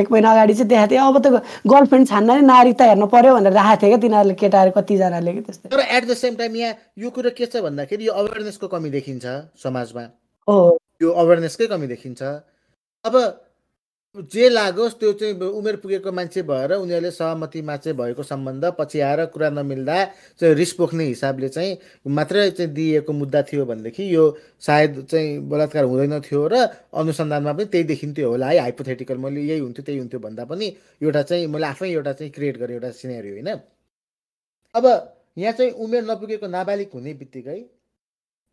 एक 0.01 0.07
महिना 0.13 0.31
अगाडि 0.33 0.55
चाहिँ 0.55 0.69
देखाएको 0.69 0.89
थिएँ। 0.91 1.01
अब 1.01 1.17
त 1.19 1.27
गर्लफ्रेन्ड 1.65 2.09
छान्न 2.09 2.31
नि 2.31 2.43
नागरिकता 2.45 2.85
हेर्नु 2.85 3.07
पर्यो 3.09 3.35
भनेर 3.37 3.53
राखेको 3.53 3.81
थिएँ 3.81 3.91
क्या 3.91 4.01
तिनीहरूले 4.05 4.35
केटाहरू 4.37 4.71
कतिजनाले 4.77 5.33
कि 5.33 5.41
त्यस्तै। 5.49 5.69
तर 5.73 5.81
एट 5.81 6.05
द 6.09 6.15
सेम 6.15 6.35
टाइम 6.41 6.57
यहाँ 6.57 6.75
यो 6.99 7.09
कुरो 7.11 7.31
के 7.37 7.47
छ 7.47 7.65
भन्दाखेरि 7.65 8.07
यो 8.07 8.13
अवेरनेसको 8.13 8.69
कमी 8.69 8.91
देखिन्छ 8.97 9.25
समाजमा। 9.65 10.05
हो। 10.49 10.57
यो 11.03 11.09
अवेरनेसकै 11.25 11.67
कमी 11.73 11.87
देखिन्छ। 11.89 12.23
अब 13.05 13.15
जे 14.19 14.49
लागोस् 14.49 14.95
त्यो 15.01 15.13
चाहिँ 15.13 15.35
उमेर 15.35 15.77
पुगेको 15.77 16.13
मान्छे 16.13 16.43
भएर 16.43 16.73
उनीहरूले 16.75 17.11
सहमतिमा 17.11 17.77
चाहिँ 17.77 17.97
भएको 17.97 18.23
सम्बन्ध 18.23 18.65
पछि 18.79 19.01
आएर 19.01 19.25
कुरा 19.31 19.51
नमिल्दा 19.51 19.97
चाहिँ 20.41 20.55
रिस 20.55 20.73
पोख्ने 20.75 21.05
हिसाबले 21.05 21.49
चाहिँ 21.49 21.77
मात्रै 22.11 22.51
चाहिँ 22.51 22.73
दिइएको 22.75 23.13
मुद्दा 23.13 23.43
थियो 23.43 23.67
भनेदेखि 23.67 24.15
यो 24.15 24.25
सायद 24.61 25.07
चाहिँ 25.11 25.39
बलात्कार 25.49 25.85
हुँदैन 25.85 26.21
थियो 26.21 26.47
र 26.53 26.55
अनुसन्धानमा 26.95 27.53
पनि 27.53 27.65
त्यही 27.65 27.85
देखिन्थ्यो 27.85 28.29
होला। 28.29 28.49
है 28.49 28.59
हाइपोथेटिकल 28.59 29.17
मैले 29.17 29.41
यही 29.41 29.61
हुन्थ्यो 29.61 29.85
त्यही 29.85 29.99
हुन्थ्यो 29.99 30.21
भन्दा 30.21 30.45
पनि 30.45 30.67
एउटा 31.03 31.23
चाहिँ 31.23 31.47
मैले 31.47 31.67
आफै 31.67 31.91
एउटा 31.91 32.13
चाहिँ 32.13 32.33
क्रिएट 32.33 32.57
गरेँ 32.59 32.75
एउटा 32.75 32.91
सिनेरी 32.91 33.31
होइन? 33.31 33.49
अब 34.75 34.85
यहाँ 35.39 35.53
चाहिँ 35.53 35.73
उमेर 35.79 36.03
नपुगेको 36.11 36.47
नाबालिग 36.47 36.91
हुने 36.95 37.15
बित्तिकै 37.15 37.61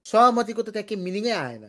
सहमतिको 0.06 0.62
त 0.62 0.69
त्यहाँ 0.69 0.88
केही 0.88 1.01
मिनिङै 1.01 1.32
आएन। 1.32 1.65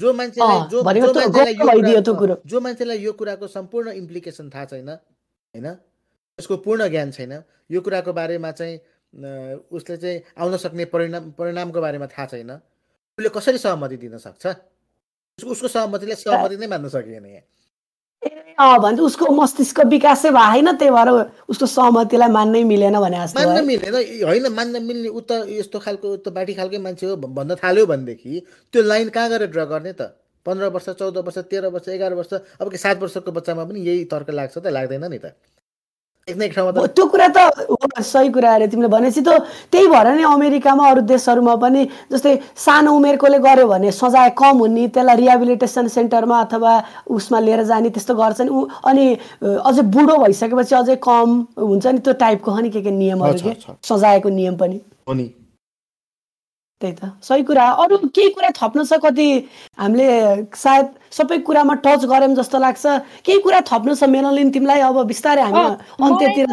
जो 0.00 0.12
मान्छेलाई 0.12 0.58
जो 0.70 0.82
मान्छेलाई 0.82 2.40
जो 2.46 2.60
मान्छेलाई 2.60 2.98
यो 2.98 3.12
कुराको 3.12 3.46
सम्पूर्ण 3.46 3.92
इम्प्लिकेसन 3.98 4.50
थाहा 4.50 4.64
छैन 4.64 4.88
होइन? 4.88 5.66
यसको 6.38 6.56
पूर्ण 6.62 6.88
ज्ञान 6.88 7.10
छैन। 7.10 7.32
यो 7.70 7.80
कुराको 7.80 8.12
बारेमा 8.12 8.50
चाहिँ 8.52 8.78
उसले 9.72 9.96
चाहिँ 9.96 10.22
आउन 10.38 10.56
सक्ने 10.56 10.84
परिणाम 10.94 11.30
परिणामको 11.34 11.80
बारेमा 11.80 12.06
थाहा 12.06 12.26
छैन। 12.26 12.50
उसले 13.18 13.28
कसरी 13.34 13.58
सहमति 13.58 13.96
दिन 13.96 14.18
सक्छ? 14.18 14.46
उसको 15.38 15.68
सहमतिलाई 15.68 16.16
सहमति 16.16 16.56
नै 16.56 16.66
मान्न 16.66 16.88
सकिएन 16.88 17.26
यहाँ। 17.26 17.42
भन्छ 18.22 19.00
उसको 19.00 19.26
मस्तिष्क 19.34 19.80
विकासै 19.86 20.30
भएको 20.30 20.50
होइन 20.50 20.72
त्यही 20.76 20.90
भएर 20.90 21.08
उसको 21.48 21.66
सहमतिलाई 21.66 22.28
मान्नै 22.28 22.62
मिलेन 22.64 22.98
भने 22.98 23.18
मान्न 23.18 23.64
मिलेन 23.66 23.94
होइन 24.26 24.46
मान्न 24.52 24.82
मिल्ने 24.82 25.08
उता 25.08 25.36
यस्तो 25.48 25.78
खालको 25.78 26.12
उता 26.12 26.30
बाटी 26.30 26.54
खालकै 26.54 26.78
मान्छे 26.78 27.06
हो 27.06 27.16
भन्न 27.16 27.54
थाल्यो 27.62 27.86
भनेदेखि 27.86 28.42
त्यो 28.74 28.82
लाइन 28.82 29.08
कहाँ 29.14 29.28
गएर 29.30 29.46
ड्र 29.46 29.64
गर्ने 29.64 29.92
त? 29.92 30.02
पन्ध्र 30.46 30.66
वर्ष 30.74 30.88
चौध 30.98 31.16
वर्ष 31.18 31.38
तेह्र 31.50 31.66
वर्ष 31.68 31.88
एघार 31.88 32.14
वर्ष 32.14 32.32
अब 32.60 32.70
कि 32.70 32.78
सात 32.78 32.98
वर्षको 32.98 33.32
बच्चामा 33.32 33.64
पनि 33.64 33.80
यही 33.80 34.04
तर्क 34.10 34.30
लाग्छ 34.30 34.58
त 34.58 34.66
लाग्दैन 34.66 35.04
नि 35.10 35.18
त। 35.18 35.34
त्यो 36.28 37.06
कुरा 37.08 37.28
त 37.36 37.38
सही 38.04 38.28
कुरा 38.32 38.54
अरे 38.54 38.66
तिमीले 38.68 38.88
भनेपछि 38.88 39.20
त 39.24 39.28
त्यही 39.72 39.86
भएर 39.88 40.06
नै 40.12 40.24
अमेरिकामा 40.28 40.88
अरू 40.90 41.00
देशहरूमा 41.08 41.54
पनि 41.64 41.84
जस्तै 42.12 42.34
सानो 42.64 42.92
उमेरकोले 42.92 43.38
गर्यो 43.48 43.66
भने 43.68 43.92
सजाय 43.92 44.30
कम 44.36 44.58
हुने 44.60 44.86
त्यसलाई 44.92 45.16
रिहेबिलिटेसन 45.16 45.88
सेन्टरमा 45.88 46.40
अथवा 46.44 46.72
उसमा 47.16 47.38
लिएर 47.40 47.62
जाने 47.72 47.90
त्यस्तो 47.96 48.14
गर्छन् 48.20 48.50
ऊ 48.52 48.66
अनि 48.84 49.06
अझै 49.42 49.82
बुढो 49.96 50.16
भइसकेपछि 50.24 50.74
अझै 50.74 50.96
कम 51.08 51.28
हुन्छ 51.56 51.86
नि 51.86 51.98
त्यो 52.04 52.12
टाइपको 52.20 52.50
हो 52.50 52.60
नि 52.60 52.70
के 52.70 52.82
के 52.82 52.90
नियमहरू 52.90 53.38
के? 53.40 53.52
सजायको 53.88 54.28
नियम 54.28 54.56
पनि। 54.60 54.78
त्यही 56.80 56.94
त। 56.94 57.10
सही 57.24 57.42
कुरा। 57.42 57.64
अरू 57.82 57.96
केही 58.14 58.30
कुरा 58.36 58.50
थप्नु 58.60 58.84
छ 58.84 59.00
कति? 59.02 59.28
हामीले 59.80 60.08
सायद 60.54 60.86
सबै 61.12 61.38
कुरामा 61.46 61.74
टच 61.84 62.04
गऱ्यौँ 62.04 62.34
जस्तो 62.36 62.58
लाग्छ। 62.58 62.86
केही 63.24 63.38
कुरा 63.40 63.60
थप्नु 63.70 63.94
छ 63.94 64.04
मेनलिन 64.14 64.50
तिमीलाई 64.50 64.80
अब 64.88 65.02
बिस्तारै 65.06 65.42
हामी 65.42 65.64
अन्त्यतिर 66.06 66.46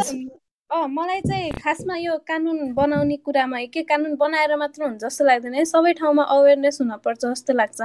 अँ 0.69 0.87
मलाई 0.89 1.21
चाहिँ 1.21 1.51
खासमा 1.63 1.95
यो 1.97 2.17
कानुन 2.27 2.73
बनाउने 2.73 3.15
कुरामा 3.25 3.57
के 3.73 3.81
कानुन 3.85 4.15
बनाएर 4.17 4.55
मात्र 4.57 4.83
हुन्छ 4.83 5.01
जस्तो 5.03 5.25
लाग्दैन। 5.25 5.53
है 5.53 5.65
सबै 5.65 5.93
ठाउँमा 5.99 6.23
अवेरनेस 6.35 6.77
हुनपर्छ 6.81 7.21
जस्तो 7.25 7.53
लाग्छ। 7.53 7.81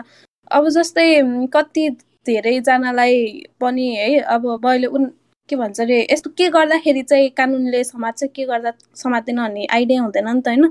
अब 0.50 0.68
जस्तै 0.68 1.06
कति 1.52 1.88
धेरैजनालाई 2.26 3.16
पनि 3.60 3.86
है 3.96 4.08
अब 4.34 4.46
मैले 4.64 4.86
उन 4.86 5.04
के 5.48 5.56
भन्छ 5.56 5.80
अरे 5.80 5.96
यस्तो 6.10 6.30
के 6.38 6.48
गर्दाखेरि 6.56 7.02
चाहिँ 7.02 7.28
कानुनले 7.36 7.82
समाज 7.84 8.14
चाहिँ 8.14 8.32
के 8.34 8.44
गर्दा 8.46 8.72
समात्दैन 8.94 9.36
भन्ने 9.36 9.66
आइडिया 9.70 10.02
हुँदैन 10.02 10.28
नि 10.28 10.40
त 10.40 10.48
होइन? 10.48 10.64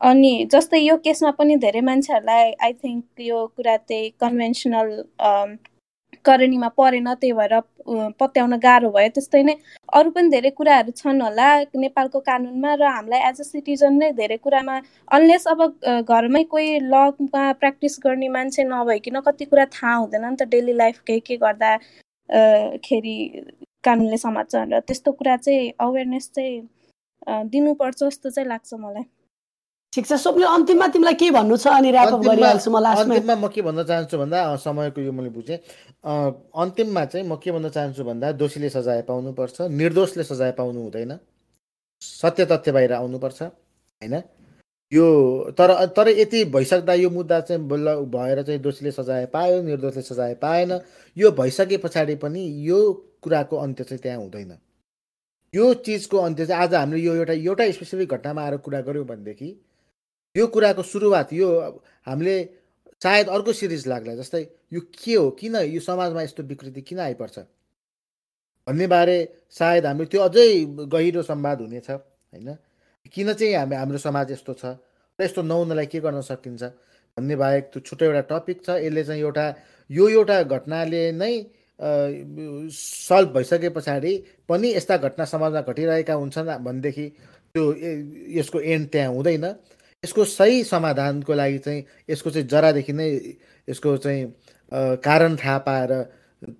अनि 0.00 0.32
जस्तै 0.52 0.78
यो 0.80 0.96
केसमा 1.04 1.30
पनि 1.38 1.56
धेरै 1.56 1.80
मान्छेहरूलाई 1.80 2.52
आई 2.66 2.72
थिङ्क 2.84 3.20
यो 3.20 3.38
कुरा 3.56 3.76
त्यही 3.88 4.10
कन्भेन्सनल 4.20 4.90
करणीमा 6.24 6.68
परेन 6.78 7.08
त्यही 7.14 7.32
भएर 7.32 7.54
पत्याउन 8.20 8.54
गाह्रो 8.62 8.90
भयो 8.90 9.08
त्यस्तै 9.14 9.42
नै 9.42 9.54
अरू 9.92 10.10
पनि 10.10 10.30
धेरै 10.30 10.50
कुराहरू 10.50 10.92
छन् 11.00 11.22
होला 11.22 11.48
नेपालको 11.84 12.20
कानुनमा 12.28 12.74
र 12.74 12.88
हामीलाई 12.96 13.20
एज 13.30 13.40
अ 13.40 13.46
सिटिजन 13.50 13.98
नै 14.02 14.10
धेरै 14.20 14.38
कुरामा 14.46 14.76
अनलेस 15.10 15.46
अब 15.54 15.62
घरमै 16.10 16.44
कोही 16.54 16.78
लमा 16.86 17.44
प्र्याक्टिस 17.62 17.98
गर्ने 18.04 18.28
मान्छे 18.38 18.64
नभइकन 18.74 19.20
कति 19.28 19.44
कुरा 19.52 19.66
थाहा 19.76 19.94
हुँदैन 19.96 20.26
नि 20.28 20.36
त 20.36 20.48
डेली 20.50 20.76
लाइफ 20.82 21.00
केही 21.06 21.20
के 21.30 21.36
गर्दा 21.38 21.72
खेरि 22.88 23.16
कानुनले 23.84 24.16
समात्छ 24.18 24.54
भनेर 24.56 24.80
त्यस्तो 24.88 25.12
कुरा 25.20 25.36
चाहिँ 25.38 25.70
अवेरनेस 25.80 26.30
चाहिँ 26.36 26.56
दिनुपर्छ 27.50 28.02
जस्तो 28.04 28.30
चाहिँ 28.30 28.48
लाग्छ 28.48 28.74
मलाई। 28.76 29.04
ठिक 29.96 30.06
छ। 30.06 30.12
स्वप्न 30.20 30.44
अन्तिममा 30.44 30.86
तिमीलाई 30.92 31.14
के 31.16 31.30
भन्नु 31.32 31.56
छ 31.56 31.72
अनि 31.72 31.88
ऱ्यापअप 31.88 32.20
गरिहाल्छु 32.20 32.70
म 32.70 32.84
अन्तिममा 32.84 33.34
म 33.34 33.48
के 33.48 33.62
भन्न 33.64 33.82
चाहन्छु 33.88 34.16
भन्दा 34.18 34.38
समयको 34.60 35.00
यो 35.00 35.12
मैले 35.12 35.30
बुझेँ। 35.32 35.58
अन्तिममा 36.52 37.04
चाहिँ 37.04 37.24
म 37.26 37.36
के 37.40 37.50
भन्न 37.50 37.68
चाहन्छु 37.72 38.04
भन्दा 38.04 38.32
दोषीले 38.36 38.68
सजाय 38.70 39.02
पाउनुपर्छ 39.08 39.72
निर्दोषले 39.72 40.24
सजाय 40.24 40.52
पाउनु 40.52 40.80
हुँदैन। 40.82 41.18
सत्य 42.02 42.44
तथ्य 42.44 42.72
बाहिर 42.72 42.92
आउनुपर्छ 42.92 43.42
होइन? 43.42 44.14
यो 44.92 45.06
तर 45.58 45.72
तर 45.96 46.08
यति 46.08 46.44
भइसक्दा 46.52 46.94
यो 46.94 47.10
मुद्दा 47.10 47.40
चाहिँ 47.40 47.62
बल्ल 47.68 47.94
भएर 48.12 48.42
चाहिँ 48.42 48.60
दोषीले 48.60 48.90
सजाय 48.92 49.26
पायो 49.32 49.62
निर्दोषले 49.62 50.02
सजाय 50.02 50.34
पाएन। 50.44 50.80
यो 51.16 51.30
भइसके 51.32 51.76
पछाडि 51.80 52.14
पनि 52.20 52.42
यो 52.68 52.78
कुराको 53.22 53.56
अन्त्य 53.56 53.84
चाहिँ 53.84 54.00
त्यहाँ 54.02 54.18
हुँदैन। 54.18 54.52
यो 55.54 55.72
चिजको 55.88 56.18
अन्त्य 56.18 56.46
चाहिँ 56.46 56.62
आज 56.62 56.74
हामीले 56.74 57.00
यो 57.02 57.14
एउटा 57.14 57.32
एउटा 57.32 57.70
स्पेसिफिक 57.72 58.12
घटनामा 58.12 58.42
आएर 58.42 58.56
कुरा 58.60 58.80
गऱ्यौँ 58.80 59.06
भनेदेखि 59.06 59.48
यो 60.36 60.46
कुराको 60.52 60.82
सुरुवात 60.82 61.32
यो 61.32 61.48
हामीले 62.06 62.36
सायद 63.02 63.28
अर्को 63.28 63.52
सिरिज 63.52 63.86
लाग्ला 63.88 64.14
जस्तै 64.20 64.42
यो 64.72 64.80
के 64.92 65.14
हो? 65.14 65.30
किन 65.30 65.56
यो 65.56 65.80
समाजमा 65.80 66.22
यस्तो 66.22 66.42
विकृति 66.42 66.80
किन 66.80 66.98
आइपर्छ? 67.00 67.38
भन्ने 68.66 68.86
बारे 68.86 69.16
सायद 69.58 69.86
हाम्रो 69.86 70.06
त्यो 70.12 70.20
अझै 70.22 70.48
गहिरो 70.92 71.22
संवाद 71.22 71.60
हुनेछ 71.60 71.90
होइन? 71.90 72.48
किन 73.14 73.32
चाहिँ 73.32 73.54
हामी 73.54 73.76
हाम्रो 73.76 73.98
समाज 73.98 74.32
यस्तो 74.32 74.52
छ? 74.52 74.64
र 75.18 75.24
यस्तो 75.24 75.42
नहुनलाई 75.42 75.86
के 75.86 76.00
गर्न 76.00 76.20
सकिन्छ? 76.20 76.62
भन्ने 77.16 77.36
बाहेक 77.36 77.64
त्यो 77.72 77.80
छुट्टै 77.80 78.06
एउटा 78.06 78.22
टपिक 78.32 78.58
छ। 78.66 78.68
यसले 78.84 79.04
चाहिँ 79.04 79.22
एउटा 79.22 79.46
यो 79.90 80.08
एउटा 80.08 80.36
घटनाले 80.42 81.02
नै 81.12 81.32
सल्भ 81.78 83.28
भइसके 83.36 83.68
पछाडि 83.76 84.12
पनि 84.48 84.68
यस्ता 84.74 84.96
घटना 84.96 85.24
समाजमा 85.24 85.60
घटिरहेका 85.64 86.14
हुन्छन्। 86.14 86.48
भनेदेखि 86.64 87.06
त्यो 87.54 87.62
यसको 88.40 88.60
एन्ड 88.60 88.88
त्यहाँ 88.92 89.12
हुँदैन। 89.14 89.44
यसको 90.06 90.24
सही 90.24 90.62
समाधानको 90.64 91.34
लागि 91.34 91.58
चाहिँ 91.66 91.84
यसको 92.10 92.30
चाहिँ 92.30 92.46
जरादेखि 92.48 92.92
नै 92.94 93.08
यसको 93.68 93.96
चाहिँ 93.98 94.22
कारण 95.02 95.36
थाहा 95.36 95.58
पाएर 95.66 95.92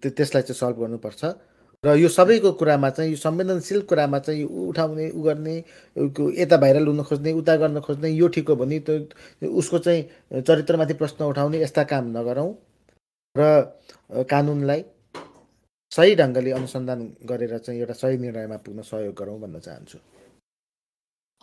त्यसलाई 0.02 0.42
चाहिँ 0.42 0.58
सल्भ 0.58 0.76
गर्नुपर्छ। 0.82 1.24
र 1.84 1.94
यो 1.94 2.08
सबैको 2.08 2.52
कुरामा 2.58 2.88
चाहिँ 2.90 3.10
यो 3.10 3.16
संवेदनशील 3.16 3.80
कुरामा 3.86 4.18
चाहिँ 4.18 4.44
उठाउने 4.44 5.10
उ 5.10 5.22
गर्ने 5.22 5.56
यता 6.42 6.56
भाइरल 6.56 6.86
हुन 6.86 7.02
खोज्ने 7.06 7.32
उता 7.38 7.56
गर्न 7.62 7.80
खोज्ने 7.80 8.10
यो 8.10 8.28
ठिक 8.34 8.48
हो 8.48 8.56
भने 8.56 8.78
त्यो 8.82 9.48
उसको 9.54 9.78
चाहिँ 9.78 10.42
चरित्रमाथि 10.42 10.94
प्रश्न 10.98 11.24
उठाउने 11.24 11.62
यस्ता 11.62 11.82
काम 11.86 12.04
नगरौँ। 12.16 12.50
र 13.36 14.24
कानुनलाई 14.26 14.84
सही 15.92 16.14
ढङ्गले 16.16 16.50
अनुसन्धान 16.50 17.00
गरेर 17.28 17.58
चाहिँ 17.58 17.80
एउटा 17.80 17.94
सही 17.94 18.16
निर्णयमा 18.18 18.56
पुग्न 18.64 18.82
सहयोग 18.82 19.14
गरौँ 19.14 19.38
भन्न 19.40 19.60
चाहन्छु। 19.60 19.98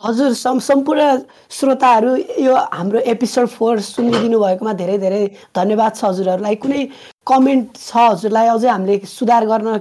हजुर 0.02 0.32
सम् 0.34 0.60
सम्पूर्ण 0.60 1.02
श्रोताहरू 1.56 2.14
यो 2.44 2.54
हाम्रो 2.72 3.00
एपिसोड 3.12 3.46
फोर 3.48 3.80
सुनिदिनु 3.80 4.38
भएकोमा 4.40 4.72
धेरै 4.80 4.96
धेरै 4.98 5.20
धन्यवाद 5.56 5.92
छ 5.96 6.04
हजुरहरूलाई। 6.04 6.56
कुनै 6.64 6.80
कमेन्ट 7.30 7.78
छ 7.78 7.96
हजुरलाई? 7.96 8.48
अझै 8.54 8.68
हामीले 8.68 8.96
सुधार 9.08 9.46
गर्न 9.46 9.78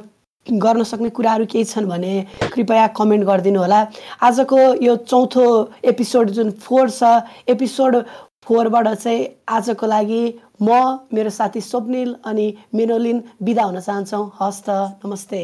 गर्न 0.48 0.84
सक्ने 0.84 1.10
कुराहरू 1.18 1.46
केही 1.54 1.66
छन् 1.66 1.90
भने 1.92 2.14
कृपया 2.54 2.86
कमेन्ट 3.00 3.26
गरिदिनु 3.30 3.60
होला। 3.60 3.80
आजको 4.22 4.60
यो 4.88 4.96
चौथो 5.12 5.48
एपिसोड 5.92 6.30
जुन 6.38 6.52
फोर 6.62 6.90
छ 6.90 7.12
एपिसोड 7.56 7.98
फोरबाट 8.46 8.88
चाहिँ 8.94 9.28
आजको 9.58 9.88
लागि 9.88 10.24
म 10.62 10.70
मेरो 11.14 11.30
साथी 11.40 11.62
स्वप्निल 11.72 12.16
अनि 12.32 12.48
मेनोलिन 12.76 13.24
बिदा 13.42 13.64
हुन 13.64 13.80
चाहन्छौँ। 13.80 14.24
हस्त 14.40 14.70
नमस्ते। 15.04 15.42